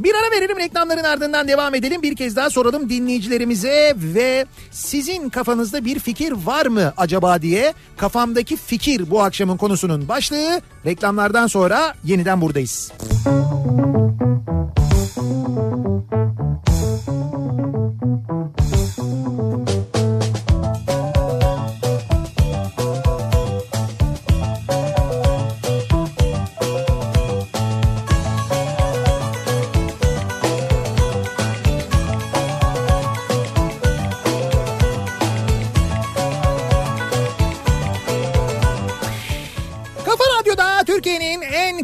[0.00, 2.02] Bir ara verelim reklamların ardından devam edelim.
[2.02, 7.74] Bir kez daha soralım dinleyicilerimize ve sizin kafanızda bir fikir var mı acaba diye.
[7.96, 10.60] Kafamdaki fikir bu akşamın konusunun başlığı.
[10.86, 12.92] Reklamlardan sonra yeniden buradayız.
[13.24, 13.60] Kafa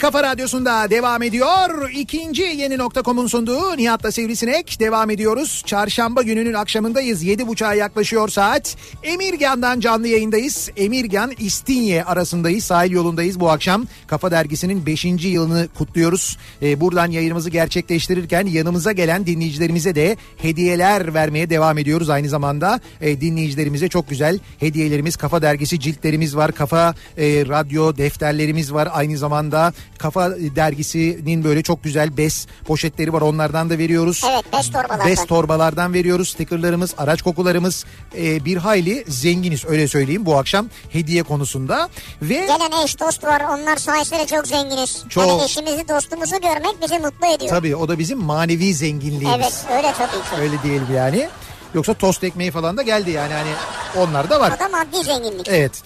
[0.07, 1.90] kafa radyosunda devam ediyor.
[1.90, 5.62] İkinci yeni nokta.com'un sunduğu Nihat'la Sivrisinek devam ediyoruz.
[5.66, 7.22] Çarşamba gününün akşamındayız.
[7.22, 8.76] Yedi buçuğa yaklaşıyor saat.
[9.02, 10.70] Emirgan'dan canlı yayındayız.
[10.76, 12.64] Emirgan İstinye arasındayız.
[12.64, 13.86] Sahil yolundayız bu akşam.
[14.07, 15.04] Kafa Dergisi'nin 5.
[15.04, 16.38] yılını kutluyoruz.
[16.62, 22.11] Ee, buradan yayınımızı gerçekleştirirken yanımıza gelen dinleyicilerimize de hediyeler vermeye devam ediyoruz.
[22.11, 26.52] Aynı zamanda e, dinleyicilerimize çok güzel hediyelerimiz, Kafa Dergisi ciltlerimiz var.
[26.52, 28.88] Kafa e, radyo defterlerimiz var.
[28.92, 34.22] Aynı zamanda Kafa dergisinin böyle çok güzel bez poşetleri var onlardan da veriyoruz.
[34.32, 35.07] Evet, bez torbalardan.
[35.07, 36.28] Bez torbalardan veriyoruz.
[36.28, 37.84] Stickerlarımız, araç kokularımız
[38.18, 41.88] e, bir hayli zenginiz öyle söyleyeyim bu akşam hediye konusunda.
[42.22, 45.05] Ve Gelen eş dost var onlar sayesinde çok zenginiz.
[45.09, 45.28] Çok.
[45.28, 47.51] Yani eşimizi dostumuzu görmek bizi mutlu ediyor.
[47.51, 49.36] tabii o da bizim manevi zenginliğimiz.
[49.36, 50.42] Evet öyle tabii ki.
[50.42, 51.28] Öyle diyelim yani.
[51.74, 53.51] Yoksa tost ekmeği falan da geldi yani hani
[53.97, 54.53] onlar da var.
[54.57, 55.49] O da maddi zenginlik.
[55.49, 55.82] Evet.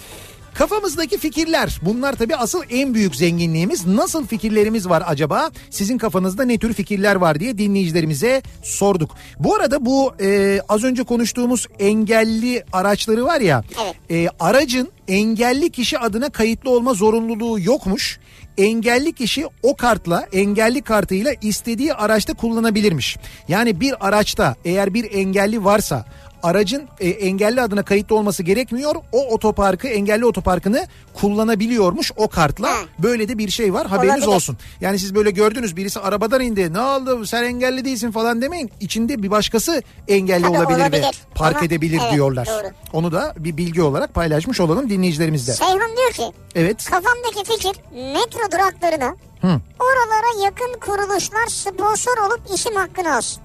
[0.54, 3.86] Kafamızdaki fikirler bunlar tabii asıl en büyük zenginliğimiz.
[3.86, 5.50] Nasıl fikirlerimiz var acaba?
[5.70, 9.10] Sizin kafanızda ne tür fikirler var diye dinleyicilerimize sorduk.
[9.38, 13.64] Bu arada bu e, az önce konuştuğumuz engelli araçları var ya.
[13.84, 13.94] Evet.
[14.10, 18.18] e, aracın engelli kişi adına kayıtlı olma zorunluluğu yokmuş.
[18.58, 23.16] Engelli kişi o kartla engelli kartıyla istediği araçta kullanabilirmiş.
[23.48, 26.06] Yani bir araçta eğer bir engelli varsa
[26.42, 28.94] aracın e, engelli adına kayıtlı olması gerekmiyor.
[29.12, 32.68] O otoparkı engelli otoparkını kullanabiliyormuş o kartla.
[32.70, 32.76] Ha.
[32.98, 34.34] Böyle de bir şey var haberiniz Olabilir.
[34.36, 34.58] olsun.
[34.80, 38.70] Yani siz böyle gördünüz birisi arabadan indi ne oldu sen engelli değilsin falan demeyin.
[38.80, 41.20] İçinde bir başkası engelli Tabii olabilir, ve olabilir.
[41.34, 42.46] park Ama- edebilir evet, diyorlar.
[42.46, 42.70] doğru.
[42.92, 45.52] Onu da bir bilgi olarak paylaşmış olalım dinleyicilerimizle.
[45.52, 46.84] Seyhan diyor ki Evet.
[46.90, 49.60] kafamdaki fikir metro duraklarına Hı.
[49.80, 53.42] oralara yakın kuruluşlar sponsor olup isim hakkını alsın.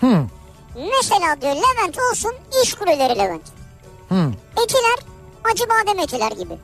[0.00, 0.22] Hı.
[0.76, 2.32] Mesela diyor Levent olsun
[2.64, 3.42] iş kuleleri Levent.
[4.08, 4.30] Hı.
[4.64, 4.96] Etiler
[5.52, 6.54] Acıbadem Etiler gibi.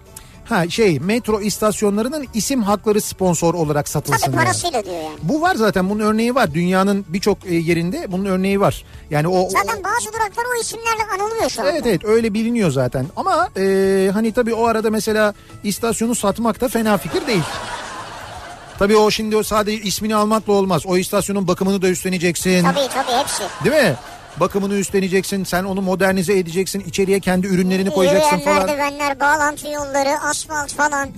[0.45, 4.33] Ha şey metro istasyonlarının isim hakları sponsor olarak Tabii satılsın.
[4.33, 4.45] yani.
[4.45, 5.17] parasıyla diyor yani.
[5.23, 6.55] Bu var zaten bunun örneği var.
[6.55, 8.85] Dünyanın birçok e, yerinde bunun örneği var.
[9.11, 11.73] Yani o Zaten bazı duraklar o isimlerle anılıyor şu anda.
[11.73, 13.07] Evet evet öyle biliniyor zaten.
[13.17, 17.43] Ama e, hani tabii o arada mesela istasyonu satmak da fena fikir değil.
[18.79, 20.87] Tabii o şimdi o sadece ismini almakla olmaz.
[20.87, 22.63] O istasyonun bakımını da üstleneceksin.
[22.65, 23.43] Tabii tabii hepsi.
[23.65, 23.95] Değil mi?
[24.37, 25.45] Bakımını üstleneceksin.
[25.45, 26.81] Sen onu modernize edeceksin.
[26.81, 28.67] içeriye kendi ürünlerini koyacaksın Yürüyen falan.
[28.67, 31.09] merdivenler, bağlantı yolları, asfalt falan.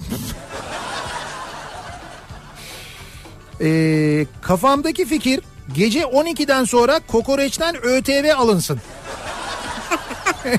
[3.60, 5.40] Ee, kafamdaki fikir
[5.74, 8.80] gece 12'den sonra kokoreçten ÖTV alınsın.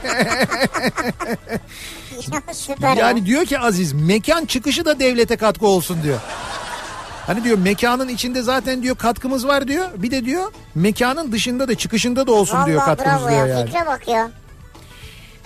[2.31, 3.07] ya süper ya.
[3.07, 6.19] Yani diyor ki Aziz mekan çıkışı da devlete katkı olsun diyor.
[7.27, 9.85] Hani diyor mekanın içinde zaten diyor katkımız var diyor.
[9.95, 13.57] Bir de diyor mekanın dışında da çıkışında da olsun diyor Vallahi katkımız bravo diyor ya.
[13.57, 13.65] yani.
[13.65, 14.29] Fikre bak ya.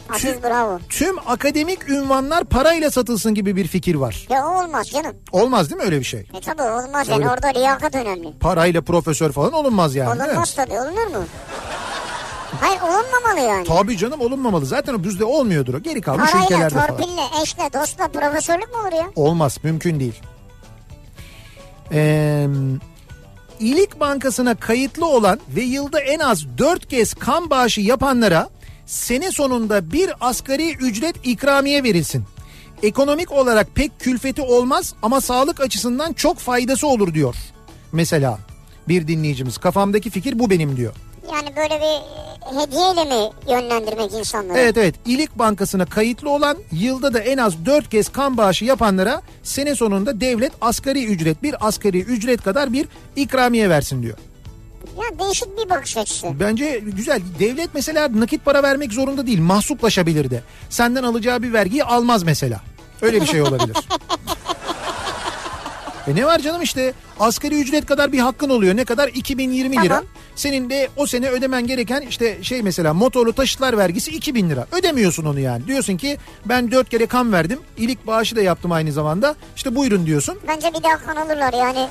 [0.09, 0.79] Aziz Tüm- bravo.
[0.89, 4.25] Tüm akademik ünvanlar parayla satılsın gibi bir fikir var.
[4.29, 5.15] Ya olmaz canım.
[5.31, 6.19] Olmaz değil mi öyle bir şey?
[6.19, 7.29] E tabii olmaz yani Öyle.
[7.29, 8.33] orada liyakat önemli.
[8.39, 10.21] Parayla profesör falan olunmaz yani?
[10.23, 11.23] Olunmaz tabii olunur mu?
[12.61, 13.67] Hayır olunmamalı yani.
[13.67, 14.65] Tabii canım olunmamalı.
[14.65, 15.79] Zaten o bizde olmuyordur o.
[15.79, 16.87] Geri kalmış Parayla, ülkelerde falan.
[16.87, 19.05] torpille, eşle, dostla profesörlük mü olur ya?
[19.15, 20.21] Olmaz mümkün değil.
[21.91, 22.47] Ee,
[23.59, 28.49] İyilik Bankası'na kayıtlı olan ve yılda en az 4 kez kan bağışı yapanlara
[28.85, 32.23] sene sonunda bir asgari ücret ikramiye verilsin.
[32.83, 37.35] Ekonomik olarak pek külfeti olmaz ama sağlık açısından çok faydası olur diyor.
[37.91, 38.39] Mesela
[38.87, 40.93] bir dinleyicimiz kafamdaki fikir bu benim diyor.
[41.33, 41.95] Yani böyle bir
[42.55, 44.57] e, hediyeyle mi yönlendirmek insanları?
[44.57, 49.21] Evet evet İyilik Bankası'na kayıtlı olan yılda da en az 4 kez kan bağışı yapanlara
[49.43, 54.17] sene sonunda devlet asgari ücret bir asgari ücret kadar bir ikramiye versin diyor.
[54.97, 56.27] Ya değişik bir bakış açısı.
[56.39, 57.21] Bence güzel.
[57.39, 59.39] Devlet mesela nakit para vermek zorunda değil.
[59.41, 60.41] Mahsuplaşabilir de.
[60.69, 62.61] Senden alacağı bir vergiyi almaz mesela.
[63.01, 63.77] Öyle bir şey olabilir.
[66.07, 68.75] E ne var canım işte asgari ücret kadar bir hakkın oluyor.
[68.75, 69.07] Ne kadar?
[69.07, 70.03] 2020 lira.
[70.35, 74.65] Senin de o sene ödemen gereken işte şey mesela motorlu taşıtlar vergisi 2000 lira.
[74.71, 75.67] Ödemiyorsun onu yani.
[75.67, 77.59] Diyorsun ki ben 4 kere kan verdim.
[77.77, 79.35] İlik bağışı da yaptım aynı zamanda.
[79.55, 80.39] İşte buyurun diyorsun.
[80.47, 81.87] Bence bir daha kan alırlar yani.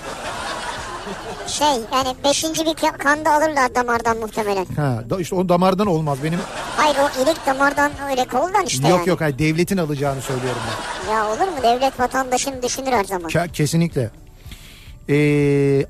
[1.46, 4.64] Şey yani beşinci bir ka- kan da alırlar damardan muhtemelen.
[4.76, 6.18] Ha da işte o damardan olmaz.
[6.24, 6.38] Benim
[6.76, 9.08] Hayır o ilik damardan öyle koldan işte yok yani.
[9.08, 10.60] yok hayır devletin alacağını söylüyorum
[11.06, 11.12] ben.
[11.12, 13.30] Ya olur mu devlet vatandaşını düşünür her zaman.
[13.30, 14.10] Ke- kesinlikle.
[15.08, 15.86] Ee,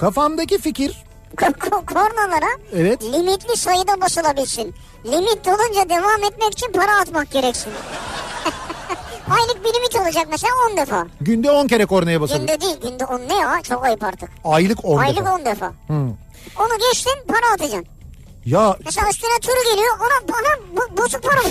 [0.00, 1.04] kafamdaki fikir
[1.36, 4.74] Ko- ko- Kornalara evet limitli sayıda basılabilsin.
[5.06, 7.72] Limit dolunca devam etmek için para atmak gereksin.
[9.30, 11.06] Aylık bir limit olacak mesela 10 defa.
[11.20, 12.40] günde 10 kere kornaya basabilir.
[12.46, 14.30] Günde değil günde 10 ne ya çok ayıp artık.
[14.44, 15.34] Aylık 10 Aylık defa.
[15.34, 15.66] 10 defa.
[15.66, 15.92] Hı.
[16.60, 17.86] Onu geçtin para atacaksın.
[18.46, 21.40] Ya Mesela üstüne turu geliyor ona bana bozuk para.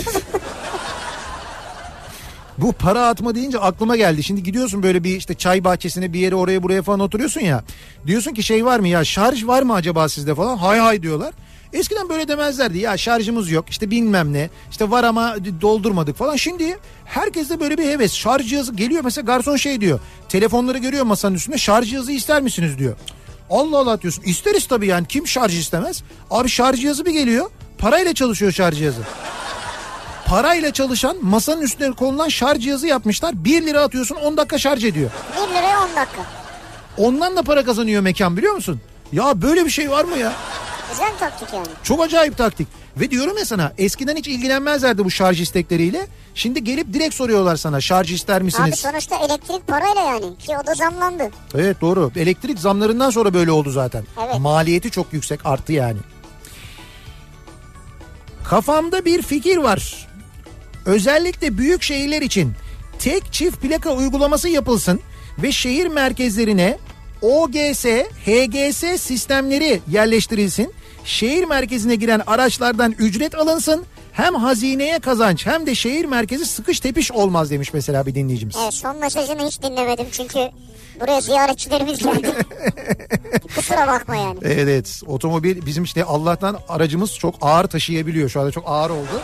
[2.60, 4.22] bu para atma deyince aklıma geldi.
[4.22, 7.64] Şimdi gidiyorsun böyle bir işte çay bahçesine bir yere oraya buraya falan oturuyorsun ya.
[8.06, 10.56] Diyorsun ki şey var mı ya şarj var mı acaba sizde falan.
[10.56, 11.34] Hay hay diyorlar.
[11.72, 16.36] Eskiden böyle demezlerdi ya şarjımız yok işte bilmem ne işte var ama doldurmadık falan.
[16.36, 21.34] Şimdi herkeste böyle bir heves şarj cihazı geliyor mesela garson şey diyor telefonları görüyor masanın
[21.34, 22.96] üstünde şarj cihazı ister misiniz diyor.
[23.50, 26.02] Allah Allah diyorsun isteriz tabii yani kim şarj istemez.
[26.30, 29.02] Abi şarj cihazı bir geliyor parayla çalışıyor şarj cihazı.
[30.30, 33.44] Parayla çalışan masanın üstüne konulan şarj cihazı yapmışlar.
[33.44, 35.10] 1 lira atıyorsun 10 dakika şarj ediyor.
[35.50, 36.22] 1 liraya 10 dakika.
[36.96, 38.80] Ondan da para kazanıyor mekan biliyor musun?
[39.12, 40.32] Ya böyle bir şey var mı ya?
[40.90, 41.66] Güzel taktik yani.
[41.82, 42.68] Çok acayip taktik.
[42.96, 46.06] Ve diyorum ya sana eskiden hiç ilgilenmezlerdi bu şarj istekleriyle.
[46.34, 48.78] Şimdi gelip direkt soruyorlar sana şarj ister Abi misiniz?
[48.78, 51.30] sonuçta elektrik parayla yani ki o da zamlandı.
[51.54, 52.10] Evet doğru.
[52.16, 54.04] Elektrik zamlarından sonra böyle oldu zaten.
[54.26, 54.38] Evet.
[54.38, 55.98] Maliyeti çok yüksek arttı yani.
[58.44, 60.09] Kafamda bir fikir var.
[60.90, 62.52] Özellikle büyük şehirler için
[62.98, 65.00] tek çift plaka uygulaması yapılsın
[65.42, 66.78] ve şehir merkezlerine
[67.22, 67.84] OGS,
[68.26, 70.74] HGS sistemleri yerleştirilsin.
[71.04, 73.84] Şehir merkezine giren araçlardan ücret alınsın.
[74.12, 78.56] Hem hazineye kazanç hem de şehir merkezi sıkış tepiş olmaz demiş mesela bir dinleyicimiz.
[78.62, 80.38] Evet son mesajını hiç dinlemedim çünkü
[81.00, 82.32] buraya ziyaretçilerimiz geldi.
[83.56, 84.38] Kusura bakma yani.
[84.42, 89.22] Evet, evet otomobil bizim işte Allah'tan aracımız çok ağır taşıyabiliyor şu anda çok ağır oldu.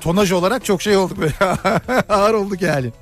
[0.00, 1.34] Tonaj olarak çok şey olduk böyle
[2.08, 2.92] ağır olduk yani.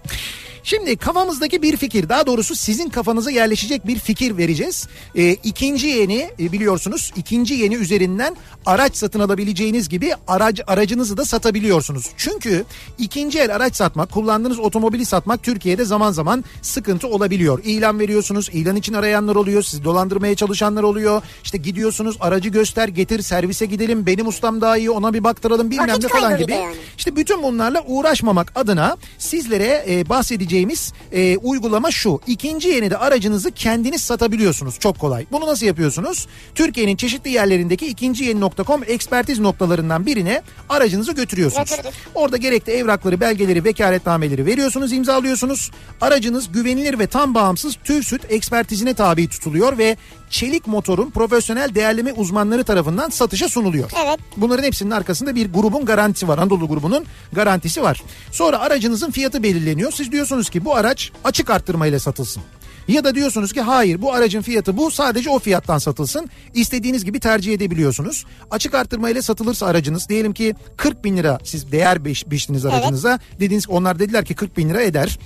[0.64, 4.88] Şimdi kafamızdaki bir fikir daha doğrusu sizin kafanıza yerleşecek bir fikir vereceğiz.
[5.14, 8.36] Ee, ikinci yeni e, biliyorsunuz ikinci yeni üzerinden
[8.66, 12.06] araç satın alabileceğiniz gibi aracı, aracınızı da satabiliyorsunuz.
[12.16, 12.64] Çünkü
[12.98, 17.60] ikinci el araç satmak kullandığınız otomobili satmak Türkiye'de zaman zaman sıkıntı olabiliyor.
[17.64, 21.22] İlan veriyorsunuz ilan için arayanlar oluyor sizi dolandırmaya çalışanlar oluyor.
[21.44, 25.88] İşte gidiyorsunuz aracı göster getir servise gidelim benim ustam daha iyi ona bir baktıralım bilmem
[25.88, 26.52] Vakit ne falan gibi.
[26.52, 26.74] yani.
[26.98, 30.08] İşte bütün bunlarla uğraşmamak adına sizlere e,
[30.52, 32.20] bahsedeceğimiz e, uygulama şu.
[32.26, 34.78] İkinci yeni de aracınızı kendiniz satabiliyorsunuz.
[34.78, 35.26] Çok kolay.
[35.32, 36.26] Bunu nasıl yapıyorsunuz?
[36.54, 41.70] Türkiye'nin çeşitli yerlerindeki ikinci yeni.com ekspertiz noktalarından birine aracınızı götürüyorsunuz.
[41.70, 41.92] Götürdük.
[42.14, 45.70] Orada gerekli evrakları, belgeleri, vekaletnameleri veriyorsunuz, imzalıyorsunuz.
[46.00, 49.96] Aracınız güvenilir ve tam bağımsız TÜV süt ekspertizine tabi tutuluyor ve
[50.32, 53.90] çelik motorun profesyonel değerleme uzmanları tarafından satışa sunuluyor.
[54.06, 54.20] Evet.
[54.36, 56.38] Bunların hepsinin arkasında bir grubun garantisi var.
[56.38, 58.02] Anadolu grubunun garantisi var.
[58.32, 59.92] Sonra aracınızın fiyatı belirleniyor.
[59.92, 62.42] Siz diyorsunuz ki bu araç açık arttırmayla satılsın.
[62.88, 66.30] Ya da diyorsunuz ki hayır bu aracın fiyatı bu sadece o fiyattan satılsın.
[66.54, 68.24] İstediğiniz gibi tercih edebiliyorsunuz.
[68.50, 73.18] Açık arttırmayla satılırsa aracınız diyelim ki 40 bin lira siz değer biç- biçtiniz aracınıza.
[73.40, 75.18] Dediniz ki onlar dediler ki 40 bin lira eder.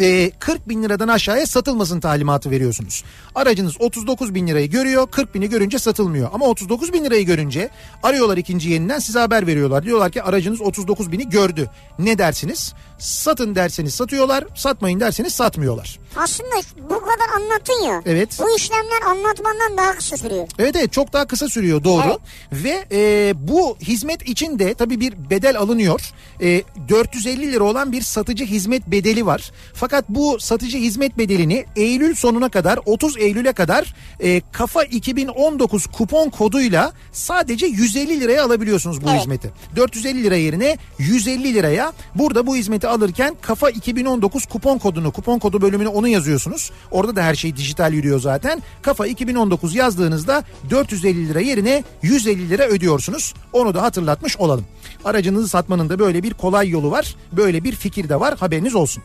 [0.00, 3.04] Ee, 40 bin liradan aşağıya satılmasın talimatı veriyorsunuz.
[3.34, 6.30] Aracınız 39 bin lirayı görüyor 40 bini görünce satılmıyor.
[6.32, 7.70] Ama 39 bin lirayı görünce
[8.02, 9.82] arıyorlar ikinci yeniden size haber veriyorlar.
[9.84, 11.70] Diyorlar ki aracınız 39 bini gördü.
[11.98, 12.74] Ne dersiniz?
[12.98, 15.98] Satın derseniz satıyorlar satmayın derseniz satmıyorlar.
[16.16, 16.54] Aslında
[16.90, 18.02] bu kadar anlattın ya.
[18.06, 18.38] Evet.
[18.42, 20.48] Bu işlemler anlatmandan daha kısa sürüyor.
[20.58, 22.02] Evet evet çok daha kısa sürüyor doğru.
[22.06, 22.64] Evet.
[22.64, 26.00] Ve e, bu hizmet için de tabii bir bedel alınıyor.
[26.42, 29.52] E, 450 lira olan bir satıcı hizmet bedeli var.
[29.82, 36.30] Fakat bu satıcı hizmet bedelini Eylül sonuna kadar 30 Eylül'e kadar e, Kafa 2019 kupon
[36.30, 39.20] koduyla sadece 150 liraya alabiliyorsunuz bu Evet.
[39.20, 39.52] hizmeti.
[39.76, 45.62] 450 lira yerine 150 liraya burada bu hizmeti alırken Kafa 2019 kupon kodunu kupon kodu
[45.62, 46.70] bölümüne onu yazıyorsunuz.
[46.90, 48.62] Orada da her şey dijital yürüyor zaten.
[48.82, 53.34] Kafa 2019 yazdığınızda 450 lira yerine 150 lira ödüyorsunuz.
[53.52, 54.64] Onu da hatırlatmış olalım.
[55.04, 57.16] Aracınızı satmanın da böyle bir kolay yolu var.
[57.32, 59.02] Böyle bir fikir de var haberiniz olsun.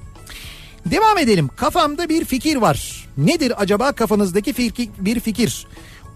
[0.91, 1.49] Devam edelim.
[1.55, 3.07] Kafamda bir fikir var.
[3.18, 5.68] Nedir acaba kafanızdaki fikir, bir fikir?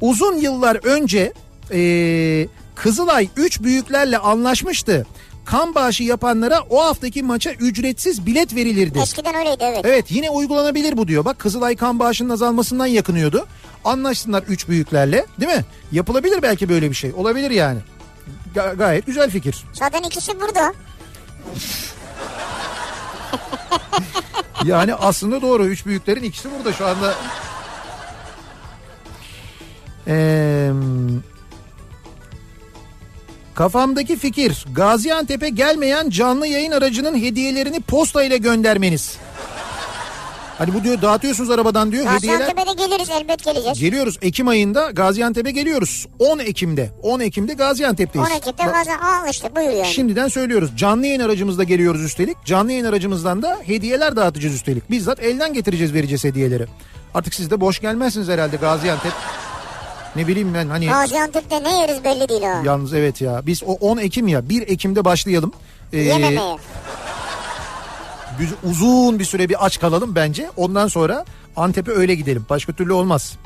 [0.01, 1.33] Uzun yıllar önce
[1.71, 5.05] eee, Kızılay 3 büyüklerle anlaşmıştı.
[5.45, 8.99] Kan bağışı yapanlara o haftaki maça ücretsiz bilet verilirdi.
[8.99, 9.81] Eskiden öyleydi evet.
[9.83, 11.25] Evet yine uygulanabilir bu diyor.
[11.25, 13.47] Bak Kızılay kan bağışının azalmasından yakınıyordu.
[13.85, 15.65] Anlaşsınlar 3 büyüklerle değil mi?
[15.91, 17.11] Yapılabilir belki böyle bir şey.
[17.17, 17.79] Olabilir yani.
[18.55, 19.63] Ga- gayet güzel fikir.
[19.73, 20.73] Zaten ikisi burada.
[24.65, 25.65] Yani aslında doğru.
[25.65, 27.15] Üç büyüklerin ikisi burada şu anda.
[30.07, 30.71] Ee,
[33.55, 39.17] kafamdaki fikir Gaziantep'e gelmeyen canlı yayın aracının hediyelerini posta ile göndermeniz.
[40.61, 42.39] Hani bu diyor dağıtıyorsunuz arabadan diyor hediyeler.
[42.39, 43.79] Gaziantep'e de geliriz elbet geleceğiz.
[43.79, 46.07] Geliyoruz Ekim ayında Gaziantep'e geliyoruz.
[46.19, 46.89] 10 Ekim'de.
[47.03, 48.29] 10 Ekim'de Gaziantep'teyiz.
[48.31, 49.03] 10 Ekim'de Gaziantep.
[49.03, 49.85] Al işte buyur yani.
[49.85, 50.71] Şimdiden söylüyoruz.
[50.77, 52.37] Canlı yayın aracımızda geliyoruz üstelik.
[52.45, 54.89] Canlı yayın aracımızdan da hediyeler dağıtacağız üstelik.
[54.89, 56.65] Bizzat elden getireceğiz vereceğiz hediyeleri.
[57.13, 59.13] Artık siz de boş gelmezsiniz herhalde Gaziantep.
[60.15, 62.61] Ne bileyim ben hani Gaziantep'te ne yeriz belli değil ha.
[62.65, 63.41] yalnız evet ya.
[63.45, 65.53] Biz o 10 Ekim ya 1 Ekim'de başlayalım.
[65.93, 66.57] Ee, Yememeye.
[68.63, 70.49] Uzun bir süre bir aç kalalım bence.
[70.57, 71.25] Ondan sonra
[71.55, 72.45] Antep'e öyle gidelim.
[72.49, 73.37] Başka türlü olmaz.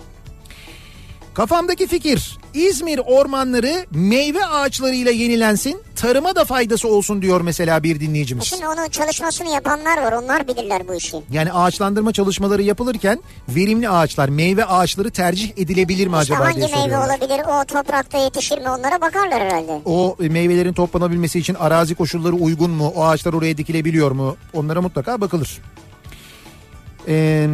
[1.36, 8.44] Kafamdaki fikir İzmir ormanları meyve ağaçlarıyla yenilensin tarıma da faydası olsun diyor mesela bir dinleyicimiz.
[8.44, 11.18] Şimdi onun çalışmasını yapanlar var onlar bilirler bu işi.
[11.32, 16.68] Yani ağaçlandırma çalışmaları yapılırken verimli ağaçlar meyve ağaçları tercih edilebilir mi İşte acaba hangi diye
[16.68, 17.07] meyve soruyorlar.
[17.20, 19.82] olabilir o toprakta yetişir mi onlara bakarlar herhalde.
[19.86, 22.94] O meyvelerin toplanabilmesi için arazi koşulları uygun mu?
[22.95, 24.36] O ağaçlar oraya dikilebiliyor mu?
[24.53, 25.57] Onlara mutlaka bakılır.
[27.07, 27.48] Ee,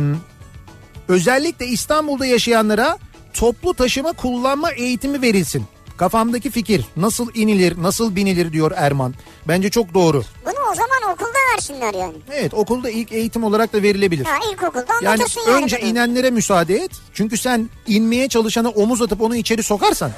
[1.08, 2.98] özellikle İstanbul'da yaşayanlara
[3.34, 5.66] toplu taşıma kullanma eğitimi verilsin.
[5.98, 9.14] Kafamdaki fikir nasıl inilir, nasıl binilir diyor Erman.
[9.48, 10.24] Bence çok doğru.
[10.46, 12.14] Bunu o zaman okulda versinler yani.
[12.32, 14.26] Evet okulda ilk eğitim olarak da verilebilir.
[14.26, 15.64] Ha ilkokulda Yani yani.
[15.64, 15.90] önce bunu.
[15.90, 16.92] inenlere müsaade et.
[17.14, 20.12] Çünkü sen inmeye çalışana omuz atıp onu içeri sokarsan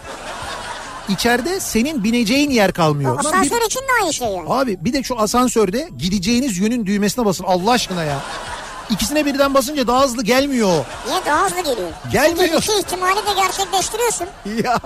[1.09, 3.13] içeride senin bineceğin yer kalmıyor.
[3.13, 4.45] Bir- Asansör için de aynı şey yani.
[4.49, 8.19] Abi bir de şu asansörde gideceğiniz yönün düğmesine basın Allah aşkına ya.
[8.89, 10.85] İkisine birden basınca daha hızlı gelmiyor.
[11.07, 11.89] Niye daha hızlı geliyor?
[12.11, 12.47] Gelmiyor.
[12.47, 14.27] Çünkü iki ihtimali de gerçekleştiriyorsun.
[14.63, 14.79] Ya.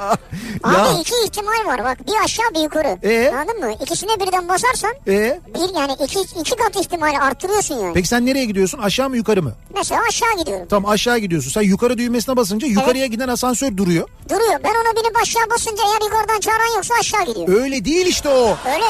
[0.63, 0.99] Abi ya.
[1.01, 2.97] iki ihtimal var bak bir aşağı bir yukarı.
[3.03, 3.31] Ee?
[3.35, 3.73] Anladın mı?
[3.83, 7.93] İkisine birden basarsan E, bir yani iki, iki kat ihtimali arttırıyorsun yani.
[7.93, 8.79] peki sen nereye gidiyorsun?
[8.79, 9.51] Aşağı mı yukarı mı?
[9.75, 10.67] Mesela aşağı gidiyorum.
[10.67, 11.51] Tam aşağı gidiyorsun.
[11.51, 14.09] Sen yukarı düğmesine basınca yukarıya giden asansör duruyor.
[14.29, 14.59] Duruyor.
[14.63, 17.61] Ben ona binip aşağı basınca eğer yukarıdan çağıran yoksa aşağı gidiyor.
[17.61, 18.57] Öyle değil işte o.
[18.73, 18.85] Öyle.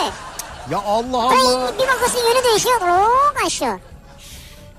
[0.71, 1.71] Ya Allah Allah.
[1.79, 2.81] bir bakasın yönü değişiyor.
[2.81, 3.79] Oo, aşağı.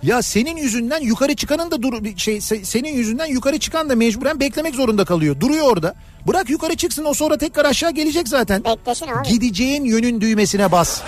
[0.02, 4.40] Ya senin yüzünden yukarı çıkanın da dur şey se- senin yüzünden yukarı çıkan da mecburen
[4.40, 5.40] beklemek zorunda kalıyor.
[5.40, 5.94] Duruyor orada.
[6.26, 8.64] Bırak yukarı çıksın o sonra tekrar aşağı gelecek zaten.
[8.64, 9.28] Beklesin abi.
[9.28, 11.00] Gideceğin yönün düğmesine bas.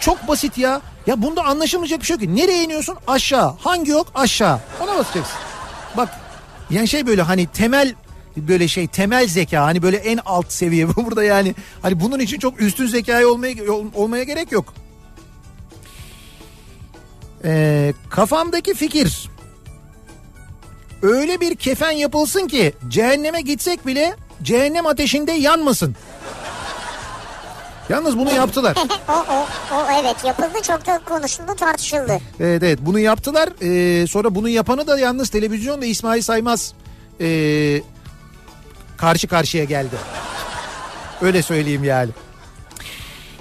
[0.00, 0.80] Çok basit ya.
[1.06, 2.36] Ya bunda anlaşılmayacak bir şey yok ki.
[2.36, 2.96] Nereye iniyorsun?
[3.06, 3.54] Aşağı.
[3.58, 4.06] Hangi yok?
[4.14, 4.60] Aşağı.
[4.82, 5.36] Ona basacaksın.
[5.96, 6.08] Bak
[6.70, 7.94] yani şey böyle hani temel
[8.36, 12.38] böyle şey temel zeka hani böyle en alt seviye bu burada yani hani bunun için
[12.38, 14.74] çok üstün zekaya olmaya ol- olmaya gerek yok.
[17.44, 19.30] Ee, kafamdaki fikir
[21.02, 25.96] öyle bir kefen yapılsın ki cehenneme gitsek bile cehennem ateşinde yanmasın.
[27.88, 28.76] Yalnız bunu yaptılar.
[29.08, 32.20] o, o, o evet yapıldı çok da konuşuldu tartışıldı.
[32.40, 33.48] Evet evet bunu yaptılar.
[33.62, 36.74] Ee, sonra bunu yapanı da yalnız televizyonda İsmail Saymaz
[37.20, 37.82] ee,
[38.96, 39.96] karşı karşıya geldi.
[41.22, 42.10] Öyle söyleyeyim yani.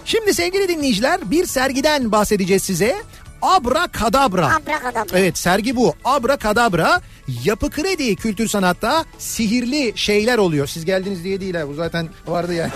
[0.05, 2.95] Şimdi sevgili dinleyiciler bir sergiden bahsedeceğiz size.
[3.43, 4.55] Abra Kadabra.
[4.55, 5.19] Abrakadabra.
[5.19, 5.93] Evet sergi bu.
[6.05, 7.01] Abra Kadabra
[7.43, 10.67] Yapı Kredi Kültür Sanat'ta sihirli şeyler oluyor.
[10.67, 12.71] Siz geldiniz diye değil ha bu zaten vardı yani.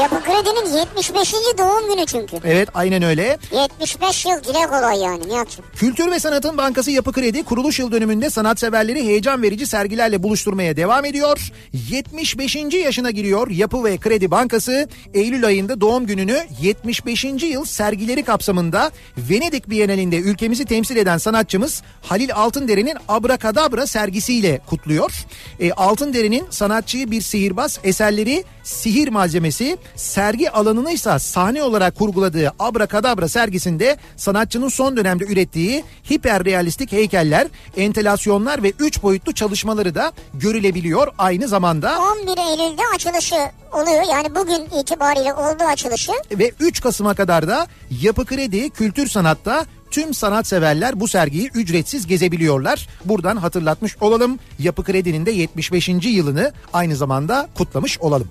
[0.00, 1.32] Yapı Kredi'nin 75.
[1.58, 2.36] doğum günü çünkü.
[2.44, 3.38] Evet aynen öyle.
[3.52, 5.64] 75 yıl dile kolay yani Nihat'cığım.
[5.76, 11.04] Kültür ve Sanatın Bankası Yapı Kredi kuruluş yıl dönümünde sanatseverleri heyecan verici sergilerle buluşturmaya devam
[11.04, 11.52] ediyor.
[11.90, 12.56] 75.
[12.56, 14.88] yaşına giriyor Yapı ve Kredi Bankası.
[15.14, 17.24] Eylül ayında doğum gününü 75.
[17.24, 25.12] yıl sergileri kapsamında Venedik Bienalinde ülkemizi temsil eden sanatçımız Halil Altındere'nin Abrakadabra sergisiyle kutluyor.
[25.60, 33.28] E, Altındere'nin sanatçıyı bir sihirbaz eserleri sihir malzemesi sergi alanını ise sahne olarak kurguladığı Abrakadabra
[33.28, 41.48] sergisinde sanatçının son dönemde ürettiği hiperrealistik heykeller, entelasyonlar ve 3 boyutlu çalışmaları da görülebiliyor aynı
[41.48, 41.98] zamanda.
[42.22, 43.36] 11 Eylül'de açılışı
[43.72, 44.02] oluyor.
[44.12, 46.12] Yani bugün itibariyle oldu açılışı.
[46.32, 47.66] Ve 3 Kasım'a kadar da
[48.02, 52.88] Yapı Kredi Kültür Sanat'ta tüm sanatseverler bu sergiyi ücretsiz gezebiliyorlar.
[53.04, 54.38] Buradan hatırlatmış olalım.
[54.58, 55.88] Yapı Kredi'nin de 75.
[55.88, 58.28] yılını aynı zamanda kutlamış olalım.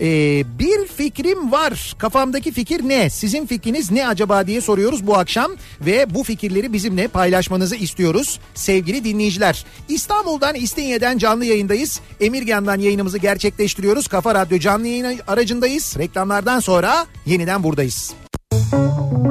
[0.00, 1.94] Ee, bir fikrim var.
[1.98, 3.10] Kafamdaki fikir ne?
[3.10, 9.04] Sizin fikriniz ne acaba diye soruyoruz bu akşam ve bu fikirleri bizimle paylaşmanızı istiyoruz sevgili
[9.04, 9.64] dinleyiciler.
[9.88, 12.00] İstanbul'dan İstinye'den canlı yayındayız.
[12.20, 14.08] Emirgan'dan yayınımızı gerçekleştiriyoruz.
[14.08, 15.96] Kafa Radyo canlı yayın aracındayız.
[15.98, 18.14] Reklamlardan sonra yeniden buradayız.
[18.52, 19.30] Müzik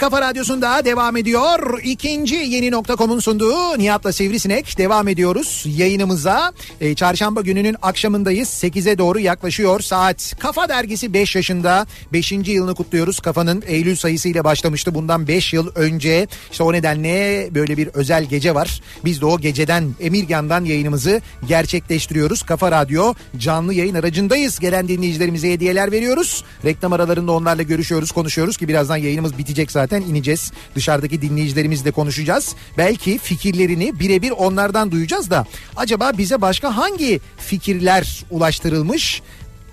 [0.00, 1.80] Kafa Radyosu'nda devam ediyor.
[1.82, 6.52] İkinci yeni nokta.com'un sunduğu Nihat'la Sivrisinek devam ediyoruz yayınımıza.
[6.80, 8.48] Ee, çarşamba gününün akşamındayız.
[8.48, 10.34] 8'e doğru yaklaşıyor saat.
[10.38, 11.86] Kafa Dergisi 5 yaşında.
[12.12, 12.32] 5.
[12.32, 13.20] yılını kutluyoruz.
[13.20, 16.26] Kafa'nın Eylül sayısıyla başlamıştı bundan 5 yıl önce.
[16.50, 18.80] İşte o nedenle böyle bir özel gece var.
[19.04, 22.42] Biz de o geceden Emirgan'dan yayınımızı gerçekleştiriyoruz.
[22.42, 24.58] Kafa Radyo canlı yayın aracındayız.
[24.58, 26.44] Gelen dinleyicilerimize hediyeler veriyoruz.
[26.64, 30.52] Reklam aralarında onlarla görüşüyoruz, konuşuyoruz ki birazdan yayınımız bitecek zaten ineceğiz.
[30.74, 32.54] Dışarıdaki dinleyicilerimizle konuşacağız.
[32.78, 35.46] Belki fikirlerini birebir onlardan duyacağız da
[35.76, 39.22] acaba bize başka hangi fikirler ulaştırılmış?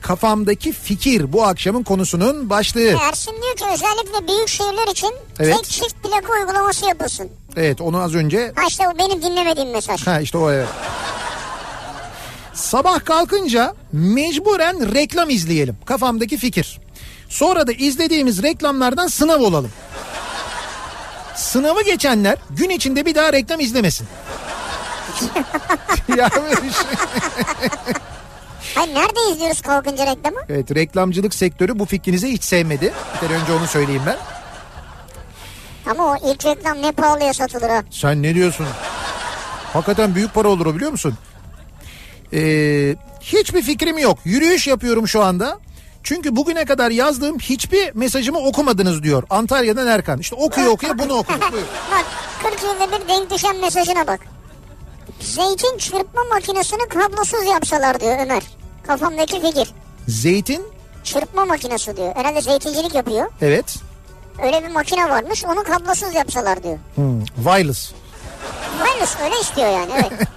[0.01, 2.95] Kafamdaki fikir bu akşamın konusunun başlığı.
[3.09, 5.55] Ersin diyor ki özellikle büyük şehirler için Evet.
[5.55, 7.29] tek çift plaka uygulaması yapılsın.
[7.55, 10.07] Evet onu az önce Ha işte o benim dinlemediğim mesaj.
[10.07, 10.67] Ha işte o evet.
[12.53, 15.77] Sabah kalkınca mecburen reklam izleyelim.
[15.85, 16.79] Kafamdaki fikir.
[17.29, 19.71] Sonra da izlediğimiz reklamlardan sınav olalım.
[21.37, 24.07] Sınavı geçenler gün içinde bir daha reklam izlemesin.
[26.17, 26.69] ya böyle şey.
[28.75, 30.39] Hayır nerede izliyoruz kalkınca reklamı?
[30.49, 32.93] Evet reklamcılık sektörü bu fikrinizi hiç sevmedi.
[33.15, 34.17] Bir kere önce onu söyleyeyim ben.
[35.91, 37.83] Ama o ilk reklam ne pahalıya satılır ha.
[37.91, 38.67] Sen ne diyorsun?
[39.73, 41.13] Hakikaten büyük para olur o biliyor musun?
[42.33, 44.19] Ee, hiçbir fikrim yok.
[44.25, 45.59] Yürüyüş yapıyorum şu anda.
[46.07, 49.23] Çünkü bugüne kadar yazdığım hiçbir mesajımı okumadınız diyor.
[49.29, 50.19] Antalya'dan Erkan.
[50.19, 51.23] İşte okuyor okuyor bunu.
[51.51, 51.63] Buyur.
[51.91, 52.05] Bak
[52.43, 54.19] 40 yılda bir denk düşen mesajına bak.
[55.19, 58.43] Zeytin çırpma makinesini kablosuz yapsalar diyor Ömer.
[58.87, 59.73] Kafamdaki fikir.
[60.07, 60.61] Zeytin
[61.03, 62.15] Çırpma makinesi diyor.
[62.15, 63.31] Herhalde zeytincilik yapıyor.
[63.41, 63.75] evet.
[64.43, 66.77] Öyle bir makine varmış onu kablosuz yapsalar diyor.
[66.95, 67.91] Hmm, wireless.
[68.83, 70.11] Wireless öyle istiyor yani evet.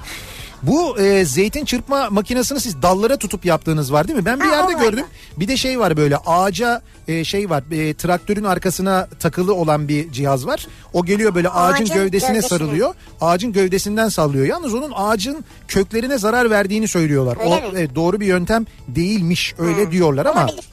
[0.62, 4.24] Bu e, zeytin çırpma makinesini siz dallara tutup yaptığınız var değil mi?
[4.24, 4.84] Ben bir Ha, yerde o var.
[4.84, 5.04] gördüm.
[5.36, 7.62] Bir de şey var böyle ağaca e, şey var.
[7.72, 10.66] e, traktörün arkasına takılı olan bir cihaz var.
[10.92, 12.58] O geliyor böyle ağacın, Ağacın gövdesine gövdesine.
[12.58, 12.94] sarılıyor.
[13.20, 14.46] Ağacın gövdesinden sallıyor.
[14.46, 17.36] Yalnız onun ağacın köklerine zarar verdiğini söylüyorlar.
[17.40, 17.62] Öyle o mi?
[17.72, 20.64] evet, doğru bir yöntem değilmiş öyle Ha, diyorlar ama Olabilir.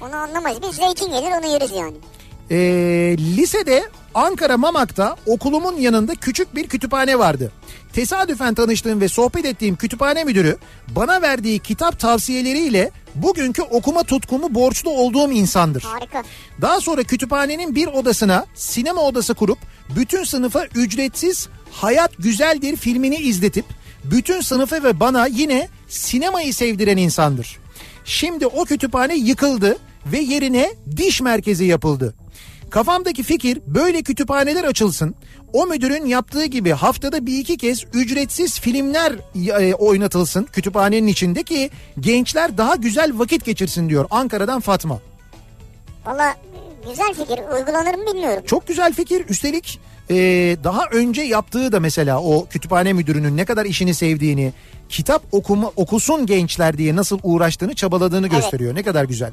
[0.00, 0.58] Onu anlamayız.
[0.62, 1.94] Biz zeytin gelir onu yeriz yani.
[2.50, 2.56] E,
[3.18, 7.52] lisede Ankara Mamak'ta okulumun yanında küçük bir kütüphane vardı.
[7.92, 10.56] Tesadüfen tanıştığım ve sohbet ettiğim kütüphane müdürü
[10.88, 15.82] bana verdiği kitap tavsiyeleriyle bugünkü okuma tutkumu borçlu olduğum insandır.
[15.82, 16.22] Harika.
[16.60, 19.58] Daha sonra kütüphanenin bir odasına sinema odası kurup
[19.96, 23.64] bütün sınıfa ücretsiz Hayat Güzeldir filmini izletip
[24.04, 27.58] bütün sınıfa ve bana yine sinemayı sevdiren insandır.
[28.04, 32.14] Şimdi o kütüphane yıkıldı ve yerine diş merkezi yapıldı.
[32.70, 35.14] Kafamdaki fikir böyle kütüphaneler açılsın.
[35.52, 39.12] O müdürün yaptığı gibi haftada bir iki kez ücretsiz filmler
[39.60, 41.70] e, oynatılsın kütüphanenin içinde ki
[42.00, 44.98] gençler daha güzel vakit geçirsin diyor Ankara'dan Fatma.
[46.06, 46.34] Valla
[46.88, 47.38] güzel fikir.
[47.54, 48.42] Uygulanır mı bilmiyorum.
[48.46, 49.24] Çok güzel fikir.
[49.28, 49.80] Üstelik
[50.10, 50.16] e,
[50.64, 54.52] daha önce yaptığı da mesela o kütüphane müdürünün ne kadar işini sevdiğini,
[54.88, 58.36] kitap okuma okusun gençler diye nasıl uğraştığını, çabaladığını Evet.
[58.36, 58.74] gösteriyor.
[58.74, 59.32] Ne kadar güzel.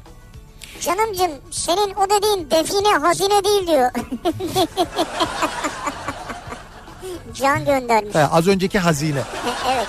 [0.80, 3.90] Canımcım senin o dediğin define hazine değil diyor.
[7.34, 8.14] Can göndermiş.
[8.14, 9.22] Ha, az önceki hazine.
[9.72, 9.86] evet.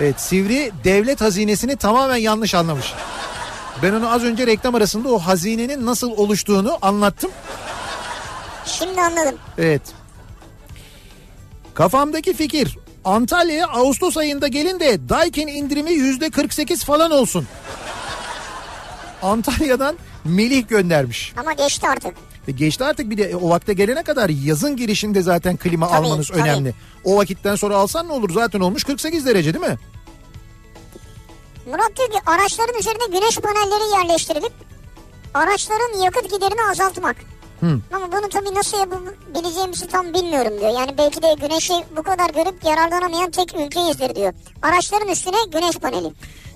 [0.00, 2.92] Evet, Sivri devlet hazinesini tamamen yanlış anlamış.
[3.82, 7.30] Ben onu az önce reklam arasında o hazinenin nasıl oluştuğunu anlattım.
[8.66, 9.34] Şimdi anladım.
[9.58, 9.82] Evet.
[11.74, 17.46] Kafamdaki fikir Antalya'ya Ağustos ayında gelin de Daikin indirimi yüzde 48 falan olsun.
[19.22, 21.32] Antalya'dan Melih göndermiş.
[21.36, 22.14] Ama geçti artık.
[22.48, 26.06] E geçti artık bir de e, o vakte gelene kadar yazın girişinde zaten klima Tabii,
[26.06, 26.40] almanız tabii.
[26.40, 26.74] önemli.
[27.04, 29.78] O vakitten sonra alsan ne olur zaten olmuş 48 derece değil mi?
[31.66, 34.52] Murat diyor ki araçların üzerine güneş panelleri yerleştirilip
[35.34, 37.16] araçların yakıt giderini azaltmak.
[37.60, 37.80] Hı.
[37.92, 40.74] Ama bunu tabii nasıl yapabileceğimizi tam bilmiyorum diyor.
[40.78, 44.32] Yani belki de güneşi bu kadar görüp yararlanamayan tek ülkeyizdir diyor.
[44.62, 46.12] Araçların üstüne güneş paneli.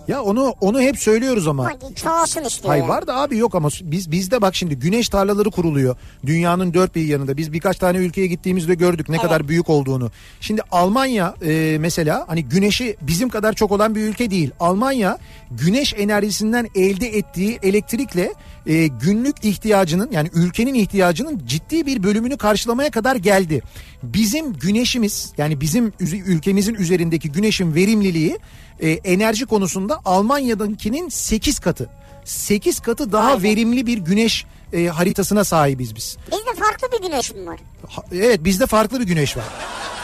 [0.08, 1.72] Ya onu onu hep söylüyoruz ama.
[1.96, 2.68] Çoğalsın istiyor.
[2.68, 2.88] Hay yani.
[2.88, 5.96] var da abi yok ama biz bizde bak şimdi güneş tarlaları kuruluyor.
[6.26, 7.36] Dünyanın dört bir yanında.
[7.36, 9.24] Biz birkaç tane ülkeye gittiğimizde gördük ne Evet.
[9.24, 10.10] kadar büyük olduğunu.
[10.40, 14.50] Şimdi Almanya e, mesela hani güneşi bizim kadar çok olan bir ülke değil.
[14.60, 15.18] Almanya
[15.50, 18.32] güneş enerjisinden elde ettiği elektrikle
[18.66, 23.62] e, günlük ihtiyacının yani ülkenin ihtiyacının ciddi bir bölümünü karşılamaya kadar geldi.
[24.02, 28.38] Bizim güneşimiz yani bizim ülkemizin üzerindeki güneşin verimliliği
[28.82, 31.88] e, enerji konusunda Almanya'dakinin 8 katı.
[32.24, 33.42] 8 katı daha be.
[33.42, 36.16] verimli bir güneş e, haritasına sahibiz biz.
[36.32, 37.58] Bizde farklı bir güneş mi var?
[37.88, 39.44] Ha- evet bizde farklı bir güneş var.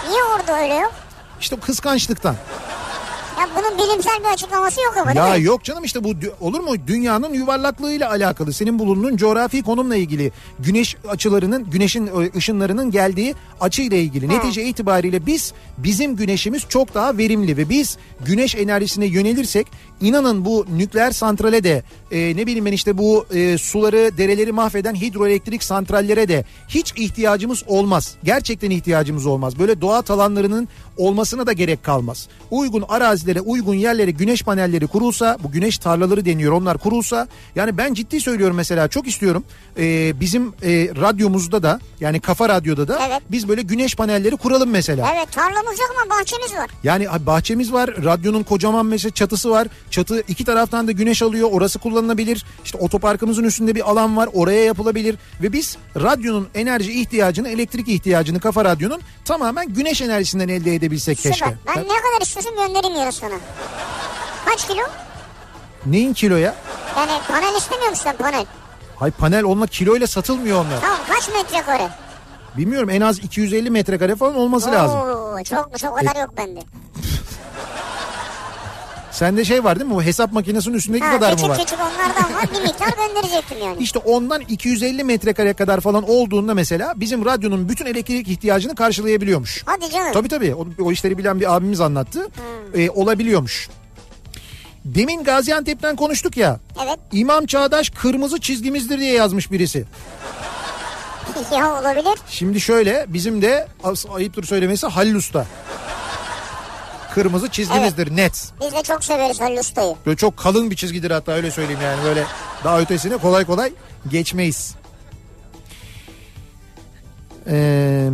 [0.08, 0.92] Niye orada öyle yok?
[1.40, 2.36] İşte o kıskançlıktan.
[3.40, 5.42] Ya bunun bilimsel bir açıklaması yok ama Ya mi?
[5.44, 10.96] yok canım işte bu olur mu dünyanın yuvarlaklığıyla alakalı senin bulunduğun coğrafi konumla ilgili güneş
[11.08, 17.68] açılarının güneşin ışınlarının geldiği açıyla ilgili netice itibariyle biz bizim güneşimiz çok daha verimli ve
[17.68, 19.66] biz güneş enerjisine yönelirsek
[20.00, 24.94] inanın bu nükleer santrale de e, ne bileyim ben işte bu e, suları dereleri mahveden
[24.94, 28.16] hidroelektrik santrallere de hiç ihtiyacımız olmaz.
[28.24, 29.58] Gerçekten ihtiyacımız olmaz.
[29.58, 32.28] Böyle doğa alanlarının olmasına da gerek kalmaz.
[32.50, 37.28] Uygun arazilere, uygun yerlere güneş panelleri kurulsa, bu güneş tarlaları deniyor onlar kurulsa.
[37.54, 39.44] Yani ben ciddi söylüyorum mesela çok istiyorum.
[39.78, 40.70] Ee, bizim e,
[41.00, 43.22] radyomuzda da yani Kafa Radyo'da da Evet.
[43.30, 45.12] biz böyle güneş panelleri kuralım mesela.
[45.16, 46.70] Evet tarlamız yok ama bahçemiz var.
[46.84, 49.68] Yani bahçemiz var, radyonun kocaman mesela çatısı var.
[49.90, 52.44] Çatı iki taraftan da güneş alıyor, orası kullanılabilir.
[52.64, 55.16] İşte otoparkımızın üstünde bir alan var, oraya yapılabilir.
[55.42, 61.34] Ve biz radyonun enerji ihtiyacını, elektrik ihtiyacını Kafa Radyo'nun tamamen güneş enerjisinden elde edebilsek keşke.
[61.34, 61.54] Süper.
[61.66, 63.34] Ben ne kadar istiyorsun göndereyim yarın sana.
[64.44, 64.82] Kaç kilo?
[65.86, 66.54] Neyin kiloya?
[66.96, 68.44] Yani panel istemiyor musun panel?
[68.96, 70.80] Hay panel onunla kiloyla satılmıyor onlar.
[70.80, 71.88] Tamam kaç metrekare?
[72.56, 75.00] Bilmiyorum en az 250 metrekare falan olması lazım.
[75.00, 76.60] Oo, çok çok o kadar yok bende.
[79.18, 79.96] Sende şey var değil mi?
[79.96, 81.58] O hesap makinesinin üstündeki Ha, kadar küçük mı var?
[81.58, 83.76] küçük onlardan var bir miktar gönderecektim yani.
[83.82, 89.62] İşte ondan 250 metrekare kadar falan olduğunda mesela bizim radyonun bütün elektrik ihtiyacını karşılayabiliyormuş.
[89.66, 90.12] Hadi canım.
[90.12, 92.28] Tabii tabii o, o işleri bilen bir abimiz anlattı.
[92.74, 93.68] Ee, olabiliyormuş.
[94.84, 96.60] Demin Gaziantep'ten konuştuk ya.
[96.86, 96.98] Evet.
[97.12, 99.84] İmam Çağdaş kırmızı çizgimizdir diye yazmış birisi.
[101.52, 102.18] ya olabilir.
[102.28, 103.68] Şimdi şöyle bizim de
[104.14, 105.46] ayıptır söylemesi Halil Usta.
[107.14, 108.52] Kırmızı çizgimizdir net.
[108.60, 109.96] Biz de çok severiz Halil Usta'yı.
[110.06, 112.24] Böyle çok kalın bir çizgidir hatta öyle söyleyeyim yani böyle
[112.64, 113.72] daha ötesine kolay kolay
[114.08, 114.74] geçmeyiz.
[117.46, 118.08] Ee,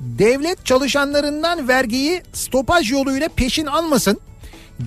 [0.00, 4.20] devlet çalışanlarından vergiyi stopaj yoluyla peşin almasın.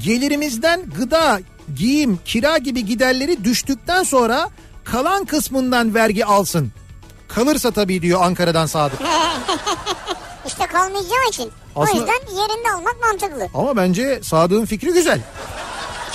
[0.03, 1.40] Gelirimizden gıda,
[1.76, 4.49] giyim, kira gibi giderleri düştükten sonra
[4.84, 6.72] kalan kısmından vergi alsın.
[7.28, 8.99] Kalırsa tabii diyor Ankara'dan Sadık.
[10.47, 11.51] İşte kalmayacağı için.
[11.76, 13.47] Aslında- O yüzden yerinde almak mantıklı.
[13.53, 15.19] Ama bence Sadık'ın fikri güzel.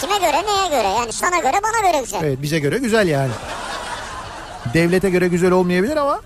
[0.00, 2.20] Kime göre neye göre yani sana göre bana göre güzel.
[2.22, 3.30] Evet bize göre güzel yani.
[4.74, 6.20] Devlete göre güzel olmayabilir ama.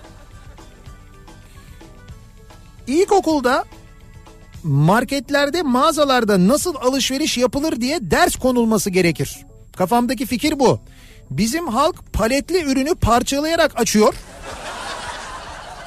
[2.87, 3.65] İlkokulda
[4.63, 9.45] marketlerde mağazalarda nasıl alışveriş yapılır diye ders konulması gerekir.
[9.77, 10.79] Kafamdaki fikir bu.
[11.29, 14.13] Bizim halk paletli ürünü parçalayarak açıyor.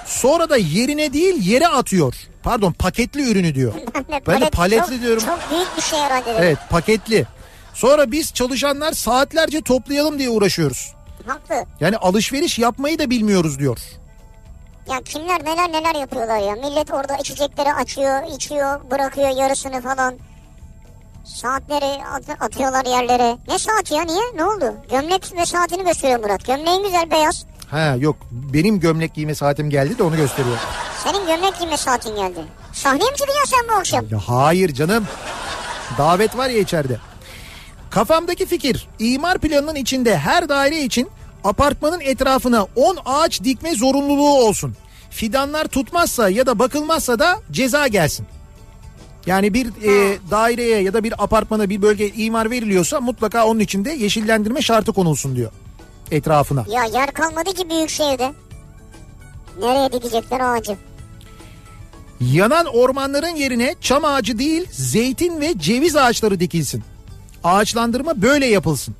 [0.08, 2.14] Sonra da yerine değil yere atıyor.
[2.42, 3.72] Pardon paketli ürünü diyor.
[4.26, 5.22] Ben de paletli çok, diyorum.
[5.26, 6.34] Çok büyük bir şey herhalde.
[6.38, 7.26] Evet paketli.
[7.74, 10.92] Sonra biz çalışanlar saatlerce toplayalım diye uğraşıyoruz.
[11.26, 11.64] Haklı.
[11.80, 13.78] Yani alışveriş yapmayı da bilmiyoruz diyor.
[14.90, 16.54] Ya kimler neler neler yapıyorlar ya.
[16.54, 20.14] Millet orada içecekleri açıyor, içiyor, bırakıyor yarısını falan.
[21.24, 23.36] Saatleri at- atıyorlar yerlere.
[23.48, 24.22] Ne saat ya niye?
[24.34, 24.74] Ne oldu?
[24.90, 26.44] Gömlek ve saatini gösteriyor Murat.
[26.44, 27.46] Gömleğin güzel beyaz.
[27.70, 30.56] Ha yok benim gömlek giyme saatim geldi de onu gösteriyor.
[31.04, 32.44] Senin gömlek giyme saatin geldi.
[32.72, 34.04] Sahneye mi çıkacaksın sen bu akşam?
[34.10, 35.04] Ya hayır canım.
[35.98, 36.98] Davet var ya içeride.
[37.90, 41.08] Kafamdaki fikir imar planının içinde her daire için
[41.44, 44.76] apartmanın etrafına 10 ağaç dikme zorunluluğu olsun.
[45.10, 48.26] Fidanlar tutmazsa ya da bakılmazsa da ceza gelsin.
[49.26, 53.90] Yani bir e, daireye ya da bir apartmana bir bölge imar veriliyorsa mutlaka onun içinde
[53.90, 55.50] yeşillendirme şartı konulsun diyor
[56.10, 56.64] etrafına.
[56.68, 58.32] Ya yer kalmadı ki büyük şehirde.
[59.60, 60.76] Nereye dikecekler ağacı?
[62.20, 66.82] Yanan ormanların yerine çam ağacı değil zeytin ve ceviz ağaçları dikilsin.
[67.44, 68.94] Ağaçlandırma böyle yapılsın.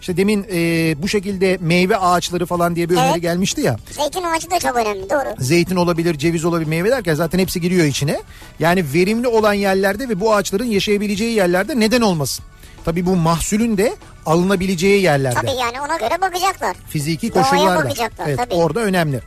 [0.00, 3.22] İşte demin e, bu şekilde meyve ağaçları falan diye bir öneri Evet.
[3.22, 3.76] gelmişti ya.
[3.90, 5.34] Zeytin ağacı da çok önemli doğru.
[5.38, 8.20] Zeytin olabilir, ceviz olabilir, meyve derken zaten hepsi giriyor içine.
[8.58, 12.44] Yani verimli olan yerlerde ve bu ağaçların yaşayabileceği yerlerde neden olmasın?
[12.84, 13.96] Tabii bu mahsulün de
[14.26, 15.34] alınabileceği yerlerde.
[15.40, 16.76] Tabii yani ona göre bakacaklar.
[16.88, 17.84] Fiziki koşullarda.
[17.84, 18.54] bakacaklar, Evet, tabii.
[18.54, 19.20] orada önemli.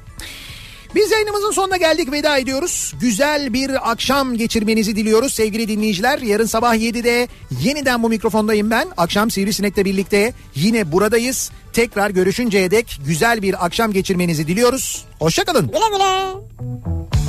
[0.96, 2.94] Biz yayınımızın sonuna geldik veda ediyoruz.
[3.02, 6.20] Güzel bir akşam geçirmenizi diliyoruz sevgili dinleyiciler.
[6.20, 7.28] Yarın sabah 7'de
[7.62, 8.88] yeniden bu mikrofondayım ben.
[8.98, 11.52] Akşam Sivrisinek'le birlikte yine buradayız.
[11.74, 15.06] Tekrar görüşünceye dek güzel bir akşam geçirmenizi diliyoruz.
[15.20, 15.68] Hoşçakalın.
[15.68, 17.25] Güle güle.